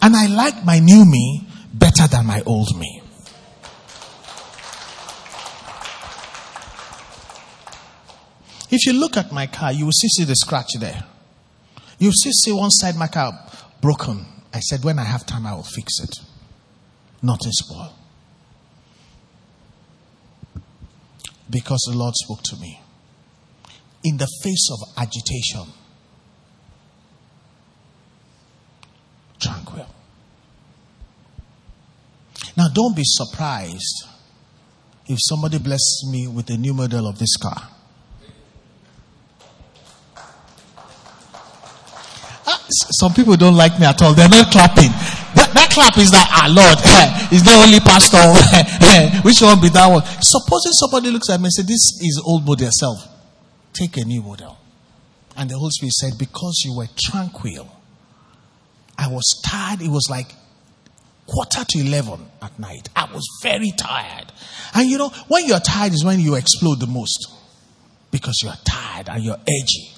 And 0.00 0.14
I 0.14 0.26
like 0.26 0.64
my 0.64 0.78
new 0.78 1.04
me 1.04 1.48
better 1.72 2.06
than 2.06 2.26
my 2.26 2.42
old 2.42 2.76
me. 2.78 3.02
If 8.70 8.84
you 8.86 8.92
look 8.92 9.16
at 9.16 9.32
my 9.32 9.46
car, 9.46 9.72
you 9.72 9.86
will 9.86 9.92
see, 9.92 10.08
see 10.08 10.24
the 10.24 10.36
scratch 10.36 10.74
there. 10.78 11.04
You 11.98 12.08
will 12.08 12.12
see, 12.12 12.30
see 12.32 12.52
one 12.52 12.70
side 12.70 12.96
my 12.96 13.08
car 13.08 13.32
broken. 13.80 14.26
I 14.58 14.60
said, 14.60 14.82
when 14.82 14.98
I 14.98 15.04
have 15.04 15.24
time, 15.24 15.46
I 15.46 15.54
will 15.54 15.62
fix 15.62 16.00
it. 16.00 16.16
Nothing 17.22 17.52
spoil. 17.52 17.92
Because 21.48 21.86
the 21.88 21.96
Lord 21.96 22.12
spoke 22.16 22.42
to 22.42 22.56
me. 22.56 22.80
In 24.02 24.16
the 24.16 24.26
face 24.42 24.68
of 24.72 24.80
agitation, 24.96 25.72
tranquil. 29.38 29.86
Now, 32.56 32.66
don't 32.74 32.96
be 32.96 33.04
surprised 33.04 34.08
if 35.06 35.18
somebody 35.20 35.60
blesses 35.60 36.08
me 36.10 36.26
with 36.26 36.50
a 36.50 36.56
new 36.56 36.74
model 36.74 37.06
of 37.06 37.20
this 37.20 37.36
car. 37.36 37.68
Ah, 42.50 42.64
some 42.70 43.12
people 43.12 43.36
don't 43.36 43.56
like 43.56 43.78
me 43.78 43.84
at 43.84 44.00
all. 44.00 44.14
They're 44.14 44.28
not 44.28 44.50
clapping. 44.50 44.88
That, 45.36 45.52
that 45.52 45.68
clap 45.68 45.98
is 45.98 46.08
like, 46.08 46.24
ah, 46.32 46.48
Lord, 46.48 46.80
is 47.28 47.44
the 47.44 47.52
only 47.52 47.76
pastor. 47.76 48.24
Which 49.22 49.42
one 49.42 49.60
be 49.60 49.68
that 49.68 49.84
one? 49.84 50.00
Supposing 50.24 50.72
somebody 50.72 51.10
looks 51.10 51.28
at 51.28 51.40
me 51.40 51.46
and 51.46 51.52
says, 51.52 51.66
This 51.66 52.00
is 52.00 52.22
old 52.24 52.46
model 52.46 52.70
self. 52.72 53.04
Take 53.74 53.98
a 53.98 54.04
new 54.04 54.22
model. 54.22 54.56
And 55.36 55.50
the 55.50 55.58
Holy 55.58 55.70
Spirit 55.72 55.92
said, 55.92 56.12
Because 56.18 56.62
you 56.64 56.74
were 56.74 56.88
tranquil, 56.96 57.68
I 58.96 59.08
was 59.08 59.28
tired. 59.44 59.82
It 59.82 59.90
was 59.90 60.08
like 60.08 60.32
quarter 61.26 61.64
to 61.68 61.78
11 61.78 62.18
at 62.40 62.58
night. 62.58 62.88
I 62.96 63.12
was 63.12 63.28
very 63.42 63.72
tired. 63.76 64.32
And 64.72 64.88
you 64.88 64.96
know, 64.96 65.10
when 65.28 65.46
you're 65.46 65.60
tired 65.60 65.92
is 65.92 66.02
when 66.02 66.18
you 66.18 66.34
explode 66.34 66.80
the 66.80 66.86
most. 66.86 67.28
Because 68.10 68.40
you're 68.42 68.56
tired 68.64 69.10
and 69.10 69.22
you're 69.22 69.36
edgy. 69.36 69.92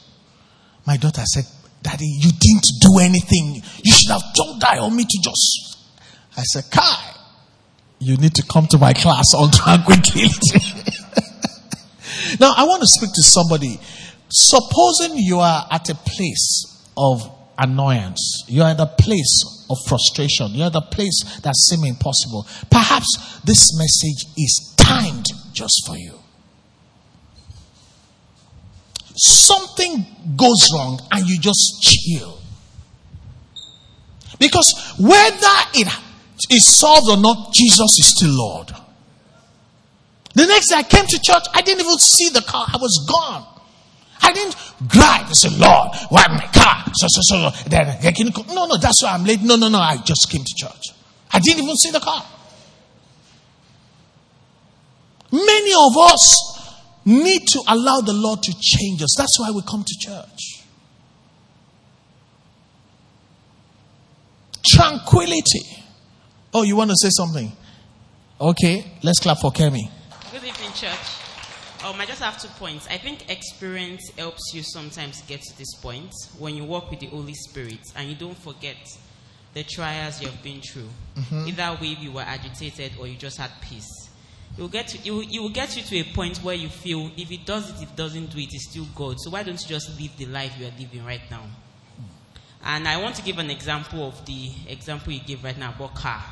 My 0.84 0.96
daughter 0.96 1.22
said, 1.24 1.44
Daddy, 1.83 2.07
you 2.07 2.31
didn't 2.31 2.66
do 2.81 2.99
anything. 3.01 3.62
You 3.83 3.93
should 3.93 4.11
have 4.11 4.22
told 4.37 4.61
that 4.61 4.78
on 4.78 4.95
me 4.95 5.05
to 5.05 5.18
just. 5.22 5.78
I 6.37 6.43
said, 6.43 6.64
Kai, 6.70 7.14
you 7.99 8.16
need 8.16 8.35
to 8.35 8.43
come 8.43 8.66
to 8.68 8.78
my 8.78 8.93
class 8.93 9.35
on 9.35 9.51
tranquility. 9.53 10.61
now, 12.39 12.55
I 12.57 12.64
want 12.64 12.83
to 12.83 12.89
speak 12.89 13.11
to 13.14 13.22
somebody. 13.22 13.81
Supposing 14.28 15.18
you 15.18 15.39
are 15.41 15.66
at 15.70 15.89
a 15.89 15.95
place 15.95 16.89
of 16.97 17.28
annoyance, 17.59 18.45
you're 18.47 18.66
at 18.66 18.78
a 18.78 18.87
place 18.87 19.66
of 19.68 19.76
frustration, 19.87 20.53
you're 20.53 20.68
at 20.68 20.74
a 20.76 20.81
place 20.81 21.41
that 21.43 21.57
seems 21.57 21.87
impossible. 21.89 22.47
Perhaps 22.70 23.41
this 23.45 23.76
message 23.76 24.31
is 24.37 24.74
timed 24.76 25.26
just 25.53 25.83
for 25.87 25.97
you. 25.97 26.20
Something 29.21 30.07
goes 30.37 30.71
wrong 30.73 31.01
and 31.12 31.29
you 31.29 31.39
just 31.39 31.83
chill. 31.83 32.39
Because 34.39 34.95
whether 34.99 35.57
it 35.75 35.89
is 36.51 36.66
solved 36.66 37.11
or 37.11 37.18
not, 37.18 37.53
Jesus 37.53 37.99
is 37.99 38.14
still 38.16 38.33
Lord. 38.33 38.73
The 40.35 40.47
next 40.47 40.68
day 40.68 40.77
I 40.77 40.83
came 40.83 41.07
to 41.07 41.21
church, 41.21 41.43
I 41.53 41.61
didn't 41.61 41.81
even 41.81 41.99
see 41.99 42.31
the 42.31 42.41
car, 42.41 42.66
I 42.68 42.77
was 42.79 43.07
gone. 43.09 43.47
I 44.23 44.33
didn't 44.33 44.55
cry 44.89 45.25
and 45.27 45.37
say, 45.37 45.49
Lord, 45.51 45.91
why 46.09 46.27
my 46.29 46.47
car? 46.53 46.85
So, 46.95 47.07
so, 47.09 47.51
so, 47.51 47.68
then, 47.68 47.99
no, 48.49 48.66
no, 48.66 48.77
that's 48.77 49.03
why 49.03 49.11
I'm 49.11 49.25
late. 49.25 49.41
No, 49.43 49.57
no, 49.57 49.68
no, 49.68 49.79
I 49.79 49.97
just 49.99 50.29
came 50.31 50.43
to 50.43 50.55
church. 50.57 50.93
I 51.33 51.39
didn't 51.39 51.64
even 51.64 51.77
see 51.77 51.91
the 51.91 52.01
car. 52.01 52.25
Many 55.33 55.73
of 55.73 55.97
us 55.97 56.59
need 57.05 57.46
to 57.48 57.62
allow 57.68 58.01
the 58.01 58.12
Lord 58.12 58.42
to 58.42 58.53
change 58.61 59.03
us. 59.03 59.14
That's 59.16 59.38
why 59.38 59.51
we 59.51 59.62
come 59.62 59.84
to 59.84 59.96
church. 59.98 60.64
Tranquility. 64.66 65.84
Oh, 66.53 66.62
you 66.62 66.76
want 66.76 66.90
to 66.90 66.96
say 66.96 67.09
something? 67.11 67.53
Okay, 68.40 68.84
let's 69.03 69.20
clap 69.20 69.38
for 69.38 69.51
Kemi. 69.51 69.90
Good 70.32 70.44
evening, 70.44 70.72
church. 70.74 71.20
Um, 71.84 71.98
I 71.98 72.05
just 72.05 72.22
have 72.22 72.40
two 72.40 72.48
points. 72.59 72.86
I 72.88 72.98
think 72.98 73.30
experience 73.30 74.11
helps 74.18 74.53
you 74.55 74.62
sometimes 74.62 75.22
get 75.22 75.40
to 75.40 75.59
this 75.59 75.74
point 75.76 76.12
when 76.38 76.55
you 76.55 76.64
walk 76.64 76.90
with 76.90 77.01
the 77.01 77.07
Holy 77.07 77.34
Spirit 77.34 77.80
and 77.96 78.09
you 78.09 78.14
don't 78.14 78.36
forget 78.36 78.76
the 79.55 79.64
trials 79.64 80.20
you 80.20 80.28
have 80.28 80.42
been 80.42 80.61
through. 80.61 80.88
Mm-hmm. 81.16 81.48
Either 81.48 81.78
way, 81.80 81.96
you 82.01 82.12
were 82.12 82.22
agitated 82.22 82.92
or 83.01 83.07
you 83.07 83.16
just 83.16 83.38
had 83.38 83.51
peace. 83.62 83.99
It 84.59 84.61
will, 84.61 84.68
get 84.68 84.88
to, 84.88 85.11
will, 85.11 85.20
it 85.22 85.38
will 85.38 85.48
get 85.48 85.76
you 85.76 85.82
to 85.82 85.96
a 85.98 86.14
point 86.14 86.38
where 86.38 86.55
you 86.55 86.68
feel 86.68 87.11
if 87.16 87.30
it 87.30 87.46
does 87.46 87.70
it, 87.70 87.82
if 87.82 87.90
it 87.90 87.96
doesn't 87.96 88.26
do 88.32 88.38
it, 88.38 88.48
it's 88.53 88.70
still 88.70 88.86
God. 88.94 89.16
So 89.20 89.30
why 89.30 89.42
don't 89.42 89.61
you 89.61 89.68
just 89.68 89.98
live 89.98 90.11
the 90.18 90.26
life 90.26 90.53
you 90.59 90.66
are 90.66 90.72
living 90.78 91.05
right 91.05 91.22
now? 91.30 91.42
And 92.62 92.86
I 92.86 93.01
want 93.01 93.14
to 93.16 93.22
give 93.22 93.38
an 93.38 93.51
example 93.51 94.07
of 94.07 94.26
the 94.26 94.51
example 94.68 95.12
you 95.12 95.20
gave 95.20 95.42
right 95.42 95.57
now 95.57 95.70
about 95.74 95.94
car. 95.94 96.22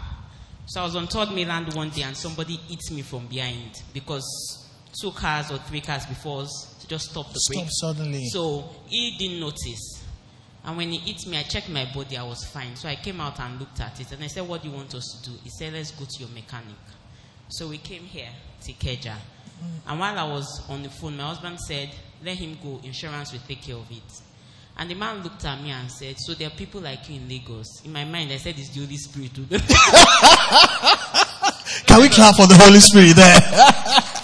So 0.67 0.83
I 0.83 0.85
was 0.85 0.97
on 0.97 1.07
third 1.07 1.33
mainland 1.33 1.73
one 1.75 1.89
day 1.91 2.03
and 2.03 2.15
somebody 2.15 2.57
hit 2.69 2.81
me 2.93 3.01
from 3.03 3.27
behind 3.27 3.83
because 3.95 4.69
two 5.01 5.11
cars 5.13 5.51
or 5.51 5.57
three 5.59 5.81
cars 5.81 6.05
before 6.05 6.43
us 6.43 6.85
just 6.87 7.11
stopped 7.11 7.33
the 7.33 7.41
Stop 7.41 7.55
brake. 7.63 7.69
suddenly. 7.71 8.25
So 8.29 8.69
he 8.89 9.17
didn't 9.19 9.41
notice. 9.41 10.05
And 10.65 10.77
when 10.77 10.91
he 10.91 10.99
hit 10.99 11.27
me, 11.27 11.39
I 11.39 11.45
checked 11.45 11.71
my 11.71 11.87
body, 11.95 12.19
I 12.19 12.25
was 12.25 12.45
fine. 12.45 12.77
So 12.77 12.89
I 12.89 12.97
came 12.97 13.21
out 13.21 13.41
and 13.41 13.59
looked 13.59 13.81
at 13.81 13.99
it 14.01 14.13
and 14.13 14.23
I 14.23 14.27
said, 14.27 14.47
What 14.47 14.63
do 14.63 14.69
you 14.69 14.75
want 14.75 14.95
us 14.95 15.21
to 15.23 15.31
do? 15.31 15.37
He 15.43 15.49
said, 15.51 15.73
Let's 15.73 15.93
go 15.93 16.05
to 16.05 16.21
your 16.21 16.29
mechanic. 16.31 16.77
So 17.49 17.69
we 17.69 17.79
came 17.79 18.03
here 18.03 18.29
to 18.65 18.73
Ikeja. 18.73 19.15
And 19.89 19.99
while 19.99 20.19
I 20.19 20.25
was 20.25 20.63
on 20.69 20.83
the 20.83 20.91
phone, 20.91 21.17
my 21.17 21.25
husband 21.25 21.59
said, 21.61 21.91
Let 22.25 22.37
him 22.37 22.59
go, 22.63 22.81
insurance 22.85 23.33
will 23.33 23.41
take 23.47 23.63
care 23.63 23.77
of 23.77 23.91
it. 23.91 24.03
And 24.77 24.89
the 24.89 24.95
man 24.95 25.23
looked 25.25 25.45
at 25.45 25.61
me 25.61 25.71
and 25.71 25.91
said, 25.91 26.17
So 26.19 26.35
there 26.35 26.49
are 26.49 26.53
people 26.53 26.81
like 26.81 27.09
you 27.09 27.17
in 27.17 27.29
Lagos. 27.29 27.83
In 27.85 27.93
my 27.93 28.05
mind, 28.05 28.31
I 28.31 28.37
said, 28.37 28.55
It's 28.59 28.69
the 28.71 28.81
Holy 28.81 28.97
Spirit. 28.97 29.33
Can 31.87 32.01
we 32.01 32.09
clap 32.09 32.37
for 32.37 32.47
the 32.47 32.57
Holy 32.57 32.81
Spirit 32.81 33.17
there? 33.17 33.41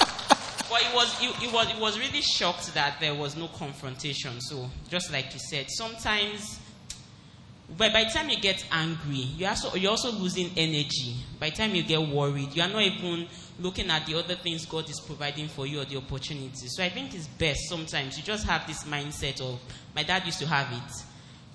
But 0.71 0.83
it 0.83 0.93
was, 0.93 1.23
it, 1.23 1.43
it 1.45 1.53
was, 1.53 1.71
it 1.71 1.79
was 1.79 1.99
really 2.01 2.21
shocked 2.21 2.75
that 2.75 2.99
there 2.99 3.15
was 3.15 3.37
no 3.37 3.47
confrontation. 3.47 4.41
So, 4.41 4.69
just 4.89 5.13
like 5.13 5.33
you 5.33 5.39
said, 5.39 5.67
sometimes, 5.71 6.59
but 7.77 7.93
by 7.93 8.05
the 8.05 8.11
time 8.11 8.31
you 8.31 8.39
get 8.39 8.65
angry, 8.71 9.17
you 9.17 9.47
also, 9.47 9.75
you're 9.75 9.91
also 9.91 10.13
losing 10.13 10.51
energy. 10.57 11.17
By 11.41 11.51
the 11.51 11.57
time 11.57 11.75
you 11.75 11.83
get 11.83 12.01
worried, 12.01 12.55
you 12.55 12.63
are 12.63 12.69
not 12.69 12.83
even 12.83 13.27
looking 13.59 13.91
at 13.91 14.07
the 14.07 14.15
other 14.15 14.37
things 14.37 14.65
God 14.65 14.89
is 14.89 15.01
providing 15.01 15.49
for 15.49 15.67
you 15.67 15.81
or 15.81 15.85
the 15.85 15.97
opportunities. 15.97 16.73
So, 16.77 16.85
I 16.85 16.89
think 16.89 17.15
it's 17.15 17.27
best 17.27 17.69
sometimes 17.69 18.17
you 18.17 18.23
just 18.23 18.47
have 18.47 18.67
this 18.67 18.85
mindset 18.85 19.41
of, 19.41 19.59
my 19.95 20.05
dad 20.05 20.25
used 20.25 20.39
to 20.41 20.47
have 20.47 20.71
it. 20.73 20.93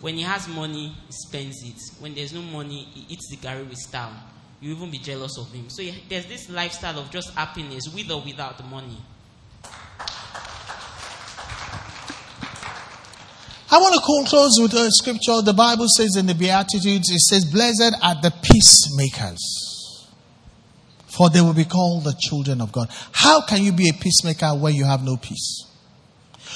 When 0.02 0.16
he 0.16 0.22
has 0.24 0.48
money, 0.48 0.96
he 1.08 1.12
spends 1.12 1.64
it. 1.64 1.80
When 2.00 2.16
there's 2.16 2.34
no 2.34 2.42
money, 2.42 2.88
he 2.94 3.14
eats 3.14 3.30
the 3.30 3.38
garri 3.38 3.68
with 3.68 3.78
style. 3.78 4.14
You 4.62 4.72
even 4.72 4.92
be 4.92 4.98
jealous 4.98 5.38
of 5.38 5.50
him. 5.52 5.70
So, 5.70 5.84
there's 6.10 6.26
this 6.26 6.50
lifestyle 6.50 7.00
of 7.00 7.12
just 7.12 7.34
happiness 7.34 7.88
with 7.94 8.12
or 8.12 8.22
without 8.22 8.58
the 8.58 8.66
money. 8.66 8.98
I 13.72 13.78
want 13.78 13.94
to 13.94 14.02
close 14.30 14.58
with 14.60 14.74
a 14.74 14.90
scripture. 14.92 15.42
The 15.44 15.54
Bible 15.54 15.86
says 15.88 16.16
in 16.16 16.26
the 16.26 16.34
Beatitudes, 16.34 17.12
it 17.12 17.20
says, 17.20 17.46
Blessed 17.46 17.94
are 18.02 18.16
the 18.20 18.34
peacemakers, 18.42 20.08
for 21.06 21.30
they 21.30 21.42
will 21.42 21.54
be 21.54 21.66
called 21.66 22.04
the 22.04 22.16
children 22.20 22.62
of 22.62 22.72
God. 22.72 22.90
How 23.12 23.46
can 23.46 23.62
you 23.62 23.72
be 23.72 23.90
a 23.90 23.94
peacemaker 23.94 24.50
when 24.58 24.74
you 24.74 24.86
have 24.86 25.04
no 25.04 25.18
peace? 25.18 25.66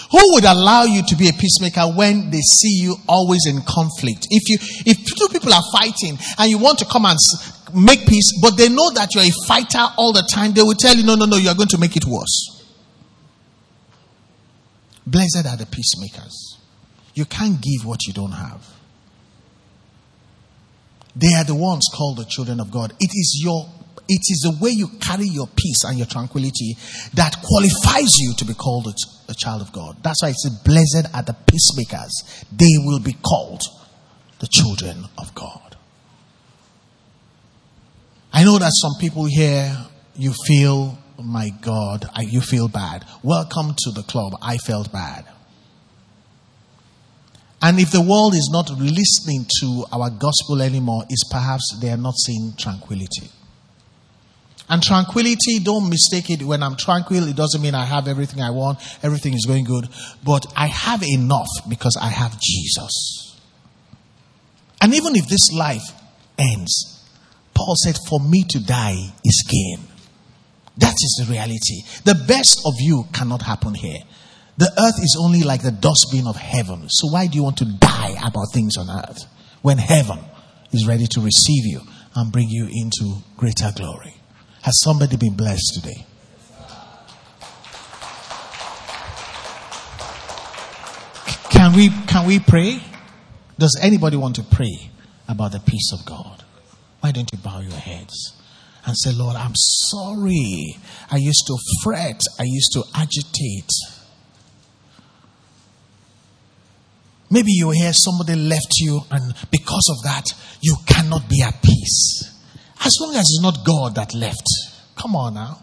Who 0.09 0.33
would 0.33 0.43
allow 0.43 0.83
you 0.83 1.03
to 1.03 1.15
be 1.15 1.29
a 1.29 1.33
peacemaker 1.33 1.81
when 1.95 2.31
they 2.31 2.41
see 2.41 2.81
you 2.81 2.95
always 3.07 3.45
in 3.47 3.61
conflict? 3.61 4.27
If 4.31 4.49
you, 4.49 4.57
if 4.85 4.97
two 5.05 5.27
people 5.31 5.53
are 5.53 5.63
fighting 5.71 6.17
and 6.39 6.49
you 6.49 6.57
want 6.57 6.79
to 6.79 6.85
come 6.85 7.05
and 7.05 7.17
make 7.73 8.07
peace, 8.07 8.39
but 8.41 8.57
they 8.57 8.69
know 8.69 8.89
that 8.91 9.13
you're 9.13 9.23
a 9.23 9.47
fighter 9.47 9.85
all 9.97 10.13
the 10.13 10.27
time, 10.33 10.53
they 10.53 10.63
will 10.63 10.73
tell 10.73 10.95
you, 10.95 11.03
no, 11.03 11.13
no, 11.13 11.25
no, 11.25 11.37
you're 11.37 11.55
going 11.55 11.69
to 11.69 11.77
make 11.77 11.95
it 11.95 12.05
worse. 12.05 12.63
Blessed 15.05 15.45
are 15.45 15.57
the 15.57 15.67
peacemakers. 15.67 16.52
You 17.13 17.25
can't 17.25 17.61
give 17.61 17.85
what 17.85 18.05
you 18.07 18.13
don't 18.13 18.31
have. 18.31 18.67
They 21.15 21.33
are 21.35 21.43
the 21.43 21.55
ones 21.55 21.87
called 21.93 22.17
the 22.17 22.25
children 22.25 22.59
of 22.59 22.71
God. 22.71 22.93
It 22.99 23.11
is 23.11 23.41
your 23.43 23.69
it 24.09 24.21
is 24.29 24.41
the 24.43 24.57
way 24.61 24.71
you 24.71 24.87
carry 24.99 25.27
your 25.27 25.47
peace 25.47 25.83
and 25.85 25.97
your 25.97 26.07
tranquility 26.07 26.75
that 27.13 27.35
qualifies 27.41 28.17
you 28.17 28.33
to 28.37 28.45
be 28.45 28.53
called 28.53 28.87
a, 28.87 29.31
a 29.31 29.33
child 29.33 29.61
of 29.61 29.71
God. 29.71 29.95
That's 30.03 30.21
why 30.21 30.29
it 30.29 30.35
says, 30.35 30.59
Blessed 30.65 31.07
are 31.15 31.23
the 31.23 31.35
peacemakers. 31.47 32.45
They 32.51 32.73
will 32.79 32.99
be 32.99 33.13
called 33.13 33.61
the 34.39 34.47
children 34.47 35.05
of 35.17 35.33
God. 35.33 35.77
I 38.33 38.43
know 38.43 38.57
that 38.57 38.71
some 38.73 38.93
people 38.99 39.25
here, 39.25 39.77
you 40.15 40.33
feel, 40.45 40.97
oh 41.17 41.23
my 41.23 41.49
God, 41.61 42.09
you 42.19 42.41
feel 42.41 42.67
bad. 42.67 43.05
Welcome 43.23 43.73
to 43.85 43.91
the 43.91 44.03
club. 44.03 44.33
I 44.41 44.57
felt 44.57 44.91
bad. 44.91 45.25
And 47.63 47.79
if 47.79 47.91
the 47.91 48.01
world 48.01 48.35
is 48.35 48.49
not 48.51 48.69
listening 48.71 49.47
to 49.61 49.85
our 49.89 50.09
gospel 50.09 50.61
anymore, 50.61 51.05
it's 51.09 51.23
perhaps 51.31 51.77
they 51.79 51.89
are 51.89 51.97
not 51.97 52.15
seeing 52.15 52.53
tranquility. 52.57 53.29
And 54.67 54.83
tranquility, 54.83 55.59
don't 55.63 55.89
mistake 55.89 56.29
it. 56.29 56.43
When 56.43 56.61
I'm 56.61 56.75
tranquil, 56.75 57.25
it 57.29 57.37
doesn't 57.37 57.61
mean 57.61 57.73
I 57.73 57.85
have 57.85 58.09
everything 58.09 58.41
I 58.41 58.49
want, 58.49 58.79
everything 59.01 59.33
is 59.33 59.45
going 59.45 59.63
good. 59.63 59.87
But 60.25 60.45
I 60.57 60.67
have 60.67 61.03
enough 61.03 61.47
because 61.69 61.97
I 62.01 62.07
have 62.09 62.37
Jesus. 62.37 63.39
And 64.81 64.93
even 64.93 65.15
if 65.15 65.29
this 65.29 65.53
life 65.53 65.89
ends, 66.37 67.01
Paul 67.53 67.75
said, 67.81 67.95
For 68.09 68.19
me 68.19 68.43
to 68.49 68.59
die 68.59 69.13
is 69.23 69.43
gain. 69.49 69.87
That 70.79 70.95
is 70.95 71.23
the 71.25 71.31
reality. 71.31 71.83
The 72.03 72.25
best 72.27 72.61
of 72.65 72.73
you 72.79 73.05
cannot 73.13 73.41
happen 73.41 73.73
here. 73.73 73.99
The 74.57 74.71
earth 74.77 75.01
is 75.01 75.17
only 75.19 75.41
like 75.41 75.63
the 75.63 75.71
dustbin 75.71 76.27
of 76.27 76.35
heaven. 76.35 76.87
So 76.89 77.07
why 77.07 77.27
do 77.27 77.35
you 77.35 77.43
want 77.43 77.57
to 77.57 77.65
die 77.65 78.15
about 78.23 78.53
things 78.53 78.77
on 78.77 78.89
earth 78.89 79.25
when 79.61 79.77
heaven 79.77 80.19
is 80.71 80.85
ready 80.85 81.07
to 81.07 81.21
receive 81.21 81.65
you 81.65 81.81
and 82.15 82.31
bring 82.31 82.49
you 82.49 82.67
into 82.71 83.23
greater 83.35 83.71
glory? 83.75 84.15
Has 84.61 84.79
somebody 84.81 85.17
been 85.17 85.35
blessed 85.35 85.81
today? 85.81 86.05
Can 91.49 91.73
we 91.73 91.89
can 92.07 92.27
we 92.27 92.39
pray? 92.39 92.81
Does 93.57 93.79
anybody 93.81 94.17
want 94.17 94.35
to 94.35 94.43
pray 94.43 94.91
about 95.27 95.51
the 95.51 95.59
peace 95.59 95.91
of 95.93 96.05
God? 96.05 96.43
Why 96.99 97.11
don't 97.11 97.29
you 97.31 97.39
bow 97.39 97.59
your 97.59 97.71
heads 97.71 98.33
and 98.85 98.95
say, 98.97 99.11
Lord, 99.13 99.35
I'm 99.35 99.53
sorry. 99.55 100.77
I 101.09 101.17
used 101.17 101.45
to 101.47 101.57
fret, 101.83 102.21
I 102.39 102.43
used 102.43 102.71
to 102.73 102.83
agitate. 102.95 103.69
Maybe 107.33 107.51
you 107.51 107.71
hear 107.71 107.91
somebody 107.93 108.35
left 108.35 108.75
you, 108.77 109.01
and 109.09 109.33
because 109.49 109.89
of 109.89 110.03
that, 110.03 110.23
you 110.61 110.75
cannot 110.85 111.27
be 111.27 111.41
at 111.41 111.63
peace. 111.63 112.29
As 112.79 112.95
long 113.01 113.15
as 113.15 113.21
it's 113.21 113.41
not 113.41 113.65
God 113.65 113.95
that 113.95 114.13
left. 114.13 114.47
Come 114.95 115.15
on 115.15 115.33
now. 115.33 115.57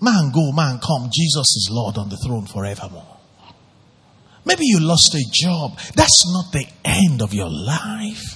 Man 0.00 0.32
go, 0.34 0.50
man 0.50 0.80
come. 0.84 1.10
Jesus 1.14 1.46
is 1.54 1.68
Lord 1.70 1.96
on 1.96 2.08
the 2.08 2.16
throne 2.16 2.44
forevermore. 2.44 3.18
Maybe 4.44 4.64
you 4.64 4.80
lost 4.80 5.14
a 5.14 5.22
job. 5.32 5.78
That's 5.94 6.24
not 6.32 6.50
the 6.50 6.66
end 6.84 7.22
of 7.22 7.32
your 7.32 7.48
life. 7.48 8.35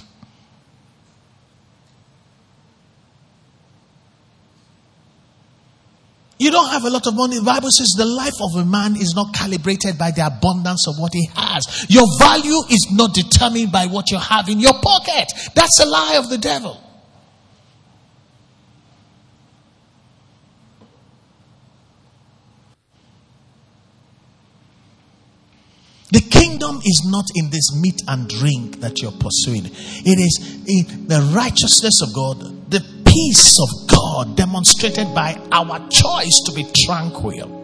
You 6.41 6.49
don't 6.49 6.71
have 6.71 6.85
a 6.85 6.89
lot 6.89 7.05
of 7.05 7.13
money. 7.13 7.37
The 7.37 7.45
Bible 7.45 7.69
says 7.69 7.93
the 7.95 8.03
life 8.03 8.33
of 8.41 8.55
a 8.55 8.65
man 8.65 8.95
is 8.95 9.13
not 9.15 9.31
calibrated 9.31 9.95
by 9.99 10.09
the 10.09 10.25
abundance 10.25 10.87
of 10.87 10.95
what 10.97 11.13
he 11.13 11.29
has. 11.35 11.85
Your 11.87 12.07
value 12.17 12.65
is 12.67 12.89
not 12.91 13.13
determined 13.13 13.71
by 13.71 13.85
what 13.85 14.09
you 14.09 14.17
have 14.17 14.49
in 14.49 14.59
your 14.59 14.73
pocket. 14.73 15.31
That's 15.53 15.79
a 15.79 15.85
lie 15.85 16.15
of 16.17 16.31
the 16.31 16.39
devil. 16.39 16.81
The 26.09 26.21
kingdom 26.21 26.81
is 26.83 27.05
not 27.05 27.25
in 27.35 27.51
this 27.51 27.69
meat 27.79 28.01
and 28.07 28.27
drink 28.27 28.81
that 28.81 28.99
you're 28.99 29.13
pursuing. 29.13 29.69
It 29.69 30.17
is 30.17 30.57
in 30.65 31.07
the 31.07 31.21
righteousness 31.35 32.01
of 32.01 32.15
God, 32.15 32.71
the 32.71 32.83
peace 33.11 33.59
of 33.59 33.69
God 33.89 34.37
demonstrated 34.37 35.13
by 35.13 35.35
our 35.51 35.79
choice 35.89 36.41
to 36.45 36.53
be 36.55 36.65
tranquil. 36.85 37.59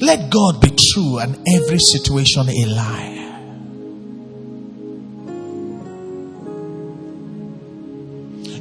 Let 0.00 0.30
God 0.30 0.60
be 0.60 0.70
true 0.92 1.18
and 1.18 1.36
every 1.48 1.78
situation 1.78 2.48
a 2.48 2.66
lie. 2.66 3.17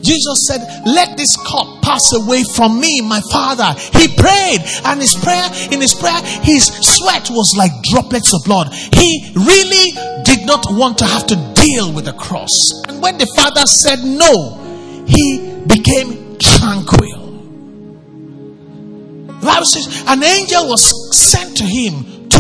Jesus 0.08 0.48
said, 0.48 0.64
Let 0.86 1.18
this 1.18 1.36
cup 1.36 1.82
pass 1.82 2.14
away 2.14 2.44
from 2.56 2.80
me, 2.80 3.02
my 3.02 3.20
Father. 3.30 3.76
He 4.00 4.08
prayed, 4.16 4.64
and 4.86 5.02
his 5.02 5.14
prayer, 5.16 5.50
in 5.72 5.82
his 5.82 5.94
prayer, 5.94 6.22
his 6.44 6.66
sweat 6.66 7.30
was 7.30 7.54
like 7.58 7.72
droplets 7.92 8.34
of 8.34 8.44
blood. 8.46 8.74
He 8.74 9.34
really 9.36 9.92
did 10.24 10.48
not 10.48 10.66
want 10.72 10.98
to 11.00 11.06
have 11.06 11.28
to 11.28 11.36
deal 11.56 11.92
with 11.92 12.06
the 12.06 12.14
cross. 12.14 12.56
And 12.88 13.02
when 13.02 13.18
the 13.18 13.28
Father 13.36 13.66
said 13.68 14.00
no, 14.00 15.04
he 15.06 15.64
became 15.68 16.38
tranquil. 16.40 17.28
Bible 19.42 19.66
says 19.66 20.04
an 20.08 20.24
angel 20.24 20.68
was 20.68 21.18
sent 21.18 21.58
to 21.58 21.64
him 21.64 22.30
to 22.30 22.40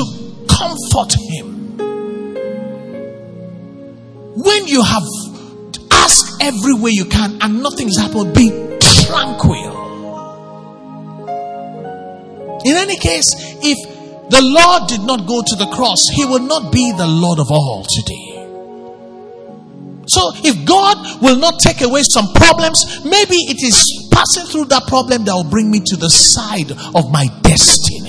comfort 0.49 1.15
him. 1.31 1.77
When 4.35 4.67
you 4.67 4.83
have 4.83 5.03
every 6.41 6.73
way 6.73 6.91
you 6.91 7.05
can 7.05 7.41
and 7.41 7.61
nothing's 7.61 7.97
happened, 7.97 8.33
be 8.33 8.49
tranquil. 8.79 9.85
In 12.65 12.75
any 12.75 12.97
case, 12.97 13.27
if 13.61 13.77
the 14.29 14.41
Lord 14.41 14.89
did 14.89 15.01
not 15.01 15.27
go 15.27 15.41
to 15.41 15.55
the 15.55 15.67
cross, 15.73 16.03
he 16.13 16.25
would 16.25 16.43
not 16.43 16.71
be 16.71 16.91
the 16.91 17.07
Lord 17.07 17.39
of 17.39 17.47
all 17.49 17.85
today. 17.87 18.27
So, 20.09 20.31
if 20.43 20.65
God 20.65 21.21
will 21.21 21.37
not 21.37 21.59
take 21.59 21.81
away 21.81 22.03
some 22.03 22.31
problems, 22.33 23.03
maybe 23.03 23.35
it 23.35 23.61
is 23.61 24.07
passing 24.11 24.45
through 24.45 24.65
that 24.65 24.87
problem 24.87 25.25
that 25.25 25.33
will 25.33 25.49
bring 25.49 25.69
me 25.69 25.81
to 25.85 25.97
the 25.97 26.09
side 26.09 26.71
of 26.71 27.11
my 27.11 27.27
destiny. 27.43 28.06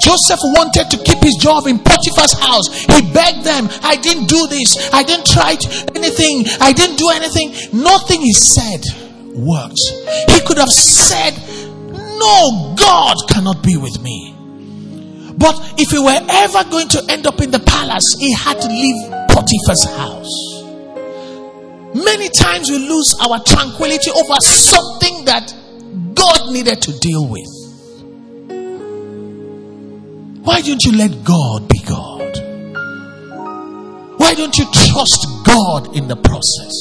Joseph 0.00 0.40
wanted 0.54 0.90
to 0.90 0.96
keep 1.02 1.22
his 1.22 1.36
job 1.40 1.66
in 1.66 1.78
Potiphar's 1.78 2.38
house. 2.38 2.68
He 2.86 3.12
begged 3.12 3.44
them, 3.44 3.68
I 3.82 3.96
didn't 3.96 4.26
do 4.26 4.46
this. 4.46 4.90
I 4.92 5.02
didn't 5.02 5.26
try 5.26 5.56
anything. 5.94 6.44
I 6.60 6.72
didn't 6.72 6.96
do 6.96 7.10
anything. 7.10 7.52
Nothing 7.72 8.20
he 8.20 8.32
said 8.32 8.82
worked. 9.34 9.80
He 10.30 10.40
could 10.46 10.58
have 10.58 10.70
said, 10.70 11.34
No, 12.18 12.74
God 12.76 13.16
cannot 13.28 13.62
be 13.62 13.76
with 13.76 14.00
me. 14.02 14.34
But 15.38 15.54
if 15.78 15.90
he 15.90 15.98
were 15.98 16.18
ever 16.30 16.68
going 16.68 16.88
to 16.88 17.04
end 17.08 17.26
up 17.26 17.40
in 17.40 17.50
the 17.50 17.60
palace, 17.60 18.16
he 18.18 18.32
had 18.34 18.60
to 18.60 18.68
leave 18.68 19.10
Potiphar's 19.30 19.84
house. 19.84 20.48
Many 21.94 22.28
times 22.28 22.70
we 22.70 22.78
lose 22.78 23.14
our 23.22 23.42
tranquility 23.44 24.10
over 24.10 24.34
something 24.42 25.24
that 25.26 25.54
God 26.14 26.52
needed 26.52 26.82
to 26.82 26.98
deal 26.98 27.28
with. 27.28 27.57
Why 30.48 30.62
don't 30.62 30.82
you 30.82 30.96
let 30.96 31.12
God 31.24 31.68
be 31.68 31.78
God? 31.84 32.32
Why 34.16 34.32
don't 34.32 34.56
you 34.56 34.64
trust 34.72 35.44
God 35.44 35.94
in 35.94 36.08
the 36.08 36.16
process? 36.16 36.72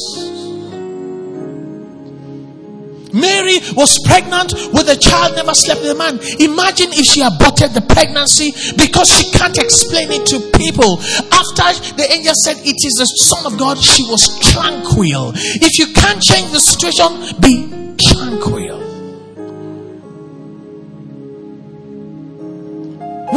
Mary 3.11 3.59
was 3.75 3.99
pregnant 4.07 4.53
with 4.71 4.87
a 4.87 4.95
child, 4.95 5.35
never 5.35 5.53
slept 5.53 5.81
with 5.81 5.91
a 5.91 5.95
man. 5.95 6.15
Imagine 6.39 6.95
if 6.95 7.11
she 7.11 7.19
aborted 7.19 7.75
the 7.75 7.81
pregnancy 7.81 8.55
because 8.77 9.11
she 9.11 9.29
can't 9.37 9.57
explain 9.57 10.15
it 10.15 10.25
to 10.27 10.39
people. 10.55 11.03
After 11.35 11.67
the 11.99 12.07
angel 12.09 12.35
said 12.39 12.55
it 12.63 12.79
is 12.87 12.95
the 12.95 13.05
Son 13.19 13.51
of 13.51 13.59
God, 13.59 13.77
she 13.77 14.03
was 14.03 14.31
tranquil. 14.47 15.33
If 15.35 15.77
you 15.77 15.91
can't 15.91 16.23
change 16.23 16.53
the 16.53 16.61
situation, 16.63 17.35
be 17.43 17.67
tranquil. 17.99 18.86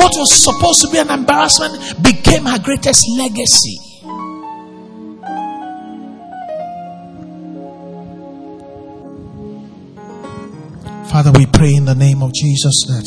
What 0.01 0.17
was 0.17 0.33
supposed 0.33 0.81
to 0.81 0.89
be 0.91 0.97
an 0.97 1.11
embarrassment 1.11 2.03
became 2.03 2.47
her 2.47 2.59
greatest 2.59 3.05
legacy. 3.19 3.77
Father, 11.11 11.33
we 11.33 11.45
pray 11.45 11.75
in 11.75 11.85
the 11.85 11.95
name 11.95 12.23
of 12.23 12.33
Jesus 12.33 12.83
that 12.89 13.05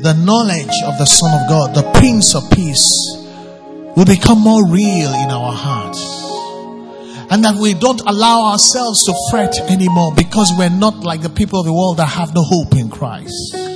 the 0.00 0.14
knowledge 0.14 0.74
of 0.86 0.96
the 0.96 1.04
Son 1.04 1.38
of 1.38 1.46
God, 1.46 1.74
the 1.74 1.82
Prince 2.00 2.34
of 2.34 2.50
Peace, 2.50 2.88
will 3.94 4.06
become 4.06 4.40
more 4.40 4.66
real 4.66 5.12
in 5.12 5.30
our 5.30 5.52
hearts. 5.52 6.00
And 7.30 7.44
that 7.44 7.56
we 7.60 7.74
don't 7.74 8.00
allow 8.06 8.52
ourselves 8.52 9.04
to 9.04 9.14
fret 9.30 9.58
anymore 9.70 10.14
because 10.16 10.50
we're 10.56 10.70
not 10.70 11.00
like 11.00 11.20
the 11.20 11.28
people 11.28 11.60
of 11.60 11.66
the 11.66 11.74
world 11.74 11.98
that 11.98 12.06
have 12.06 12.34
no 12.34 12.42
hope 12.44 12.74
in 12.76 12.88
Christ. 12.88 13.67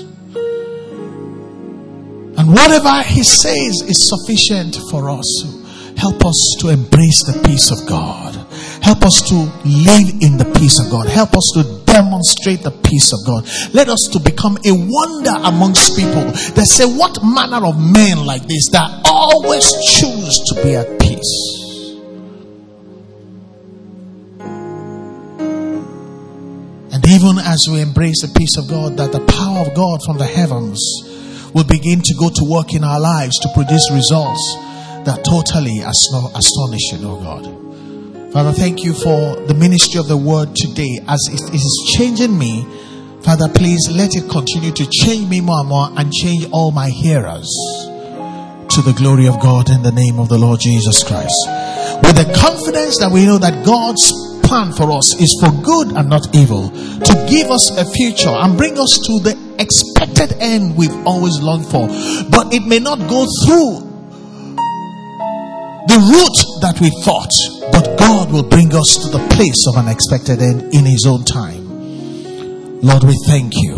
And 2.38 2.48
whatever 2.48 3.02
He 3.02 3.22
says 3.22 3.82
is 3.86 4.08
sufficient 4.08 4.76
for 4.90 5.10
us. 5.10 5.62
Help 5.96 6.24
us 6.24 6.56
to 6.60 6.68
embrace 6.70 7.22
the 7.24 7.40
peace 7.46 7.70
of 7.70 7.86
God. 7.86 8.34
Help 8.82 9.04
us 9.04 9.22
to 9.28 9.34
live 9.64 10.08
in 10.20 10.36
the 10.36 10.50
peace 10.58 10.80
of 10.80 10.90
God. 10.90 11.06
Help 11.06 11.34
us 11.34 11.52
to 11.54 11.62
demonstrate 11.86 12.62
the 12.62 12.72
peace 12.82 13.12
of 13.12 13.20
God. 13.24 13.46
Let 13.72 13.88
us 13.88 14.08
to 14.12 14.18
become 14.18 14.58
a 14.66 14.72
wonder 14.72 15.30
amongst 15.44 15.96
people 15.96 16.24
that 16.58 16.66
say, 16.66 16.84
What 16.86 17.22
manner 17.22 17.64
of 17.64 17.78
men 17.78 18.26
like 18.26 18.42
this 18.48 18.68
that 18.72 19.02
always 19.04 19.70
choose 19.86 20.38
to 20.50 20.62
be 20.62 20.74
at 20.74 20.98
peace? 20.98 21.52
And 26.92 27.06
even 27.06 27.38
as 27.38 27.68
we 27.70 27.80
embrace 27.80 28.22
the 28.22 28.32
peace 28.36 28.56
of 28.58 28.68
God, 28.68 28.96
that 28.96 29.12
the 29.12 29.24
power 29.26 29.60
of 29.60 29.74
God 29.74 30.00
from 30.04 30.18
the 30.18 30.26
heavens 30.26 30.82
will 31.54 31.64
begin 31.64 32.00
to 32.00 32.14
go 32.18 32.28
to 32.28 32.44
work 32.44 32.74
in 32.74 32.84
our 32.84 33.00
lives 33.00 33.38
to 33.40 33.48
produce 33.54 33.90
results 33.92 34.40
that 35.04 35.24
totally 35.24 35.80
astonishing, 35.80 37.04
oh 37.04 37.18
God. 37.20 38.32
Father, 38.32 38.52
thank 38.52 38.84
you 38.84 38.94
for 38.94 39.36
the 39.44 39.54
ministry 39.54 40.00
of 40.00 40.08
the 40.08 40.16
word 40.16 40.56
today 40.56 41.00
as 41.08 41.20
it 41.28 41.54
is 41.54 41.94
changing 41.96 42.38
me. 42.38 42.64
Father, 43.22 43.48
please 43.52 43.90
let 43.90 44.16
it 44.16 44.30
continue 44.30 44.72
to 44.72 44.86
change 44.88 45.28
me 45.28 45.40
more 45.40 45.60
and 45.60 45.68
more 45.68 45.88
and 45.96 46.12
change 46.12 46.46
all 46.50 46.70
my 46.70 46.88
hearers 46.88 47.46
to 48.72 48.80
the 48.80 48.94
glory 48.96 49.28
of 49.28 49.38
God 49.38 49.68
in 49.68 49.82
the 49.82 49.92
name 49.92 50.18
of 50.18 50.30
the 50.30 50.38
Lord 50.38 50.60
Jesus 50.60 51.04
Christ. 51.04 51.36
With 52.02 52.16
the 52.16 52.32
confidence 52.40 52.98
that 52.98 53.12
we 53.12 53.26
know 53.26 53.36
that 53.36 53.66
God's 53.66 54.10
plan 54.48 54.72
for 54.72 54.90
us 54.90 55.12
is 55.20 55.36
for 55.38 55.52
good 55.62 55.92
and 55.92 56.08
not 56.08 56.34
evil, 56.34 56.70
to 56.70 57.14
give 57.28 57.50
us 57.50 57.68
a 57.76 57.84
future 57.84 58.32
and 58.32 58.56
bring 58.56 58.78
us 58.78 58.96
to 59.06 59.20
the 59.20 59.36
expected 59.62 60.36
end 60.40 60.76
we've 60.76 61.06
always 61.06 61.40
longed 61.40 61.66
for. 61.70 61.86
But 62.30 62.52
it 62.52 62.66
may 62.66 62.78
not 62.78 62.98
go 63.08 63.26
through 63.46 63.88
the 65.88 65.98
route 65.98 66.40
that 66.62 66.78
we 66.80 66.90
thought, 67.02 67.30
but 67.72 67.98
God 67.98 68.30
will 68.32 68.42
bring 68.42 68.74
us 68.74 68.98
to 69.02 69.08
the 69.08 69.22
place 69.34 69.66
of 69.70 69.76
an 69.76 69.88
expected 69.88 70.42
end 70.42 70.74
in 70.74 70.84
His 70.84 71.06
own 71.06 71.24
time. 71.24 71.62
Lord, 72.82 73.04
we 73.04 73.16
thank 73.26 73.54
you. 73.56 73.76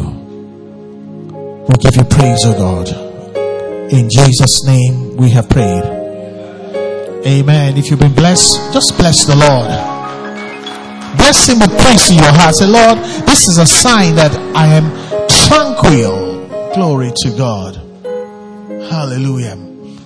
We 1.68 1.74
give 1.80 1.96
you 1.96 2.04
praise, 2.04 2.44
O 2.44 2.52
God. 2.56 2.88
In 3.92 4.08
Jesus' 4.10 4.64
name 4.66 5.16
we 5.16 5.30
have 5.30 5.48
prayed. 5.48 5.84
Amen. 7.26 7.76
If 7.76 7.90
you've 7.90 8.00
been 8.00 8.14
blessed, 8.14 8.72
just 8.72 8.96
bless 8.98 9.24
the 9.24 9.36
Lord. 9.36 9.68
Bless 11.16 11.48
Him 11.48 11.58
with 11.60 11.72
praise 11.80 12.10
in 12.10 12.16
your 12.16 12.32
heart. 12.32 12.54
Say, 12.54 12.66
Lord, 12.66 12.98
this 13.24 13.48
is 13.48 13.56
a 13.58 13.66
sign 13.66 14.14
that 14.16 14.32
I 14.54 14.66
am 14.66 14.92
tranquil. 15.54 16.48
Glory 16.74 17.12
to 17.14 17.30
God. 17.38 17.76
Hallelujah. 18.90 19.56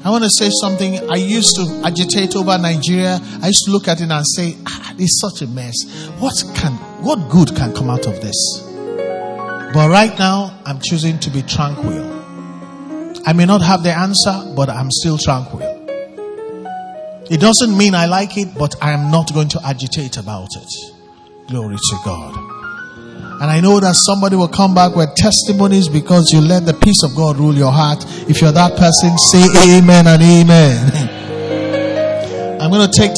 I 0.04 0.10
want 0.10 0.24
to 0.24 0.30
say 0.30 0.50
something. 0.60 1.10
I 1.10 1.16
used 1.16 1.56
to 1.56 1.82
agitate 1.84 2.36
over 2.36 2.56
Nigeria. 2.58 3.18
I 3.42 3.46
used 3.46 3.64
to 3.64 3.70
look 3.70 3.88
at 3.88 4.00
it 4.00 4.10
and 4.10 4.26
say, 4.26 4.56
ah, 4.66 4.94
it's 4.98 5.18
such 5.20 5.40
a 5.42 5.46
mess. 5.50 5.74
What 6.18 6.34
can, 6.54 6.72
what 7.02 7.30
good 7.30 7.56
can 7.56 7.74
come 7.74 7.88
out 7.88 8.06
of 8.06 8.20
this? 8.20 8.62
But 9.72 9.88
right 9.88 10.16
now, 10.18 10.58
I'm 10.66 10.80
choosing 10.80 11.18
to 11.20 11.30
be 11.30 11.42
tranquil. 11.42 12.04
I 13.26 13.32
may 13.32 13.46
not 13.46 13.62
have 13.62 13.82
the 13.82 13.92
answer, 13.92 14.52
but 14.54 14.68
I'm 14.68 14.90
still 14.90 15.16
tranquil. 15.16 15.62
It 17.30 17.40
doesn't 17.40 17.76
mean 17.76 17.94
I 17.94 18.06
like 18.06 18.36
it, 18.36 18.48
but 18.58 18.74
I 18.82 18.92
am 18.92 19.10
not 19.10 19.32
going 19.32 19.48
to 19.50 19.60
agitate 19.66 20.18
about 20.18 20.48
it. 20.56 21.48
Glory 21.48 21.76
to 21.76 21.96
God. 22.04 22.57
And 23.40 23.46
I 23.48 23.60
know 23.60 23.78
that 23.78 23.94
somebody 23.94 24.34
will 24.34 24.48
come 24.50 24.74
back 24.74 24.96
with 24.96 25.14
testimonies 25.14 25.86
because 25.88 26.34
you 26.34 26.40
let 26.40 26.66
the 26.66 26.74
peace 26.74 27.04
of 27.06 27.14
God 27.14 27.36
rule 27.38 27.54
your 27.54 27.70
heart. 27.70 28.02
If 28.26 28.42
you're 28.42 28.50
that 28.50 28.74
person, 28.74 29.14
say 29.30 29.46
amen 29.78 30.10
and 30.10 30.18
amen. 30.18 31.14
I'm 32.58 32.74
going 32.74 32.90
to 32.90 32.90
take 32.90 33.06